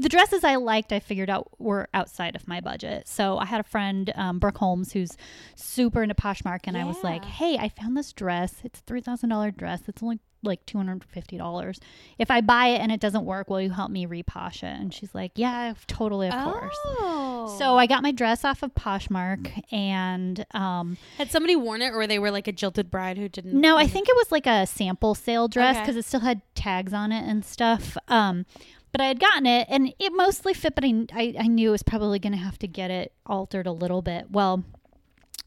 The 0.00 0.08
dresses 0.08 0.42
I 0.44 0.56
liked, 0.56 0.92
I 0.92 0.98
figured 1.00 1.30
out 1.30 1.48
were 1.60 1.88
outside 1.94 2.34
of 2.36 2.48
my 2.48 2.60
budget. 2.60 3.06
So 3.08 3.38
I 3.38 3.46
had 3.46 3.60
a 3.60 3.64
friend, 3.64 4.12
um, 4.16 4.38
Brooke 4.40 4.58
Holmes, 4.58 4.92
who's 4.92 5.16
super 5.54 6.02
into 6.02 6.14
Poshmark, 6.16 6.60
and 6.64 6.76
I 6.76 6.84
was 6.84 7.02
like, 7.04 7.24
"Hey, 7.24 7.56
I 7.58 7.68
found 7.68 7.96
this 7.96 8.12
dress. 8.12 8.56
It's 8.64 8.80
a 8.80 8.82
three 8.82 9.00
thousand 9.00 9.28
dollar 9.30 9.50
dress. 9.52 9.82
It's 9.86 10.02
only 10.02 10.18
like 10.46 10.64
two 10.66 10.78
hundred 10.78 11.04
fifty 11.04 11.36
dollars. 11.36 11.80
If 12.18 12.30
I 12.30 12.40
buy 12.40 12.68
it 12.68 12.80
and 12.80 12.90
it 12.92 13.00
doesn't 13.00 13.24
work, 13.24 13.50
will 13.50 13.60
you 13.60 13.70
help 13.70 13.90
me 13.90 14.06
reposh 14.06 14.62
it?" 14.62 14.80
And 14.80 14.94
she's 14.94 15.14
like, 15.14 15.32
"Yeah, 15.34 15.74
totally, 15.86 16.28
of 16.28 16.44
course." 16.44 16.76
Oh. 16.84 17.56
So 17.58 17.76
I 17.76 17.86
got 17.86 18.02
my 18.02 18.12
dress 18.12 18.44
off 18.44 18.62
of 18.62 18.74
Poshmark, 18.74 19.62
and 19.72 20.44
um, 20.52 20.96
had 21.18 21.30
somebody 21.30 21.56
worn 21.56 21.82
it 21.82 21.90
or 21.92 22.06
they 22.06 22.18
were 22.18 22.30
like 22.30 22.48
a 22.48 22.52
jilted 22.52 22.90
bride 22.90 23.18
who 23.18 23.28
didn't? 23.28 23.52
no, 23.60 23.76
I 23.76 23.86
think 23.86 24.08
it 24.08 24.16
was 24.16 24.32
like 24.32 24.46
a 24.46 24.66
sample 24.66 25.14
sale 25.14 25.48
dress 25.48 25.76
Okay. 25.76 25.82
because 25.82 25.96
it 25.96 26.04
still 26.04 26.20
had 26.20 26.40
tags 26.54 26.92
on 26.92 27.12
it 27.12 27.24
and 27.28 27.44
stuff. 27.44 27.96
Um, 28.08 28.46
but 28.92 29.00
I 29.00 29.06
had 29.08 29.20
gotten 29.20 29.46
it, 29.46 29.66
and 29.70 29.92
it 29.98 30.12
mostly 30.14 30.54
fit. 30.54 30.74
But 30.74 30.84
I, 30.84 31.06
I, 31.12 31.34
I 31.40 31.46
knew 31.48 31.68
I 31.68 31.72
was 31.72 31.82
probably 31.82 32.18
going 32.18 32.32
to 32.32 32.38
have 32.38 32.58
to 32.60 32.68
get 32.68 32.90
it 32.90 33.12
altered 33.26 33.66
a 33.66 33.72
little 33.72 34.00
bit. 34.00 34.30
Well, 34.30 34.64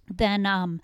then 0.09 0.45
um, 0.45 0.81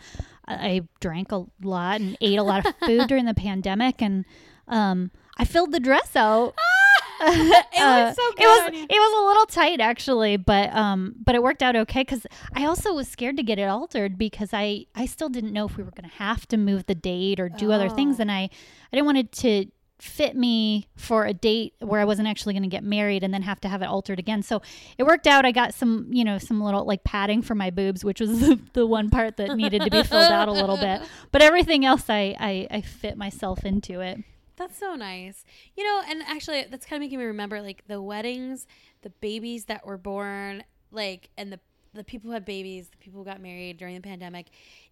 I 0.48 0.84
drank 1.00 1.32
a 1.32 1.46
lot 1.64 2.02
and 2.02 2.18
ate 2.22 2.38
a 2.40 2.44
lot 2.44 2.66
of 2.66 2.74
food 2.86 3.08
during 3.08 3.26
the 3.26 3.34
pandemic, 3.34 4.02
and 4.02 4.26
um, 4.68 5.12
I 5.38 5.46
filled 5.46 5.72
the 5.72 5.80
dress 5.80 6.16
out. 6.16 6.54
it 7.22 7.26
was 7.30 8.16
so 8.16 8.22
Uh, 8.28 8.32
good. 8.36 8.44
It 8.44 8.46
was 8.46 8.86
it 8.90 9.00
was 9.00 9.24
a 9.24 9.28
little 9.28 9.46
tight 9.46 9.80
actually, 9.80 10.36
but 10.38 10.74
um, 10.76 11.16
but 11.24 11.34
it 11.34 11.42
worked 11.42 11.64
out 11.64 11.76
okay 11.76 12.02
because 12.02 12.28
I 12.54 12.66
also 12.66 12.94
was 12.94 13.08
scared 13.08 13.38
to 13.38 13.44
get 13.44 13.58
it 13.58 13.64
altered 13.70 14.18
because 14.18 14.50
I 14.54 14.86
I 14.96 15.06
still 15.06 15.30
didn't 15.30 15.54
know 15.54 15.66
if 15.66 15.78
we 15.78 15.84
were 15.84 15.92
going 15.92 16.10
to 16.10 16.16
have 16.18 16.46
to 16.50 16.58
move 16.58 16.86
the 16.88 16.96
date 16.96 17.40
or 17.40 17.48
do 17.48 17.72
other 17.72 17.90
things, 17.90 18.18
Oh. 18.20 18.24
and 18.24 18.32
I 18.32 18.42
I 18.44 18.50
didn't 18.92 19.06
want 19.06 19.18
it 19.18 19.32
to 19.34 19.66
fit 20.00 20.36
me 20.36 20.88
for 20.96 21.26
a 21.26 21.34
date 21.34 21.74
where 21.80 22.02
I 22.02 22.06
wasn't 22.06 22.28
actually 22.28 22.54
going 22.54 22.64
to 22.64 22.70
get 22.70 22.84
married 22.84 23.24
and 23.24 23.34
then 23.34 23.44
have 23.44 23.62
to 23.62 23.70
have 23.70 23.82
it 23.82 23.86
altered 23.86 24.20
again. 24.20 24.44
So 24.44 24.62
it 24.98 25.04
worked 25.04 25.26
out. 25.26 25.46
I 25.46 25.52
got 25.52 25.74
some, 25.74 26.08
you 26.12 26.24
know, 26.24 26.38
some 26.38 26.62
little 26.62 26.86
like 26.86 27.04
padding 27.04 27.42
for 27.42 27.56
my 27.56 27.70
boobs, 27.70 28.04
which 28.04 28.20
was 28.20 28.40
the, 28.42 28.60
the 28.74 28.86
one 28.86 29.10
part 29.10 29.38
that 29.38 29.56
needed 29.56 29.82
to 29.84 29.90
be 29.90 30.04
filled 30.04 30.32
out 30.32 30.48
a 30.48 30.52
little 30.52 30.78
bit. 30.78 31.02
But 31.32 31.42
everything 31.42 31.86
else, 31.86 32.10
I, 32.10 32.36
I, 32.40 32.68
I 32.72 32.82
fit 32.82 33.18
myself 33.18 33.66
into 33.66 34.00
it. 34.00 34.20
That's 34.56 34.78
so 34.78 34.96
nice. 34.96 35.44
You 35.76 35.84
know, 35.84 36.02
and 36.08 36.22
actually, 36.24 36.66
that's 36.70 36.86
kind 36.86 37.02
of 37.02 37.06
making 37.06 37.20
me 37.20 37.26
remember 37.26 37.62
like 37.62 37.84
the 37.88 38.02
weddings, 38.02 38.68
the 39.02 39.10
babies 39.10 39.66
that 39.66 39.86
were 39.86 39.98
born, 39.98 40.64
like, 40.92 41.30
and 41.38 41.52
the 41.52 41.60
the 41.94 42.04
people 42.04 42.30
who 42.30 42.34
had 42.34 42.46
babies, 42.46 42.90
the 42.90 42.98
people 42.98 43.20
who 43.20 43.26
got 43.26 43.42
married 43.42 43.78
during 43.78 43.96
the 43.96 44.02
pandemic. 44.02 44.48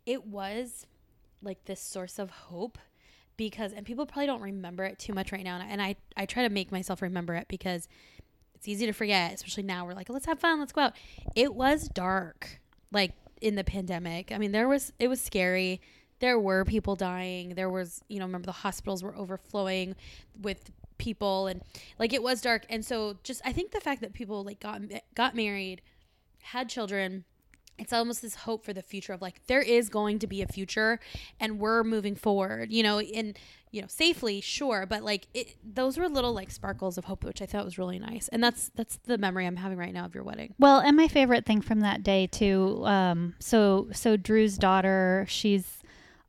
It 0.06 0.26
was 0.26 0.86
like 1.42 1.66
this 1.66 1.82
source 1.82 2.18
of 2.18 2.30
hope 2.30 2.78
because, 3.38 3.74
and 3.74 3.86
people 3.86 4.06
probably 4.06 4.28
don't 4.28 4.42
remember 4.42 4.84
it 4.84 5.00
too 5.00 5.14
much 5.14 5.32
right 5.32 5.44
now. 5.44 5.60
And 5.68 5.82
I, 5.82 5.96
I, 6.16 6.26
try 6.26 6.44
to 6.44 6.50
make 6.50 6.72
myself 6.72 7.02
remember 7.02 7.36
it 7.36 7.48
because 7.48 7.88
it's 8.56 8.68
easy 8.68 8.86
to 8.86 8.94
forget, 8.94 9.34
especially 9.34 9.64
now. 9.64 9.86
We're 9.86 9.94
like, 9.94 10.10
let's 10.10 10.26
have 10.26 10.40
fun, 10.40 10.60
let's 10.60 10.72
go 10.72 10.82
out. 10.82 10.96
It 11.36 11.54
was 11.54 11.88
dark, 11.90 12.62
like 12.92 13.14
in 13.42 13.56
the 13.56 13.64
pandemic. 13.64 14.32
I 14.32 14.38
mean, 14.38 14.52
there 14.52 14.68
was, 14.68 14.94
it 15.00 15.08
was 15.08 15.22
scary. 15.22 15.82
There 16.20 16.40
were 16.40 16.64
people 16.64 16.96
dying. 16.96 17.56
There 17.56 17.70
was, 17.70 18.02
you 18.08 18.20
know, 18.20 18.26
remember 18.26 18.46
the 18.46 18.52
hospitals 18.52 19.04
were 19.04 19.16
overflowing 19.16 19.96
with 20.42 20.72
people 20.98 21.48
and 21.48 21.62
like 22.00 22.14
it 22.14 22.24
was 22.24 22.42
dark. 22.42 22.66
And 22.70 22.86
so 22.86 23.18
just, 23.24 23.42
I 23.44 23.52
think 23.52 23.72
the 23.72 23.82
fact 23.82 24.02
that 24.02 24.14
people 24.14 24.44
like 24.44 24.60
got, 24.60 24.82
got 25.16 25.36
married, 25.36 25.82
had 26.42 26.70
children, 26.70 27.26
it's 27.80 27.92
almost 27.92 28.22
this 28.22 28.36
hope 28.36 28.64
for 28.64 28.74
the 28.74 28.82
future 28.82 29.14
of 29.14 29.22
like 29.22 29.46
there 29.48 29.62
is 29.62 29.90
going 29.90 30.20
to 30.20 30.28
be 30.28 30.42
a 30.42 30.48
future 30.48 31.00
and 31.40 31.60
we're 31.60 31.84
moving 31.84 32.16
forward 32.16 32.72
you 32.72 32.84
know 32.84 33.00
and 33.00 33.38
you 33.72 33.82
know 33.82 33.88
safely 33.88 34.40
sure 34.40 34.86
but 34.86 35.02
like 35.04 35.28
it, 35.34 35.56
those 35.64 35.98
were 35.98 36.08
little 36.08 36.34
like 36.34 36.52
sparkles 36.52 36.98
of 36.98 37.06
hope 37.06 37.24
which 37.24 37.42
i 37.42 37.46
thought 37.46 37.66
was 37.66 37.78
really 37.80 37.98
nice 37.98 38.28
and 38.28 38.44
that's 38.44 38.70
that's 38.76 38.98
the 39.06 39.18
memory 39.18 39.48
i'm 39.48 39.56
having 39.56 39.78
right 39.78 39.94
now 39.94 40.06
of 40.06 40.14
your 40.14 40.24
wedding 40.24 40.54
Well, 40.60 40.80
and 40.80 40.96
my 40.96 41.08
favorite 41.08 41.46
thing 41.46 41.62
from 41.62 41.80
that 41.80 42.04
day 42.04 42.28
too. 42.28 42.84
Um, 42.86 43.34
so 43.40 43.88
so 43.92 44.18
Drew's 44.18 44.58
daughter, 44.58 45.26
she's 45.28 45.80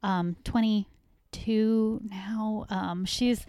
um, 0.03 0.37
22 0.45 2.01
now. 2.09 2.67
Um, 2.71 3.05
she's 3.05 3.45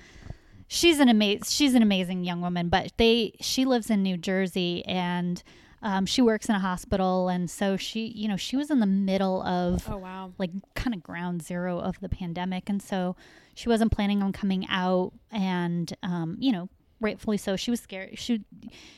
she's 0.68 1.00
an 1.00 1.10
amazing 1.10 1.44
she's 1.48 1.74
an 1.74 1.82
amazing 1.82 2.24
young 2.24 2.42
woman, 2.42 2.70
but 2.70 2.92
they 2.98 3.34
she 3.40 3.66
lives 3.66 3.90
in 3.90 4.04
New 4.04 4.18
Jersey 4.18 4.84
and 4.86 5.42
um, 5.86 6.06
she 6.06 6.22
works 6.22 6.50
in 6.50 6.56
a 6.56 6.60
hospital, 6.60 7.30
and 7.30 7.50
so 7.50 7.78
she 7.78 8.08
you 8.08 8.28
know 8.28 8.36
she 8.36 8.58
was 8.58 8.70
in 8.70 8.80
the 8.80 8.86
middle 8.86 9.42
of 9.44 9.88
oh 9.90 9.98
wow 9.98 10.34
like 10.38 10.52
kind 10.74 10.94
of 10.94 11.02
ground 11.02 11.44
zero 11.44 11.80
of 11.80 12.00
the 12.02 12.10
pandemic 12.10 12.70
and 12.70 12.82
so 12.82 13.16
she 13.54 13.70
wasn't 13.70 13.92
planning 13.92 14.22
on 14.22 14.34
coming 14.34 14.66
out 14.70 15.14
and 15.32 15.96
um, 16.04 16.36
you 16.40 16.52
know 16.52 16.70
rightfully 17.00 17.38
so. 17.38 17.56
She 17.56 17.72
was 17.72 17.80
scared. 17.80 18.18
She 18.18 18.42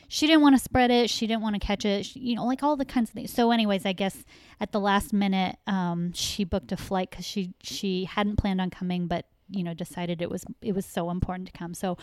she 0.08 0.26
didn't 0.26 0.42
want 0.42 0.56
to 0.56 0.62
spread 0.62 0.90
it. 0.90 1.10
She 1.10 1.26
didn't 1.26 1.42
want 1.42 1.54
to 1.54 1.60
catch 1.60 1.84
it. 1.84 2.06
She, 2.06 2.20
you 2.20 2.36
know, 2.36 2.46
like 2.46 2.62
all 2.62 2.76
the 2.76 2.84
kinds 2.84 3.10
of 3.10 3.14
things. 3.14 3.32
So, 3.32 3.50
anyways, 3.50 3.84
I 3.84 3.92
guess 3.92 4.24
at 4.60 4.72
the 4.72 4.80
last 4.80 5.12
minute, 5.12 5.56
um, 5.66 6.12
she 6.12 6.44
booked 6.44 6.72
a 6.72 6.76
flight 6.76 7.10
because 7.10 7.26
she 7.26 7.54
she 7.62 8.04
hadn't 8.04 8.36
planned 8.36 8.60
on 8.60 8.70
coming, 8.70 9.06
but 9.06 9.26
you 9.50 9.62
know 9.62 9.74
decided 9.74 10.22
it 10.22 10.30
was 10.30 10.44
it 10.62 10.74
was 10.74 10.86
so 10.86 11.10
important 11.10 11.46
to 11.46 11.58
come. 11.58 11.74
So, 11.74 11.96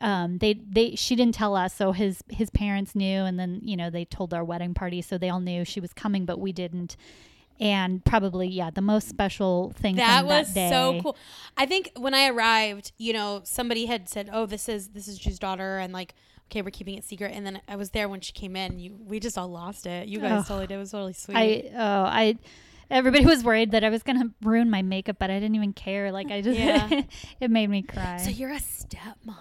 um, 0.00 0.38
they 0.38 0.54
they 0.54 0.94
she 0.94 1.16
didn't 1.16 1.34
tell 1.34 1.56
us. 1.56 1.74
So 1.74 1.92
his 1.92 2.22
his 2.28 2.50
parents 2.50 2.94
knew, 2.94 3.24
and 3.24 3.38
then 3.38 3.60
you 3.62 3.76
know 3.76 3.90
they 3.90 4.04
told 4.04 4.34
our 4.34 4.44
wedding 4.44 4.74
party, 4.74 5.02
so 5.02 5.18
they 5.18 5.28
all 5.28 5.40
knew 5.40 5.64
she 5.64 5.80
was 5.80 5.92
coming, 5.92 6.24
but 6.24 6.38
we 6.38 6.52
didn't. 6.52 6.96
And 7.60 8.04
probably 8.04 8.48
yeah, 8.48 8.70
the 8.70 8.82
most 8.82 9.08
special 9.08 9.72
thing 9.76 9.96
that 9.96 10.26
was 10.26 10.52
that 10.54 10.70
so 10.70 11.00
cool. 11.00 11.16
I 11.56 11.66
think 11.66 11.92
when 11.96 12.12
I 12.12 12.28
arrived, 12.28 12.92
you 12.98 13.12
know, 13.12 13.42
somebody 13.44 13.86
had 13.86 14.08
said, 14.08 14.28
"Oh, 14.32 14.44
this 14.46 14.68
is 14.68 14.88
this 14.88 15.06
is 15.06 15.18
Drew's 15.18 15.38
daughter," 15.38 15.78
and 15.78 15.92
like, 15.92 16.14
okay, 16.50 16.62
we're 16.62 16.70
keeping 16.70 16.96
it 16.96 17.04
secret. 17.04 17.32
And 17.34 17.46
then 17.46 17.60
I 17.68 17.76
was 17.76 17.90
there 17.90 18.08
when 18.08 18.20
she 18.20 18.32
came 18.32 18.56
in. 18.56 18.78
You, 18.78 18.96
we 19.06 19.20
just 19.20 19.36
all 19.38 19.48
lost 19.48 19.86
it. 19.86 20.08
You 20.08 20.20
guys 20.20 20.40
Ugh. 20.40 20.46
totally 20.46 20.66
did. 20.66 20.74
It 20.74 20.78
was 20.78 20.90
totally 20.90 21.12
sweet. 21.12 21.36
I 21.36 21.70
oh 21.74 22.04
I 22.04 22.38
everybody 22.90 23.24
was 23.26 23.42
worried 23.44 23.70
that 23.72 23.84
I 23.84 23.90
was 23.90 24.02
gonna 24.02 24.30
ruin 24.42 24.70
my 24.70 24.82
makeup, 24.82 25.16
but 25.18 25.30
I 25.30 25.34
didn't 25.40 25.54
even 25.56 25.72
care. 25.72 26.12
Like 26.12 26.30
I 26.30 26.40
just 26.40 26.58
Yeah. 26.58 27.02
it 27.40 27.50
made 27.50 27.68
me 27.70 27.82
cry. 27.82 28.18
so 28.18 28.30
you're 28.30 28.50
a 28.52 28.56
stepmom. 28.60 29.36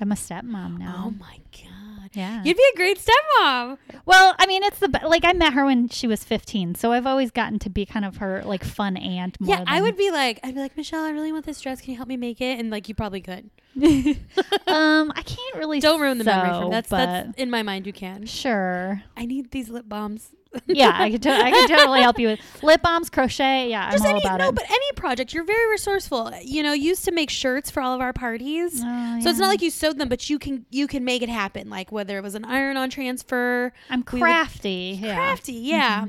I'm 0.00 0.12
a 0.12 0.16
stepmom 0.16 0.78
now. 0.78 1.04
Oh 1.06 1.10
my 1.10 1.38
god. 1.52 2.10
yeah. 2.12 2.40
You'd 2.44 2.56
be 2.56 2.62
a 2.72 2.76
great 2.76 2.98
stepmom. 3.04 3.78
well, 4.06 4.34
I 4.38 4.46
mean, 4.46 4.62
it's 4.62 4.78
the 4.78 4.88
be- 4.88 5.04
like 5.06 5.24
I 5.24 5.32
met 5.32 5.54
her 5.54 5.64
when 5.64 5.88
she 5.88 6.06
was 6.06 6.22
15, 6.22 6.76
so 6.76 6.92
I've 6.92 7.06
always 7.06 7.30
gotten 7.32 7.58
to 7.60 7.70
be 7.70 7.84
kind 7.84 8.04
of 8.04 8.18
her 8.18 8.42
like 8.44 8.62
fun 8.64 8.96
aunt. 8.96 9.40
More 9.40 9.56
Yeah, 9.56 9.64
I 9.66 9.80
would 9.82 9.96
be 9.96 10.10
like, 10.12 10.38
I'd 10.44 10.54
be 10.54 10.60
like, 10.60 10.76
Michelle, 10.76 11.04
I 11.04 11.10
really 11.10 11.32
want 11.32 11.46
this 11.46 11.60
dress. 11.60 11.80
Can 11.80 11.90
you 11.90 11.96
help 11.96 12.08
me 12.08 12.16
make 12.16 12.40
it? 12.40 12.60
And 12.60 12.70
like, 12.70 12.88
you 12.88 12.94
probably 12.94 13.20
could. 13.20 13.50
um, 14.66 15.12
I 15.14 15.22
can't 15.24 15.56
really. 15.56 15.80
Don't 15.80 16.00
ruin 16.00 16.18
the 16.18 16.24
memory 16.24 16.50
sew, 16.50 16.60
from 16.62 16.70
that's 16.70 16.88
that's 16.90 17.36
in 17.36 17.50
my 17.50 17.62
mind. 17.62 17.86
You 17.86 17.92
can. 17.92 18.26
sure. 18.26 19.02
I 19.16 19.26
need 19.26 19.50
these 19.50 19.68
lip 19.68 19.88
balms. 19.88 20.30
Yeah, 20.66 20.92
I 20.94 21.10
could. 21.10 21.22
To- 21.22 21.30
I 21.30 21.50
could 21.50 21.68
totally 21.68 22.00
help 22.00 22.18
you 22.18 22.28
with 22.28 22.40
lip 22.62 22.80
balms, 22.82 23.10
crochet. 23.10 23.68
Yeah, 23.70 23.90
Just 23.90 24.04
I'm 24.04 24.10
all 24.10 24.16
any 24.16 24.24
about 24.26 24.38
no, 24.38 24.48
it. 24.48 24.54
but 24.54 24.64
any 24.70 24.92
project. 24.96 25.32
You're 25.34 25.44
very 25.44 25.70
resourceful. 25.70 26.32
You 26.42 26.62
know, 26.62 26.72
used 26.72 27.04
to 27.04 27.12
make 27.12 27.28
shirts 27.30 27.70
for 27.70 27.80
all 27.82 27.94
of 27.94 28.00
our 28.00 28.12
parties. 28.14 28.80
Oh, 28.82 29.18
So 29.22 29.28
it's 29.30 29.38
yeah. 29.38 29.44
not 29.44 29.48
like 29.48 29.62
you 29.62 29.70
sewed 29.70 29.98
them, 29.98 30.08
but 30.08 30.30
you 30.30 30.38
can 30.38 30.64
you 30.70 30.86
can 30.86 31.04
make 31.04 31.20
it 31.22 31.28
happen. 31.28 31.68
Like 31.68 31.92
whether 31.92 32.16
it 32.16 32.22
was 32.22 32.34
an 32.34 32.44
iron-on 32.46 32.88
transfer, 32.90 33.72
I'm 33.90 34.04
we 34.12 34.20
would- 34.20 34.24
crafty. 34.26 34.98
yeah. 35.02 35.14
crafty, 35.16 35.52
yeah. 35.54 36.06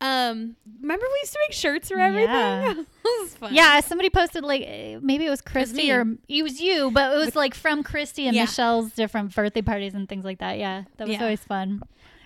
Um, 0.00 0.54
remember 0.80 1.04
we 1.10 1.18
used 1.22 1.32
to 1.32 1.38
make 1.48 1.52
shirts 1.52 1.88
for 1.88 1.98
everything. 1.98 2.28
Yeah. 2.28 2.74
was 3.04 3.34
fun. 3.34 3.52
Yeah, 3.54 3.80
somebody 3.80 4.10
posted 4.10 4.44
like 4.44 4.62
eh, 4.64 4.98
maybe 5.02 5.26
it 5.26 5.30
was 5.30 5.40
Christy 5.40 5.76
me. 5.84 5.90
or 5.92 6.04
it 6.28 6.42
was 6.42 6.60
you, 6.60 6.90
but 6.92 7.14
it 7.14 7.18
was 7.18 7.34
like 7.34 7.54
from 7.54 7.82
Christy 7.82 8.26
and 8.28 8.36
Yeah. 8.36 8.42
Michelle's 8.44 8.92
different 8.92 9.34
birthday 9.34 9.62
parties 9.62 9.94
and 9.94 10.08
things 10.08 10.24
like 10.24 10.38
that. 10.38 10.58
Yeah, 10.58 10.84
that 10.98 11.08
was 11.08 11.16
Yeah. 11.16 11.22
always 11.24 11.40
fun. 11.40 11.82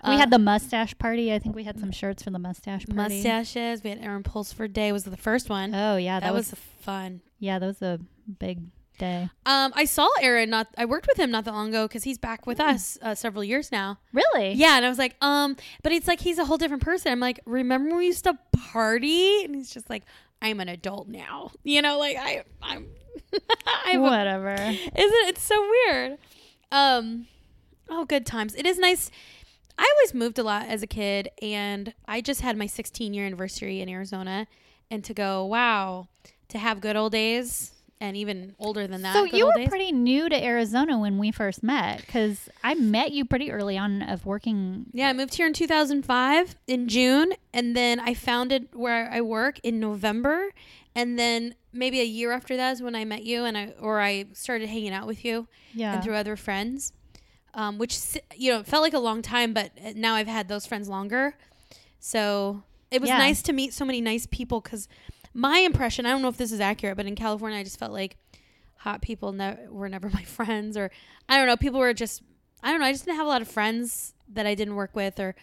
We 0.06 0.14
Uh, 0.14 0.18
had 0.18 0.30
the 0.30 0.38
mustache 0.38 0.96
party. 0.98 1.32
I 1.32 1.38
think 1.38 1.54
we 1.54 1.64
had 1.64 1.78
some 1.78 1.92
shirts 1.92 2.22
for 2.22 2.30
the 2.30 2.38
mustache 2.38 2.86
party. 2.86 3.22
mustaches. 3.22 3.82
We 3.84 3.90
had 3.90 4.00
Aaron 4.00 4.22
Pulsford 4.22 4.72
Day 4.72 4.90
was 4.92 5.04
the 5.04 5.16
first 5.16 5.48
one. 5.48 5.74
Oh 5.74 5.96
yeah, 5.96 6.18
that, 6.20 6.26
that, 6.26 6.34
was, 6.34 6.50
was 6.50 6.58
fun. 6.80 7.20
yeah, 7.38 7.58
that 7.58 7.66
was 7.66 7.82
a 7.82 8.00
big 8.38 8.60
day. 8.98 9.28
Um, 9.46 9.72
I 9.76 9.84
saw 9.84 10.08
Aaron. 10.20 10.50
Not 10.50 10.68
I 10.76 10.84
worked 10.86 11.06
with 11.06 11.18
him 11.18 11.30
not 11.30 11.44
that 11.44 11.52
long 11.52 11.68
ago 11.68 11.86
because 11.86 12.02
he's 12.04 12.18
back 12.18 12.46
with 12.46 12.58
us 12.60 12.98
uh, 13.00 13.14
several 13.14 13.44
years 13.44 13.70
now. 13.70 13.98
Really? 14.12 14.52
Yeah, 14.54 14.76
and 14.76 14.84
I 14.84 14.88
was 14.88 14.98
like, 14.98 15.14
um, 15.20 15.56
but 15.82 15.92
it's 15.92 16.08
like 16.08 16.20
he's 16.20 16.38
a 16.38 16.44
whole 16.44 16.58
different 16.58 16.82
person. 16.82 17.12
I'm 17.12 17.20
like, 17.20 17.40
remember 17.46 17.88
when 17.90 17.98
we 17.98 18.06
used 18.06 18.24
to 18.24 18.36
party? 18.72 19.44
And 19.44 19.54
he's 19.54 19.70
just 19.72 19.88
like, 19.88 20.02
I'm 20.40 20.58
an 20.60 20.68
adult 20.68 21.06
now. 21.08 21.52
You 21.64 21.80
know, 21.80 21.98
like 21.98 22.16
I, 22.18 22.42
I'm, 22.60 22.88
I'm 23.86 23.98
a, 24.00 24.02
Whatever. 24.02 24.54
isn't 24.54 24.88
it? 24.96 25.28
It's 25.28 25.42
so 25.42 25.60
weird. 25.86 26.18
Um, 26.72 27.26
oh, 27.88 28.04
good 28.04 28.26
times. 28.26 28.54
It 28.56 28.66
is 28.66 28.78
nice. 28.78 29.10
I 29.82 29.92
always 29.98 30.14
moved 30.14 30.38
a 30.38 30.44
lot 30.44 30.66
as 30.68 30.82
a 30.84 30.86
kid, 30.86 31.28
and 31.42 31.92
I 32.06 32.20
just 32.20 32.40
had 32.40 32.56
my 32.56 32.66
16 32.66 33.12
year 33.12 33.26
anniversary 33.26 33.80
in 33.80 33.88
Arizona, 33.88 34.46
and 34.92 35.02
to 35.04 35.12
go, 35.12 35.44
wow, 35.44 36.06
to 36.50 36.58
have 36.58 36.80
good 36.80 36.94
old 36.94 37.10
days, 37.12 37.72
and 38.00 38.16
even 38.16 38.54
older 38.60 38.86
than 38.86 39.02
that. 39.02 39.14
So 39.14 39.24
you 39.24 39.46
were 39.46 39.54
days. 39.54 39.68
pretty 39.68 39.90
new 39.92 40.28
to 40.28 40.44
Arizona 40.44 40.98
when 40.98 41.18
we 41.18 41.32
first 41.32 41.62
met 41.64 42.00
because 42.00 42.48
I 42.62 42.74
met 42.74 43.12
you 43.12 43.24
pretty 43.24 43.50
early 43.50 43.76
on 43.76 44.02
of 44.02 44.24
working. 44.24 44.86
Yeah, 44.92 45.08
I 45.08 45.12
moved 45.12 45.34
here 45.34 45.46
in 45.46 45.52
2005 45.52 46.54
in 46.68 46.88
June, 46.88 47.32
and 47.52 47.76
then 47.76 47.98
I 47.98 48.14
founded 48.14 48.68
where 48.74 49.10
I 49.10 49.20
work 49.20 49.58
in 49.64 49.80
November, 49.80 50.50
and 50.94 51.18
then 51.18 51.54
maybe 51.72 52.00
a 52.00 52.04
year 52.04 52.30
after 52.32 52.56
that 52.56 52.72
is 52.72 52.82
when 52.82 52.94
I 52.94 53.04
met 53.04 53.24
you, 53.24 53.44
and 53.44 53.58
I 53.58 53.74
or 53.80 54.00
I 54.00 54.26
started 54.32 54.68
hanging 54.68 54.92
out 54.92 55.06
with 55.08 55.24
you 55.24 55.48
Yeah. 55.74 55.94
and 55.94 56.04
through 56.04 56.14
other 56.14 56.36
friends, 56.36 56.92
um, 57.54 57.78
which 57.78 57.98
you 58.36 58.50
know 58.52 58.60
it 58.60 58.66
felt 58.66 58.82
like 58.82 58.94
a 58.94 58.98
long 58.98 59.22
time, 59.22 59.52
but 59.52 59.70
now 59.96 60.14
I've 60.14 60.26
had 60.28 60.48
those 60.48 60.66
friends 60.66 60.88
longer, 60.88 61.34
so 62.00 62.62
it 62.90 63.00
was 63.00 63.08
Yeah. 63.08 63.18
nice 63.18 63.42
to 63.42 63.52
meet 63.52 63.72
so 63.74 63.84
many 63.84 64.00
nice 64.00 64.26
people. 64.26 64.60
Because 64.60 64.88
my 65.34 65.58
impression, 65.58 66.06
I 66.06 66.10
don't 66.10 66.22
know 66.22 66.28
if 66.28 66.36
this 66.36 66.52
is 66.52 66.60
accurate, 66.60 66.96
but 66.96 67.06
in 67.06 67.14
California, 67.14 67.58
I 67.58 67.64
just 67.64 67.78
felt 67.78 67.92
like 67.92 68.16
hot 68.78 69.00
people 69.02 69.32
ne- 69.32 69.66
were 69.68 69.88
never 69.88 70.10
my 70.14 70.24
friends, 70.24 70.76
or 70.76 70.90
I 71.28 71.36
don't 71.36 71.46
know, 71.46 71.56
people 71.56 71.80
were 71.80 71.94
just 71.94 72.22
I 72.62 72.70
don't 72.70 72.80
know, 72.80 72.86
I 72.86 72.92
just 72.92 73.04
didn't 73.04 73.16
have 73.16 73.26
a 73.26 73.30
lot 73.30 73.42
of 73.42 73.48
friends 73.48 74.14
that 74.32 74.46
I 74.46 74.54
didn't 74.54 74.76
work 74.76 74.94
with, 74.94 75.18
or 75.20 75.34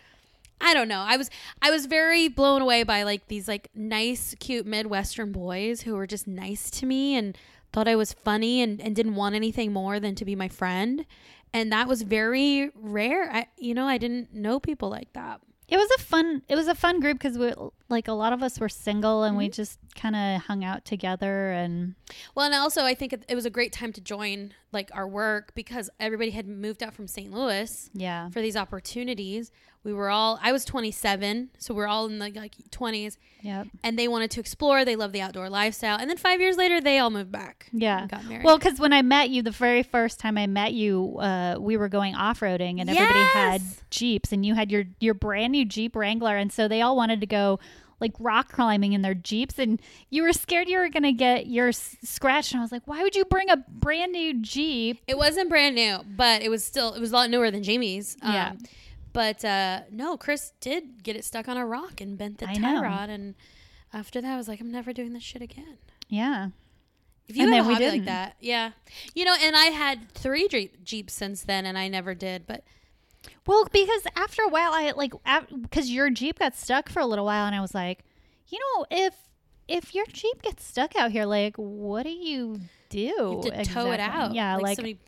I 0.61 0.73
don't 0.73 0.87
know. 0.87 0.99
I 1.01 1.15
was 1.17 1.29
I 1.61 1.69
was 1.71 1.85
very 1.85 2.27
blown 2.27 2.61
away 2.61 2.83
by 2.83 3.03
like 3.03 3.27
these 3.27 3.47
like 3.47 3.69
nice, 3.73 4.35
cute 4.39 4.65
Midwestern 4.65 5.31
boys 5.31 5.81
who 5.81 5.95
were 5.95 6.07
just 6.07 6.27
nice 6.27 6.69
to 6.71 6.85
me 6.85 7.15
and 7.15 7.37
thought 7.71 7.87
I 7.87 7.95
was 7.95 8.13
funny 8.13 8.61
and, 8.63 8.81
and 8.81 8.95
didn't 8.95 9.15
want 9.15 9.35
anything 9.35 9.71
more 9.71 9.99
than 9.99 10.15
to 10.15 10.25
be 10.25 10.35
my 10.35 10.47
friend. 10.49 11.05
And 11.53 11.71
that 11.71 11.87
was 11.87 12.03
very 12.03 12.71
rare. 12.75 13.29
I 13.31 13.47
you 13.57 13.73
know, 13.73 13.85
I 13.85 13.97
didn't 13.97 14.33
know 14.33 14.59
people 14.59 14.89
like 14.89 15.13
that. 15.13 15.41
It 15.67 15.77
was 15.77 15.89
a 15.99 16.01
fun. 16.01 16.41
It 16.49 16.55
was 16.55 16.67
a 16.67 16.73
fun 16.73 16.99
group 16.99 17.19
because 17.19 17.37
we 17.37 17.53
like 17.89 18.07
a 18.07 18.13
lot 18.13 18.33
of 18.33 18.41
us 18.41 18.59
were 18.59 18.69
single 18.69 19.23
and 19.23 19.33
Mm-hmm. 19.33 19.37
we 19.37 19.49
just 19.49 19.77
kind 19.95 20.15
of 20.15 20.41
hung 20.43 20.63
out 20.63 20.83
together 20.85 21.51
and 21.51 21.93
Well, 22.33 22.45
and 22.47 22.55
also 22.55 22.85
I 22.85 22.95
think 22.95 23.13
it, 23.13 23.23
it 23.29 23.35
was 23.35 23.45
a 23.45 23.51
great 23.51 23.71
time 23.71 23.93
to 23.93 24.01
join 24.01 24.53
like 24.71 24.89
our 24.93 25.07
work 25.07 25.53
because 25.53 25.89
everybody 25.99 26.31
had 26.31 26.47
moved 26.47 26.81
out 26.81 26.93
from 26.95 27.07
St. 27.07 27.31
Louis 27.31 27.89
yeah. 27.93 28.29
for 28.29 28.41
these 28.41 28.55
opportunities. 28.55 29.51
We 29.83 29.93
were 29.93 30.09
all 30.09 30.37
I 30.43 30.51
was 30.51 30.65
27, 30.65 31.51
so 31.57 31.73
we're 31.73 31.87
all 31.87 32.05
in 32.07 32.19
the 32.19 32.29
like 32.35 32.55
20s 32.69 33.17
Yep. 33.41 33.67
and 33.83 33.97
they 33.97 34.09
wanted 34.09 34.29
to 34.31 34.39
explore. 34.41 34.83
They 34.83 34.97
love 34.97 35.13
the 35.13 35.21
outdoor 35.21 35.49
lifestyle. 35.49 35.97
And 35.97 36.09
then 36.09 36.17
5 36.17 36.41
years 36.41 36.57
later 36.57 36.81
they 36.81 36.99
all 36.99 37.09
moved 37.09 37.31
back. 37.31 37.69
Yeah. 37.71 38.05
got 38.07 38.25
married. 38.25 38.43
Well, 38.43 38.57
because 38.57 38.79
when 38.79 38.91
I 38.91 39.01
met 39.01 39.29
you, 39.29 39.41
the 39.41 39.51
very 39.51 39.83
first 39.83 40.19
time 40.19 40.37
I 40.37 40.47
met 40.47 40.73
you, 40.73 41.17
uh, 41.19 41.55
we 41.59 41.77
were 41.77 41.87
going 41.87 42.13
off 42.15 42.41
roading, 42.41 42.81
and 42.81 42.89
everybody 42.89 43.19
had 43.33 43.61
jeeps, 43.89 44.31
and 44.33 44.45
you 44.45 44.53
had 44.55 44.69
your 44.71 44.83
your 44.99 45.13
brand 45.13 45.53
new 45.53 45.63
Jeep 45.65 45.95
Wrangler, 45.95 46.35
and 46.35 46.51
so 46.51 46.67
they 46.67 46.81
all 46.81 46.95
wanted 46.97 47.21
to 47.21 47.27
go 47.27 47.59
like 48.01 48.13
rock 48.19 48.49
climbing 48.51 48.93
in 48.93 49.01
their 49.01 49.13
jeeps, 49.13 49.57
and 49.59 49.81
you 50.09 50.23
were 50.23 50.33
scared 50.33 50.67
you 50.69 50.77
were 50.79 50.89
gonna 50.89 51.11
get 51.13 51.47
your 51.47 51.69
s- 51.69 51.95
scratched, 52.03 52.51
and 52.51 52.59
I 52.59 52.63
was 52.63 52.71
like, 52.71 52.83
why 52.85 53.01
would 53.03 53.15
you 53.15 53.23
bring 53.25 53.49
a 53.49 53.57
brand 53.69 54.11
new 54.11 54.41
Jeep? 54.41 55.01
It 55.07 55.17
wasn't 55.17 55.49
brand 55.49 55.75
new, 55.75 55.99
but 56.17 56.41
it 56.41 56.49
was 56.49 56.63
still 56.63 56.93
it 56.93 56.99
was 56.99 57.11
a 57.11 57.15
lot 57.15 57.29
newer 57.29 57.49
than 57.51 57.63
Jamie's. 57.63 58.17
Um, 58.21 58.33
Yeah. 58.33 58.51
But 59.13 59.43
uh, 59.43 59.81
no, 59.91 60.17
Chris 60.17 60.53
did 60.61 61.03
get 61.03 61.15
it 61.15 61.25
stuck 61.25 61.47
on 61.47 61.57
a 61.57 61.65
rock 61.65 61.99
and 62.01 62.17
bent 62.17 62.37
the 62.37 62.49
I 62.49 62.53
tie 62.53 62.59
know. 62.73 62.81
rod, 62.81 63.09
and 63.09 63.35
after 63.93 64.21
that, 64.21 64.33
I 64.33 64.37
was 64.37 64.47
like, 64.47 64.61
I'm 64.61 64.71
never 64.71 64.93
doing 64.93 65.13
this 65.13 65.23
shit 65.23 65.41
again. 65.41 65.77
Yeah. 66.07 66.49
If 67.27 67.37
you 67.37 67.43
And 67.43 67.53
then 67.53 67.63
a 67.63 67.67
we 67.67 67.73
hobby 67.73 67.89
like 67.89 68.05
that, 68.05 68.35
yeah, 68.39 68.71
you 69.13 69.23
know, 69.23 69.35
and 69.39 69.55
I 69.55 69.65
had 69.65 70.11
three 70.13 70.47
Jeep, 70.47 70.83
Jeeps 70.83 71.13
since 71.13 71.43
then, 71.43 71.65
and 71.67 71.77
I 71.77 71.87
never 71.87 72.15
did. 72.15 72.47
But 72.47 72.63
Well, 73.45 73.67
because 73.71 74.01
after 74.15 74.41
a 74.41 74.47
while, 74.49 74.71
I 74.73 74.91
like 74.91 75.13
because 75.61 75.91
your 75.91 76.09
Jeep 76.09 76.39
got 76.39 76.55
stuck 76.55 76.89
for 76.89 76.99
a 76.99 77.05
little 77.05 77.25
while, 77.25 77.45
and 77.45 77.55
I 77.55 77.61
was 77.61 77.75
like, 77.75 78.03
you 78.47 78.59
know, 78.59 78.85
if 78.89 79.13
if 79.67 79.93
your 79.93 80.05
Jeep 80.07 80.41
gets 80.41 80.65
stuck 80.65 80.95
out 80.95 81.11
here, 81.11 81.25
like, 81.25 81.55
what 81.57 82.01
do 82.03 82.09
you 82.09 82.59
do? 82.89 82.97
you 83.45 83.51
have 83.53 83.63
to 83.67 83.73
tow 83.73 83.91
it 83.91 83.99
out. 83.99 84.33
Yeah, 84.33 84.55
like, 84.55 84.77
somebody- 84.77 84.99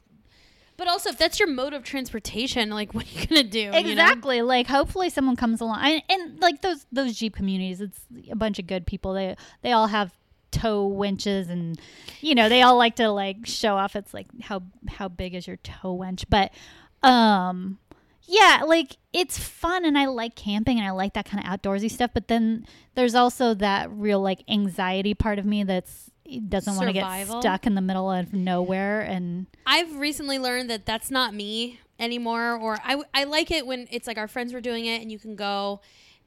but 0.77 0.87
also, 0.87 1.09
if 1.09 1.17
that's 1.17 1.39
your 1.39 1.49
mode 1.49 1.73
of 1.73 1.83
transportation, 1.83 2.69
like, 2.69 2.93
what 2.93 3.05
are 3.05 3.19
you 3.19 3.27
gonna 3.27 3.43
do? 3.43 3.59
you 3.59 3.71
know? 3.71 3.77
exactly. 3.77 4.41
Like, 4.41 4.67
hopefully, 4.67 5.09
someone 5.09 5.35
comes 5.35 5.61
along, 5.61 5.79
and, 5.83 6.01
and 6.09 6.39
like 6.41 6.61
those 6.61 6.85
those 6.91 7.15
Jeep 7.15 7.35
communities, 7.35 7.81
it's 7.81 7.99
a 8.29 8.35
bunch 8.35 8.59
of 8.59 8.67
good 8.67 8.85
people. 8.85 9.13
They 9.13 9.35
they 9.61 9.71
all 9.71 9.87
have 9.87 10.11
tow 10.51 10.85
winches 10.85 11.49
and 11.49 11.79
you 12.19 12.35
know 12.35 12.49
they 12.49 12.61
all 12.61 12.77
like 12.77 12.97
to 12.97 13.09
like 13.09 13.37
show 13.45 13.77
off 13.77 13.95
it's 13.95 14.13
like 14.13 14.27
how 14.41 14.61
how 14.89 15.07
big 15.07 15.33
is 15.33 15.47
your 15.47 15.55
tow 15.57 15.93
winch 15.93 16.25
but 16.29 16.51
um 17.03 17.79
yeah 18.23 18.61
like 18.67 18.97
it's 19.13 19.39
fun 19.39 19.85
and 19.85 19.97
i 19.97 20.05
like 20.05 20.35
camping 20.35 20.77
and 20.77 20.85
i 20.85 20.91
like 20.91 21.13
that 21.13 21.25
kind 21.25 21.43
of 21.43 21.49
outdoorsy 21.49 21.89
stuff 21.89 22.11
but 22.13 22.27
then 22.27 22.65
there's 22.95 23.15
also 23.15 23.53
that 23.53 23.89
real 23.91 24.21
like 24.21 24.43
anxiety 24.49 25.13
part 25.13 25.39
of 25.39 25.45
me 25.45 25.63
that's 25.63 26.10
doesn't 26.39 26.75
want 26.75 26.87
to 26.87 26.93
get 26.93 27.01
Survival? 27.01 27.41
stuck 27.41 27.67
in 27.67 27.75
the 27.75 27.81
middle 27.81 28.11
of 28.11 28.33
nowhere 28.33 29.01
and 29.01 29.47
I've 29.65 29.95
recently 29.97 30.39
learned 30.39 30.69
that 30.69 30.85
that's 30.85 31.11
not 31.11 31.33
me 31.33 31.79
anymore. 31.99 32.55
Or 32.55 32.77
I, 32.83 33.01
I 33.13 33.23
like 33.25 33.51
it 33.51 33.65
when 33.65 33.87
it's 33.91 34.07
like 34.07 34.17
our 34.17 34.27
friends 34.27 34.53
were 34.53 34.61
doing 34.61 34.85
it 34.85 35.01
and 35.01 35.11
you 35.11 35.19
can 35.19 35.35
go 35.35 35.81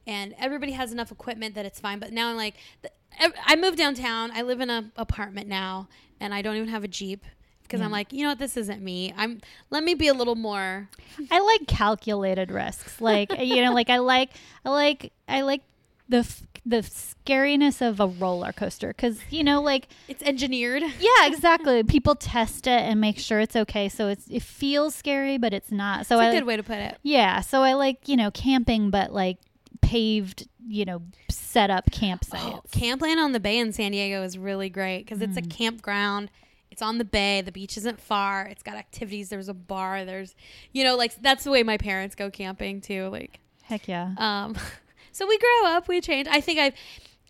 and 0.07 0.33
everybody 0.39 0.71
has 0.71 0.91
enough 0.91 1.11
equipment 1.11 1.55
that 1.55 1.65
it's 1.65 1.79
fine. 1.79 1.99
But 1.99 2.13
now 2.13 2.29
I'm 2.29 2.37
like, 2.37 2.55
th- 2.81 3.33
I 3.45 3.55
moved 3.55 3.77
downtown. 3.77 4.31
I 4.33 4.41
live 4.41 4.61
in 4.61 4.69
an 4.69 4.91
apartment 4.95 5.47
now 5.47 5.87
and 6.19 6.33
I 6.33 6.41
don't 6.41 6.55
even 6.55 6.69
have 6.69 6.83
a 6.83 6.87
Jeep. 6.87 7.25
because 7.63 7.81
I'm 7.81 7.89
mm. 7.89 7.93
like, 7.93 8.13
you 8.13 8.23
know 8.23 8.29
what, 8.29 8.39
this 8.39 8.57
isn't 8.57 8.81
me. 8.81 9.13
I'm 9.17 9.41
let 9.69 9.83
me 9.83 9.93
be 9.95 10.07
a 10.07 10.13
little 10.13 10.35
more. 10.35 10.89
I 11.31 11.39
like 11.39 11.67
calculated 11.67 12.51
risks. 12.51 13.01
Like 13.01 13.31
you 13.39 13.63
know, 13.63 13.73
like 13.73 13.89
I 13.89 13.97
like 13.97 14.31
I 14.63 14.69
like 14.69 15.11
I 15.27 15.41
like 15.41 15.61
the 16.09 16.17
f- 16.17 16.43
the 16.67 16.77
scariness 16.81 17.79
of 17.87 17.99
a 17.99 18.07
roller 18.07 18.51
coaster 18.51 18.87
because 18.87 19.19
you 19.29 19.43
know, 19.43 19.61
like 19.61 19.87
It's 20.07 20.23
engineered. 20.23 20.81
yeah, 20.99 21.09
exactly. 21.25 21.83
People 21.83 22.15
test 22.15 22.65
it 22.67 22.81
and 22.81 22.99
make 22.99 23.19
sure 23.19 23.39
it's 23.39 23.55
okay, 23.55 23.87
so 23.89 24.07
it's 24.07 24.27
it 24.29 24.41
feels 24.41 24.95
scary, 24.95 25.37
but 25.37 25.53
it's 25.53 25.71
not. 25.71 26.05
So 26.05 26.17
That's 26.17 26.25
I 26.25 26.25
a 26.25 26.29
like- 26.31 26.39
good 26.39 26.47
way 26.47 26.57
to 26.57 26.63
put 26.63 26.77
it. 26.77 26.97
yeah, 27.03 27.41
so 27.41 27.61
I 27.61 27.73
like 27.73 28.07
you 28.07 28.17
know 28.17 28.31
camping, 28.31 28.89
but 28.89 29.13
like 29.13 29.37
paved, 29.81 30.47
you 30.67 30.85
know, 30.85 31.01
set 31.29 31.69
up 31.69 31.91
campsites. 31.91 32.55
Oh, 32.55 32.61
Campland 32.71 33.19
on 33.19 33.31
the 33.33 33.39
Bay 33.39 33.59
in 33.59 33.71
San 33.71 33.91
Diego 33.91 34.23
is 34.23 34.37
really 34.37 34.69
great 34.69 34.99
because 35.05 35.21
it's 35.21 35.37
a 35.37 35.41
Mm. 35.41 35.51
campground. 35.51 36.31
It's 36.71 36.81
on 36.81 36.97
the 36.97 37.05
bay. 37.05 37.41
The 37.41 37.51
beach 37.51 37.77
isn't 37.77 38.01
far. 38.01 38.47
It's 38.47 38.63
got 38.63 38.75
activities. 38.75 39.29
There's 39.29 39.47
a 39.47 39.53
bar. 39.53 40.03
There's, 40.03 40.35
you 40.73 40.83
know, 40.83 40.95
like 40.97 41.15
that's 41.21 41.43
the 41.43 41.51
way 41.51 41.61
my 41.63 41.77
parents 41.77 42.15
go 42.15 42.29
camping 42.31 42.81
too. 42.81 43.07
Like, 43.09 43.39
Heck 43.63 43.87
yeah. 43.87 44.13
um, 44.17 44.55
so 45.15 45.25
we 45.27 45.37
grow 45.37 45.69
up. 45.71 45.87
We 45.87 46.01
change. 46.01 46.27
I 46.29 46.41
think 46.41 46.59
I've, 46.59 46.73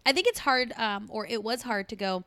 I 0.06 0.12
think 0.14 0.28
it's 0.28 0.40
hard, 0.40 0.74
um, 0.78 1.08
or 1.10 1.26
it 1.28 1.44
was 1.44 1.62
hard 1.62 1.88
to 1.90 1.96
go. 1.96 2.24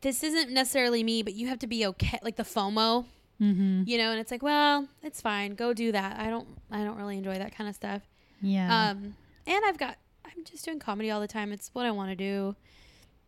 This 0.00 0.22
isn't 0.22 0.50
necessarily 0.52 1.02
me, 1.02 1.22
but 1.22 1.34
you 1.34 1.48
have 1.48 1.58
to 1.60 1.66
be 1.66 1.84
okay. 1.86 2.18
Like 2.22 2.36
the 2.36 2.44
FOMO, 2.44 3.04
Mm-hmm. 3.40 3.84
you 3.86 3.98
know, 3.98 4.10
and 4.10 4.18
it's 4.18 4.32
like, 4.32 4.42
well, 4.42 4.88
it's 5.02 5.20
fine. 5.20 5.54
Go 5.54 5.72
do 5.72 5.92
that. 5.92 6.18
I 6.18 6.28
don't. 6.28 6.48
I 6.72 6.82
don't 6.84 6.96
really 6.96 7.16
enjoy 7.16 7.38
that 7.38 7.54
kind 7.56 7.68
of 7.70 7.76
stuff. 7.76 8.02
Yeah. 8.42 8.90
Um, 8.90 9.14
and 9.46 9.64
I've 9.64 9.78
got, 9.78 9.96
I'm 10.24 10.42
just 10.44 10.64
doing 10.64 10.80
comedy 10.80 11.10
all 11.12 11.20
the 11.20 11.28
time. 11.28 11.52
It's 11.52 11.70
what 11.72 11.86
I 11.86 11.92
want 11.92 12.10
to 12.10 12.16
do. 12.16 12.56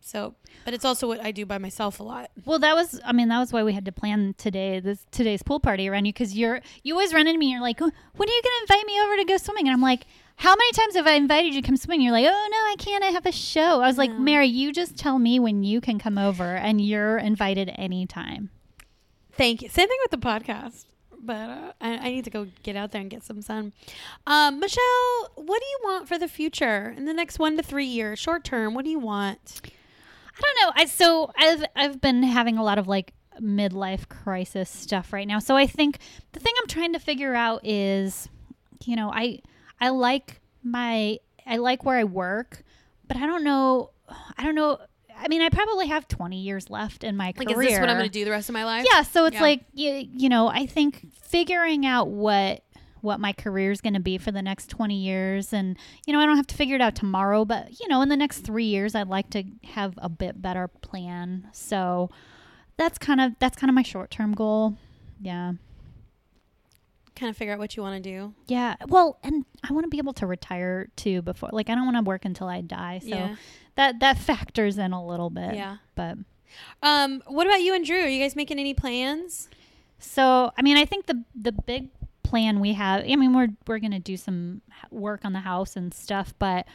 So, 0.01 0.33
but 0.65 0.73
it's 0.73 0.83
also 0.83 1.07
what 1.07 1.21
I 1.23 1.31
do 1.31 1.45
by 1.45 1.59
myself 1.59 1.99
a 1.99 2.03
lot. 2.03 2.29
Well, 2.43 2.59
that 2.59 2.75
was, 2.75 2.99
I 3.05 3.13
mean, 3.13 3.29
that 3.29 3.39
was 3.39 3.53
why 3.53 3.63
we 3.63 3.71
had 3.71 3.85
to 3.85 3.91
plan 3.93 4.33
today, 4.37 4.79
this 4.81 5.05
today's 5.11 5.43
pool 5.43 5.59
party 5.59 5.87
around 5.87 6.05
you, 6.05 6.11
because 6.11 6.35
you're, 6.35 6.59
you 6.83 6.93
always 6.93 7.13
run 7.13 7.27
into 7.27 7.37
me. 7.39 7.51
You're 7.51 7.61
like, 7.61 7.81
"Oh, 7.81 7.91
when 8.15 8.27
are 8.29 8.31
you 8.33 8.41
going 8.43 8.53
to 8.67 8.73
invite 8.73 8.85
me 8.87 8.99
over 9.01 9.15
to 9.17 9.25
go 9.25 9.37
swimming? 9.37 9.67
And 9.67 9.73
I'm 9.73 9.81
like, 9.81 10.05
how 10.41 10.55
many 10.55 10.71
times 10.71 10.95
have 10.95 11.05
I 11.05 11.11
invited 11.11 11.53
you 11.53 11.61
to 11.61 11.67
come 11.67 11.77
swimming? 11.77 12.01
You're 12.01 12.13
like, 12.13 12.25
oh 12.25 12.47
no, 12.51 12.57
I 12.57 12.75
can't. 12.79 13.03
I 13.03 13.09
have 13.09 13.27
a 13.27 13.31
show. 13.31 13.79
I 13.79 13.85
was 13.85 13.99
like, 13.99 14.09
No. 14.09 14.17
Mary, 14.17 14.47
you 14.47 14.73
just 14.73 14.97
tell 14.97 15.19
me 15.19 15.39
when 15.39 15.63
you 15.63 15.79
can 15.79 15.99
come 15.99 16.17
over, 16.17 16.55
and 16.55 16.81
you're 16.81 17.19
invited 17.19 17.71
anytime. 17.75 18.49
Thank 19.33 19.61
you. 19.61 19.69
Same 19.69 19.87
thing 19.87 19.99
with 20.01 20.19
the 20.19 20.27
podcast. 20.27 20.85
But 21.23 21.49
uh, 21.51 21.73
I, 21.79 21.97
I 21.97 22.09
need 22.09 22.23
to 22.23 22.31
go 22.31 22.47
get 22.63 22.75
out 22.75 22.91
there 22.91 23.01
and 23.01 23.09
get 23.11 23.23
some 23.23 23.43
sun. 23.43 23.71
Um, 24.25 24.59
Michelle, 24.59 25.29
what 25.35 25.61
do 25.61 25.65
you 25.67 25.79
want 25.83 26.07
for 26.07 26.17
the 26.17 26.27
future 26.27 26.91
in 26.97 27.05
the 27.05 27.13
next 27.13 27.37
one 27.37 27.55
to 27.57 27.61
three 27.61 27.85
years, 27.85 28.17
short 28.17 28.43
term? 28.43 28.73
What 28.73 28.83
do 28.83 28.89
you 28.89 28.97
want? 28.97 29.61
I 29.63 30.41
don't 30.41 30.59
know. 30.59 30.71
I 30.75 30.85
so 30.85 31.31
I've 31.37 31.63
I've 31.75 32.01
been 32.01 32.23
having 32.23 32.57
a 32.57 32.63
lot 32.63 32.79
of 32.79 32.87
like 32.87 33.13
midlife 33.39 34.09
crisis 34.09 34.71
stuff 34.71 35.13
right 35.13 35.27
now. 35.27 35.37
So 35.37 35.55
I 35.55 35.67
think 35.67 35.99
the 36.31 36.39
thing 36.39 36.53
I'm 36.59 36.67
trying 36.67 36.93
to 36.93 36.99
figure 36.99 37.35
out 37.35 37.63
is, 37.63 38.27
you 38.83 38.95
know, 38.95 39.11
I 39.13 39.41
I 39.81 39.89
like 39.89 40.39
my 40.63 41.17
I 41.45 41.57
like 41.57 41.83
where 41.83 41.97
I 41.97 42.03
work, 42.05 42.63
but 43.07 43.17
I 43.17 43.25
don't 43.25 43.43
know. 43.43 43.89
I 44.37 44.43
don't 44.43 44.55
know. 44.55 44.77
I 45.17 45.27
mean, 45.27 45.41
I 45.41 45.49
probably 45.49 45.87
have 45.87 46.07
20 46.07 46.39
years 46.39 46.69
left 46.69 47.03
in 47.03 47.15
my 47.17 47.33
Like, 47.37 47.47
career. 47.47 47.61
is 47.61 47.67
this 47.73 47.79
what 47.79 47.89
I'm 47.89 47.97
going 47.97 48.09
to 48.09 48.13
do 48.13 48.25
the 48.25 48.31
rest 48.31 48.49
of 48.49 48.53
my 48.53 48.63
life? 48.65 48.85
Yeah, 48.91 49.01
so 49.03 49.25
it's 49.25 49.35
Yeah. 49.35 49.41
like 49.41 49.65
you, 49.73 50.07
you 50.13 50.29
know, 50.29 50.47
I 50.47 50.65
think 50.65 51.07
figuring 51.21 51.85
out 51.85 52.07
what 52.09 52.63
what 53.01 53.19
my 53.19 53.33
career 53.33 53.71
is 53.71 53.81
going 53.81 53.95
to 53.95 53.99
be 53.99 54.19
for 54.19 54.31
the 54.31 54.43
next 54.43 54.67
20 54.69 54.95
years 54.95 55.51
and 55.53 55.75
you 56.05 56.13
know, 56.13 56.19
I 56.19 56.25
don't 56.27 56.37
have 56.37 56.45
to 56.47 56.55
figure 56.55 56.75
it 56.75 56.81
out 56.81 56.93
tomorrow, 56.95 57.45
but 57.45 57.79
you 57.79 57.87
know, 57.87 58.01
in 58.03 58.09
the 58.09 58.17
next 58.17 58.39
3 58.41 58.63
years 58.65 58.93
I'd 58.93 59.07
like 59.07 59.29
to 59.31 59.43
have 59.63 59.95
a 59.97 60.07
bit 60.09 60.39
better 60.41 60.67
plan. 60.67 61.47
So 61.51 62.11
that's 62.77 62.97
kind 62.99 63.19
of 63.19 63.33
that's 63.39 63.57
kind 63.57 63.69
of 63.69 63.75
my 63.75 63.81
short-term 63.83 64.33
goal. 64.33 64.75
Yeah. 65.19 65.53
Kind 67.15 67.29
of 67.29 67.37
figure 67.37 67.53
out 67.53 67.59
what 67.59 67.75
you 67.75 67.83
want 67.83 68.01
to 68.01 68.09
do. 68.09 68.33
Yeah. 68.47 68.75
Well, 68.87 69.19
and 69.23 69.45
I 69.67 69.73
want 69.73 69.83
to 69.83 69.89
be 69.89 69.97
able 69.97 70.13
to 70.13 70.27
retire 70.27 70.89
too 70.95 71.21
before 71.21 71.49
like 71.51 71.69
I 71.69 71.75
don't 71.75 71.85
want 71.85 71.97
to 71.97 72.03
work 72.03 72.25
until 72.25 72.47
I 72.47 72.61
die. 72.61 72.99
So 72.99 73.09
yeah. 73.09 73.35
that 73.75 73.99
that 73.99 74.17
factors 74.17 74.77
in 74.77 74.93
a 74.93 75.05
little 75.05 75.29
bit. 75.29 75.55
Yeah. 75.55 75.77
But 75.95 76.17
Um, 76.81 77.21
what 77.27 77.47
about 77.47 77.61
you 77.61 77.73
and 77.73 77.85
Drew? 77.85 78.01
Are 78.01 78.07
you 78.07 78.21
guys 78.21 78.35
making 78.35 78.59
any 78.59 78.73
plans? 78.73 79.49
So, 79.99 80.51
I 80.57 80.61
mean, 80.61 80.77
I 80.77 80.85
think 80.85 81.05
the 81.05 81.23
the 81.35 81.51
big 81.51 81.89
plan 82.23 82.59
we 82.59 82.73
have. 82.73 83.03
I 83.03 83.15
mean, 83.15 83.33
we're 83.33 83.49
we're 83.67 83.79
gonna 83.79 83.99
do 83.99 84.17
some 84.17 84.61
work 84.89 85.21
on 85.23 85.33
the 85.33 85.39
house 85.39 85.75
and 85.75 85.93
stuff, 85.93 86.33
but 86.39 86.65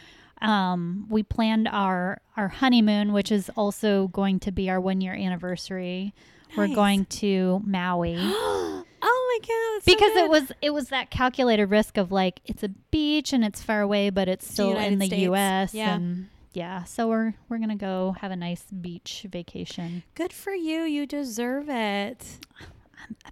um, 0.42 1.06
we 1.08 1.22
planned 1.22 1.68
our 1.68 2.20
our 2.36 2.48
honeymoon, 2.48 3.12
which 3.12 3.32
is 3.32 3.50
also 3.56 4.08
going 4.08 4.38
to 4.40 4.52
be 4.52 4.70
our 4.70 4.80
one 4.80 5.00
year 5.00 5.14
anniversary. 5.14 6.14
We're 6.56 6.68
going 6.68 7.04
to 7.06 7.60
Maui 7.66 8.16
oh 9.08 9.38
my 9.40 9.46
god! 9.46 9.74
that's 9.76 9.84
so 9.84 9.92
because 9.94 10.16
it 10.16 10.28
was 10.30 10.52
it 10.62 10.70
was 10.74 10.88
that 10.88 11.10
calculated 11.10 11.66
risk 11.66 11.96
of 11.96 12.10
like 12.12 12.40
it's 12.44 12.62
a 12.62 12.68
beach 12.68 13.32
and 13.32 13.44
it's 13.44 13.62
far 13.62 13.80
away, 13.80 14.10
but 14.10 14.28
it's 14.28 14.46
the 14.46 14.52
still 14.52 14.76
in 14.76 14.98
the 14.98 15.06
States. 15.06 15.22
U.S. 15.22 15.74
Yeah. 15.74 15.94
and 15.94 16.28
yeah. 16.52 16.84
So 16.84 17.08
we're 17.08 17.34
we're 17.48 17.58
gonna 17.58 17.76
go 17.76 18.16
have 18.20 18.30
a 18.32 18.36
nice 18.36 18.64
beach 18.64 19.24
vacation. 19.30 20.02
good 20.14 20.32
for 20.32 20.52
you. 20.52 20.82
You 20.82 21.06
deserve 21.06 21.68
it. 21.68 22.24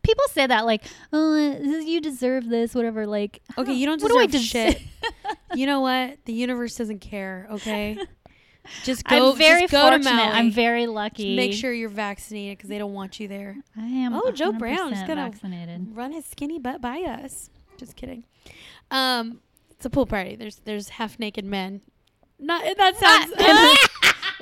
People 0.03 0.25
say 0.31 0.47
that 0.47 0.67
like, 0.67 0.85
oh, 1.13 1.37
you 1.81 2.01
deserve 2.01 2.49
this, 2.49 2.75
whatever. 2.75 3.07
Like, 3.07 3.41
Okay, 3.59 3.73
you 3.73 3.87
don't 3.87 4.01
what 4.03 4.11
do 4.13 4.19
I 4.19 4.27
deserve 4.27 4.75
deserve? 4.75 4.83
shit. 5.13 5.37
you 5.55 5.67
know 5.67 5.81
what? 5.81 6.19
The 6.27 6.33
universe 6.33 6.77
doesn't 6.77 7.01
care. 7.01 7.49
Okay, 7.51 7.99
just 8.85 9.05
go. 9.05 9.33
I'm 9.33 9.39
very 9.39 9.63
just 9.63 9.73
go 9.73 9.89
fortunate. 9.89 10.11
I'm 10.13 10.51
very 10.51 10.85
Just 10.85 10.95
lucky. 10.95 11.37
make 11.37 11.53
sure 11.53 11.73
you're 11.73 11.89
vaccinated 11.89 12.59
because 12.59 12.69
they 12.71 12.79
don't 12.79 12.95
want 12.95 13.21
you 13.21 13.29
there. 13.29 13.57
I 13.77 13.87
am. 13.87 14.15
Oh, 14.15 14.31
Joe 14.33 14.53
Brown 14.53 14.93
is 14.93 15.01
gonna- 15.01 15.31
vaccinated. 15.31 15.95
Run 15.95 16.13
his 16.13 16.25
skinny 16.27 16.59
butt 16.59 16.81
by 16.81 17.01
us. 17.01 17.51
Just 17.77 17.97
kidding. 17.97 18.25
Um, 18.91 19.41
it's 19.71 19.85
a 19.85 19.91
pool 19.91 20.07
party. 20.07 20.37
There's 20.37 20.57
there's 20.65 20.91
half 20.91 21.19
naked 21.19 21.45
men. 21.45 21.81
Not 22.39 22.65
that 22.77 22.97
sounds. 22.99 23.33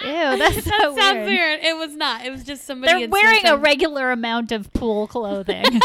Ew, 0.05 0.39
that's 0.39 0.65
so 0.65 0.71
that 0.71 0.95
sounds 0.97 0.99
weird. 0.99 1.27
weird. 1.27 1.61
It 1.63 1.77
was 1.77 1.95
not. 1.95 2.25
It 2.27 2.31
was 2.31 2.43
just 2.45 2.65
somebody. 2.65 2.93
They're 2.93 3.05
in 3.05 3.11
wearing 3.11 3.47
a 3.47 3.57
regular 3.57 4.11
amount 4.11 4.51
of 4.53 4.73
pool 4.73 5.07
clothing. 5.07 5.65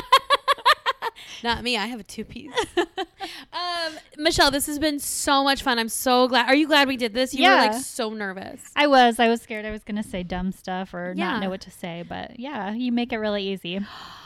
Not 1.43 1.63
me. 1.63 1.77
I 1.77 1.85
have 1.87 1.99
a 1.99 2.03
two 2.03 2.23
piece. 2.25 2.51
um, 2.77 3.93
Michelle, 4.17 4.51
this 4.51 4.65
has 4.67 4.79
been 4.79 4.99
so 4.99 5.43
much 5.43 5.61
fun. 5.63 5.79
I'm 5.79 5.89
so 5.89 6.27
glad. 6.27 6.47
Are 6.47 6.55
you 6.55 6.67
glad 6.67 6.87
we 6.87 6.97
did 6.97 7.13
this? 7.13 7.33
You 7.33 7.43
were 7.49 7.55
like 7.55 7.73
so 7.73 8.09
nervous. 8.11 8.61
I 8.75 8.87
was. 8.87 9.19
I 9.19 9.27
was 9.29 9.41
scared 9.41 9.65
I 9.65 9.71
was 9.71 9.83
going 9.83 10.01
to 10.01 10.07
say 10.07 10.23
dumb 10.23 10.51
stuff 10.51 10.93
or 10.93 11.13
Yeah. 11.15 11.31
not 11.31 11.41
know 11.41 11.49
what 11.49 11.61
to 11.61 11.71
say, 11.71 12.03
but 12.07 12.39
yeah, 12.39 12.73
you 12.73 12.91
make 12.91 13.11
it 13.13 13.17
really 13.17 13.43
easy. 13.43 13.79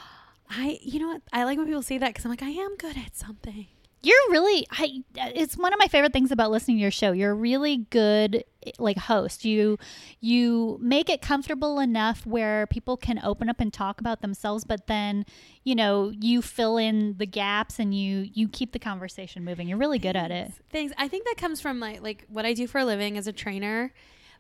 I, 0.50 0.80
you 0.82 1.00
know 1.00 1.08
what? 1.08 1.22
I 1.32 1.46
like 1.46 1.58
when 1.58 1.66
people 1.68 1.82
say 1.82 1.98
that 1.98 2.08
because 2.08 2.26
I'm 2.26 2.32
like, 2.32 2.44
I 2.44 2.50
am 2.50 2.76
good 2.78 2.98
at 2.98 3.16
something. 3.16 3.68
You're 4.04 4.16
really 4.32 4.66
I 4.72 5.04
it's 5.16 5.58
one 5.58 5.74
of 5.74 5.80
my 5.80 5.88
favorite 5.88 6.14
things 6.14 6.32
about 6.32 6.50
listening 6.50 6.78
to 6.78 6.82
your 6.82 6.92
show. 6.92 7.12
You're 7.12 7.32
a 7.32 7.36
really 7.36 7.86
good 7.90 8.44
eh, 8.66 8.72
like 8.80 8.98
host. 8.98 9.46
You 9.46 9.78
you 10.20 10.80
make 10.82 11.10
it 11.10 11.22
comfortable 11.22 11.80
enough 11.80 12.26
where 12.26 12.66
people 12.68 12.98
can 12.98 13.20
open 13.24 13.48
up 13.48 13.60
and 13.60 13.72
talk 13.72 14.00
about 14.00 14.22
themselves, 14.22 14.64
but 14.64 14.88
then, 14.88 15.26
you 15.64 15.76
know, 15.76 16.12
you 16.20 16.42
fill 16.42 16.78
in 16.78 17.18
the 17.18 17.28
gaps 17.28 17.78
and 17.78 17.94
you 17.94 18.28
you 18.34 18.48
keep 18.48 18.72
the 18.72 18.80
conversation 18.80 19.44
moving. 19.44 19.68
You're 19.68 19.78
really 19.78 20.00
good 20.00 20.16
at 20.16 20.32
it. 20.32 20.52
Thanks. 20.72 20.94
I 20.98 21.08
think 21.08 21.26
that 21.26 21.38
comes 21.38 21.62
from 21.62 21.80
like 21.80 22.02
like 22.02 22.26
what 22.28 22.46
I 22.46 22.54
do 22.54 22.68
for 22.68 22.80
a 22.80 22.86
living 22.86 23.18
as 23.18 23.28
a 23.28 23.34
trainer. 23.34 23.94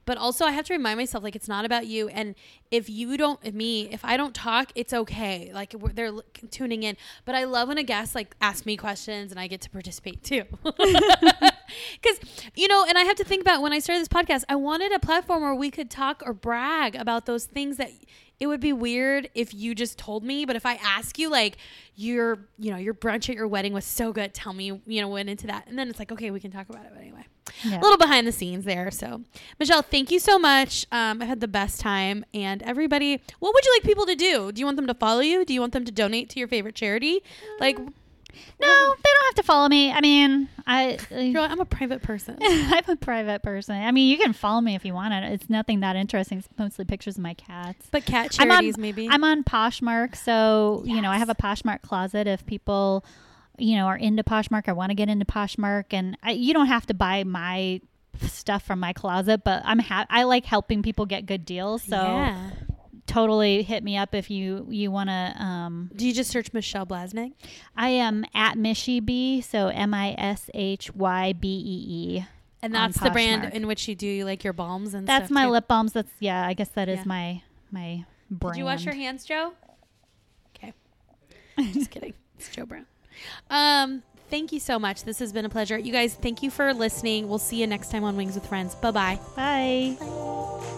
But 0.05 0.17
also, 0.17 0.45
I 0.45 0.51
have 0.51 0.65
to 0.65 0.73
remind 0.73 0.97
myself 0.97 1.23
like 1.23 1.35
it's 1.35 1.47
not 1.47 1.65
about 1.65 1.87
you. 1.87 2.07
And 2.09 2.35
if 2.71 2.89
you 2.89 3.17
don't, 3.17 3.53
me, 3.53 3.89
if 3.91 4.03
I 4.03 4.17
don't 4.17 4.33
talk, 4.33 4.71
it's 4.75 4.93
okay. 4.93 5.51
Like 5.53 5.75
they're 5.93 6.11
tuning 6.49 6.83
in. 6.83 6.97
But 7.25 7.35
I 7.35 7.43
love 7.43 7.67
when 7.67 7.77
a 7.77 7.83
guest 7.83 8.15
like 8.15 8.35
asks 8.41 8.65
me 8.65 8.77
questions 8.77 9.31
and 9.31 9.39
I 9.39 9.47
get 9.47 9.61
to 9.61 9.69
participate 9.69 10.23
too. 10.23 10.43
Because 12.01 12.19
you 12.55 12.67
know, 12.67 12.85
and 12.87 12.97
I 12.97 13.03
have 13.03 13.15
to 13.17 13.23
think 13.23 13.41
about 13.41 13.61
when 13.61 13.73
I 13.73 13.79
started 13.79 14.01
this 14.01 14.07
podcast, 14.07 14.43
I 14.49 14.55
wanted 14.55 14.91
a 14.91 14.99
platform 14.99 15.41
where 15.41 15.55
we 15.55 15.71
could 15.71 15.89
talk 15.89 16.21
or 16.25 16.33
brag 16.33 16.95
about 16.95 17.25
those 17.25 17.45
things 17.45 17.77
that 17.77 17.91
it 18.39 18.47
would 18.47 18.59
be 18.59 18.73
weird 18.73 19.29
if 19.35 19.53
you 19.53 19.75
just 19.75 19.97
told 19.97 20.23
me. 20.23 20.45
But 20.45 20.55
if 20.55 20.65
I 20.65 20.73
ask 20.75 21.19
you, 21.19 21.29
like 21.29 21.57
your, 21.95 22.47
you 22.57 22.71
know, 22.71 22.77
your 22.77 22.93
brunch 22.93 23.29
at 23.29 23.35
your 23.35 23.47
wedding 23.47 23.71
was 23.71 23.85
so 23.85 24.11
good, 24.11 24.33
tell 24.33 24.53
me, 24.53 24.81
you 24.85 25.01
know, 25.01 25.07
went 25.09 25.29
into 25.29 25.47
that, 25.47 25.67
and 25.67 25.77
then 25.77 25.89
it's 25.89 25.99
like, 25.99 26.11
okay, 26.11 26.31
we 26.31 26.39
can 26.39 26.51
talk 26.51 26.67
about 26.69 26.85
it. 26.85 26.91
But 26.93 27.01
anyway, 27.01 27.25
Yeah. 27.63 27.79
a 27.79 27.81
little 27.81 27.97
behind 27.97 28.25
the 28.27 28.31
scenes 28.31 28.65
there. 28.65 28.91
So, 28.91 29.21
Michelle, 29.59 29.81
thank 29.81 30.11
you 30.11 30.19
so 30.19 30.39
much. 30.39 30.85
Um, 30.91 31.21
I 31.21 31.25
had 31.25 31.39
the 31.41 31.47
best 31.47 31.79
time, 31.79 32.25
and 32.33 32.61
everybody, 32.63 33.21
what 33.39 33.53
would 33.53 33.65
you 33.65 33.73
like 33.75 33.83
people 33.83 34.05
to 34.05 34.15
do? 34.15 34.51
Do 34.51 34.59
you 34.59 34.65
want 34.65 34.77
them 34.77 34.87
to 34.87 34.93
follow 34.93 35.21
you? 35.21 35.45
Do 35.45 35.53
you 35.53 35.59
want 35.61 35.73
them 35.73 35.85
to 35.85 35.91
donate 35.91 36.29
to 36.31 36.39
your 36.39 36.47
favorite 36.47 36.75
charity? 36.75 37.21
Like, 37.59 37.77
No, 37.77 37.85
they 38.59 39.09
don't 39.13 39.25
have 39.25 39.35
to 39.35 39.43
follow 39.43 39.67
me. 39.67 39.91
I 39.91 39.99
mean, 40.01 40.47
I 40.65 40.97
like, 41.11 41.35
I'm 41.35 41.59
a 41.59 41.65
private 41.65 42.01
person. 42.01 42.37
I'm 42.41 42.83
a 42.87 42.95
private 42.95 43.43
person. 43.43 43.75
I 43.75 43.91
mean, 43.91 44.09
you 44.09 44.17
can 44.17 44.33
follow 44.33 44.61
me 44.61 44.75
if 44.75 44.85
you 44.85 44.93
want 44.93 45.13
it. 45.13 45.33
It's 45.33 45.49
nothing 45.49 45.81
that 45.81 45.95
interesting. 45.95 46.39
It's 46.39 46.47
mostly 46.57 46.85
pictures 46.85 47.17
of 47.17 47.23
my 47.23 47.33
cats. 47.33 47.87
But 47.91 48.05
cat 48.05 48.35
I'm 48.39 48.49
on- 48.49 48.57
charities, 48.57 48.77
maybe. 48.77 49.09
I'm 49.09 49.23
on 49.23 49.43
Poshmark, 49.43 50.15
so 50.15 50.81
you 50.85 51.01
know 51.01 51.09
I 51.11 51.17
have 51.17 51.29
a 51.29 51.35
Poshmark 51.35 51.81
closet. 51.81 52.25
If 52.27 52.45
people, 52.45 53.03
you 53.61 53.75
know, 53.75 53.85
are 53.85 53.97
into 53.97 54.23
Poshmark, 54.23 54.63
I 54.67 54.73
want 54.73 54.89
to 54.89 54.95
get 54.95 55.09
into 55.09 55.25
Poshmark, 55.25 55.85
and 55.91 56.17
I, 56.23 56.31
you 56.31 56.53
don't 56.53 56.67
have 56.67 56.85
to 56.87 56.93
buy 56.93 57.23
my 57.23 57.81
stuff 58.21 58.63
from 58.63 58.79
my 58.79 58.93
closet, 58.93 59.43
but 59.43 59.61
I'm 59.65 59.79
ha- 59.79 60.05
I 60.09 60.23
like 60.23 60.45
helping 60.45 60.83
people 60.83 61.05
get 61.05 61.25
good 61.25 61.45
deals. 61.45 61.81
So 61.83 61.95
yeah. 61.95 62.49
totally 63.07 63.63
hit 63.63 63.83
me 63.83 63.97
up 63.97 64.13
if 64.13 64.29
you 64.29 64.67
you 64.69 64.91
want 64.91 65.09
to. 65.09 65.13
Um, 65.43 65.89
Do 65.95 66.07
you 66.07 66.13
just 66.13 66.29
search 66.29 66.53
Michelle 66.53 66.85
Blasnik? 66.85 67.33
I 67.75 67.89
am 67.89 68.25
at 68.33 68.55
Mishy 68.57 69.03
B, 69.03 69.41
so 69.41 69.67
M 69.67 69.93
I 69.93 70.15
S 70.17 70.49
H 70.53 70.93
Y 70.93 71.33
B 71.33 71.47
E 71.47 72.17
E. 72.19 72.25
And 72.63 72.75
that's 72.75 72.99
the 72.99 73.09
brand 73.09 73.53
in 73.55 73.65
which 73.65 73.87
you 73.87 73.95
do 73.95 74.23
like 74.23 74.43
your 74.43 74.53
balms 74.53 74.93
and 74.93 75.07
That's 75.07 75.31
my 75.31 75.45
too? 75.45 75.51
lip 75.51 75.67
balms. 75.67 75.93
That's 75.93 76.11
yeah. 76.19 76.45
I 76.45 76.53
guess 76.53 76.69
that 76.69 76.89
is 76.89 76.99
Yeah. 76.99 77.03
my 77.07 77.41
my 77.71 78.05
brand. 78.29 78.53
Did 78.53 78.59
you 78.59 78.65
wash 78.65 78.85
your 78.85 78.93
hands, 78.93 79.25
Joe? 79.25 79.53
Okay. 80.55 80.73
I'm 81.57 81.71
just 81.73 81.89
kidding. 81.89 82.13
It's 82.37 82.49
Joe 82.49 82.65
Brown. 82.67 82.85
Um, 83.49 84.03
thank 84.29 84.51
you 84.51 84.59
so 84.59 84.79
much. 84.79 85.03
This 85.03 85.19
has 85.19 85.31
been 85.33 85.45
a 85.45 85.49
pleasure. 85.49 85.77
You 85.77 85.91
guys, 85.91 86.15
thank 86.15 86.41
you 86.43 86.49
for 86.49 86.73
listening. 86.73 87.27
We'll 87.27 87.39
see 87.39 87.61
you 87.61 87.67
next 87.67 87.91
time 87.91 88.03
on 88.03 88.15
Wings 88.15 88.35
with 88.35 88.45
Friends. 88.45 88.75
Bye-bye. 88.75 89.19
Bye. 89.35 89.97
Bye. 89.99 90.77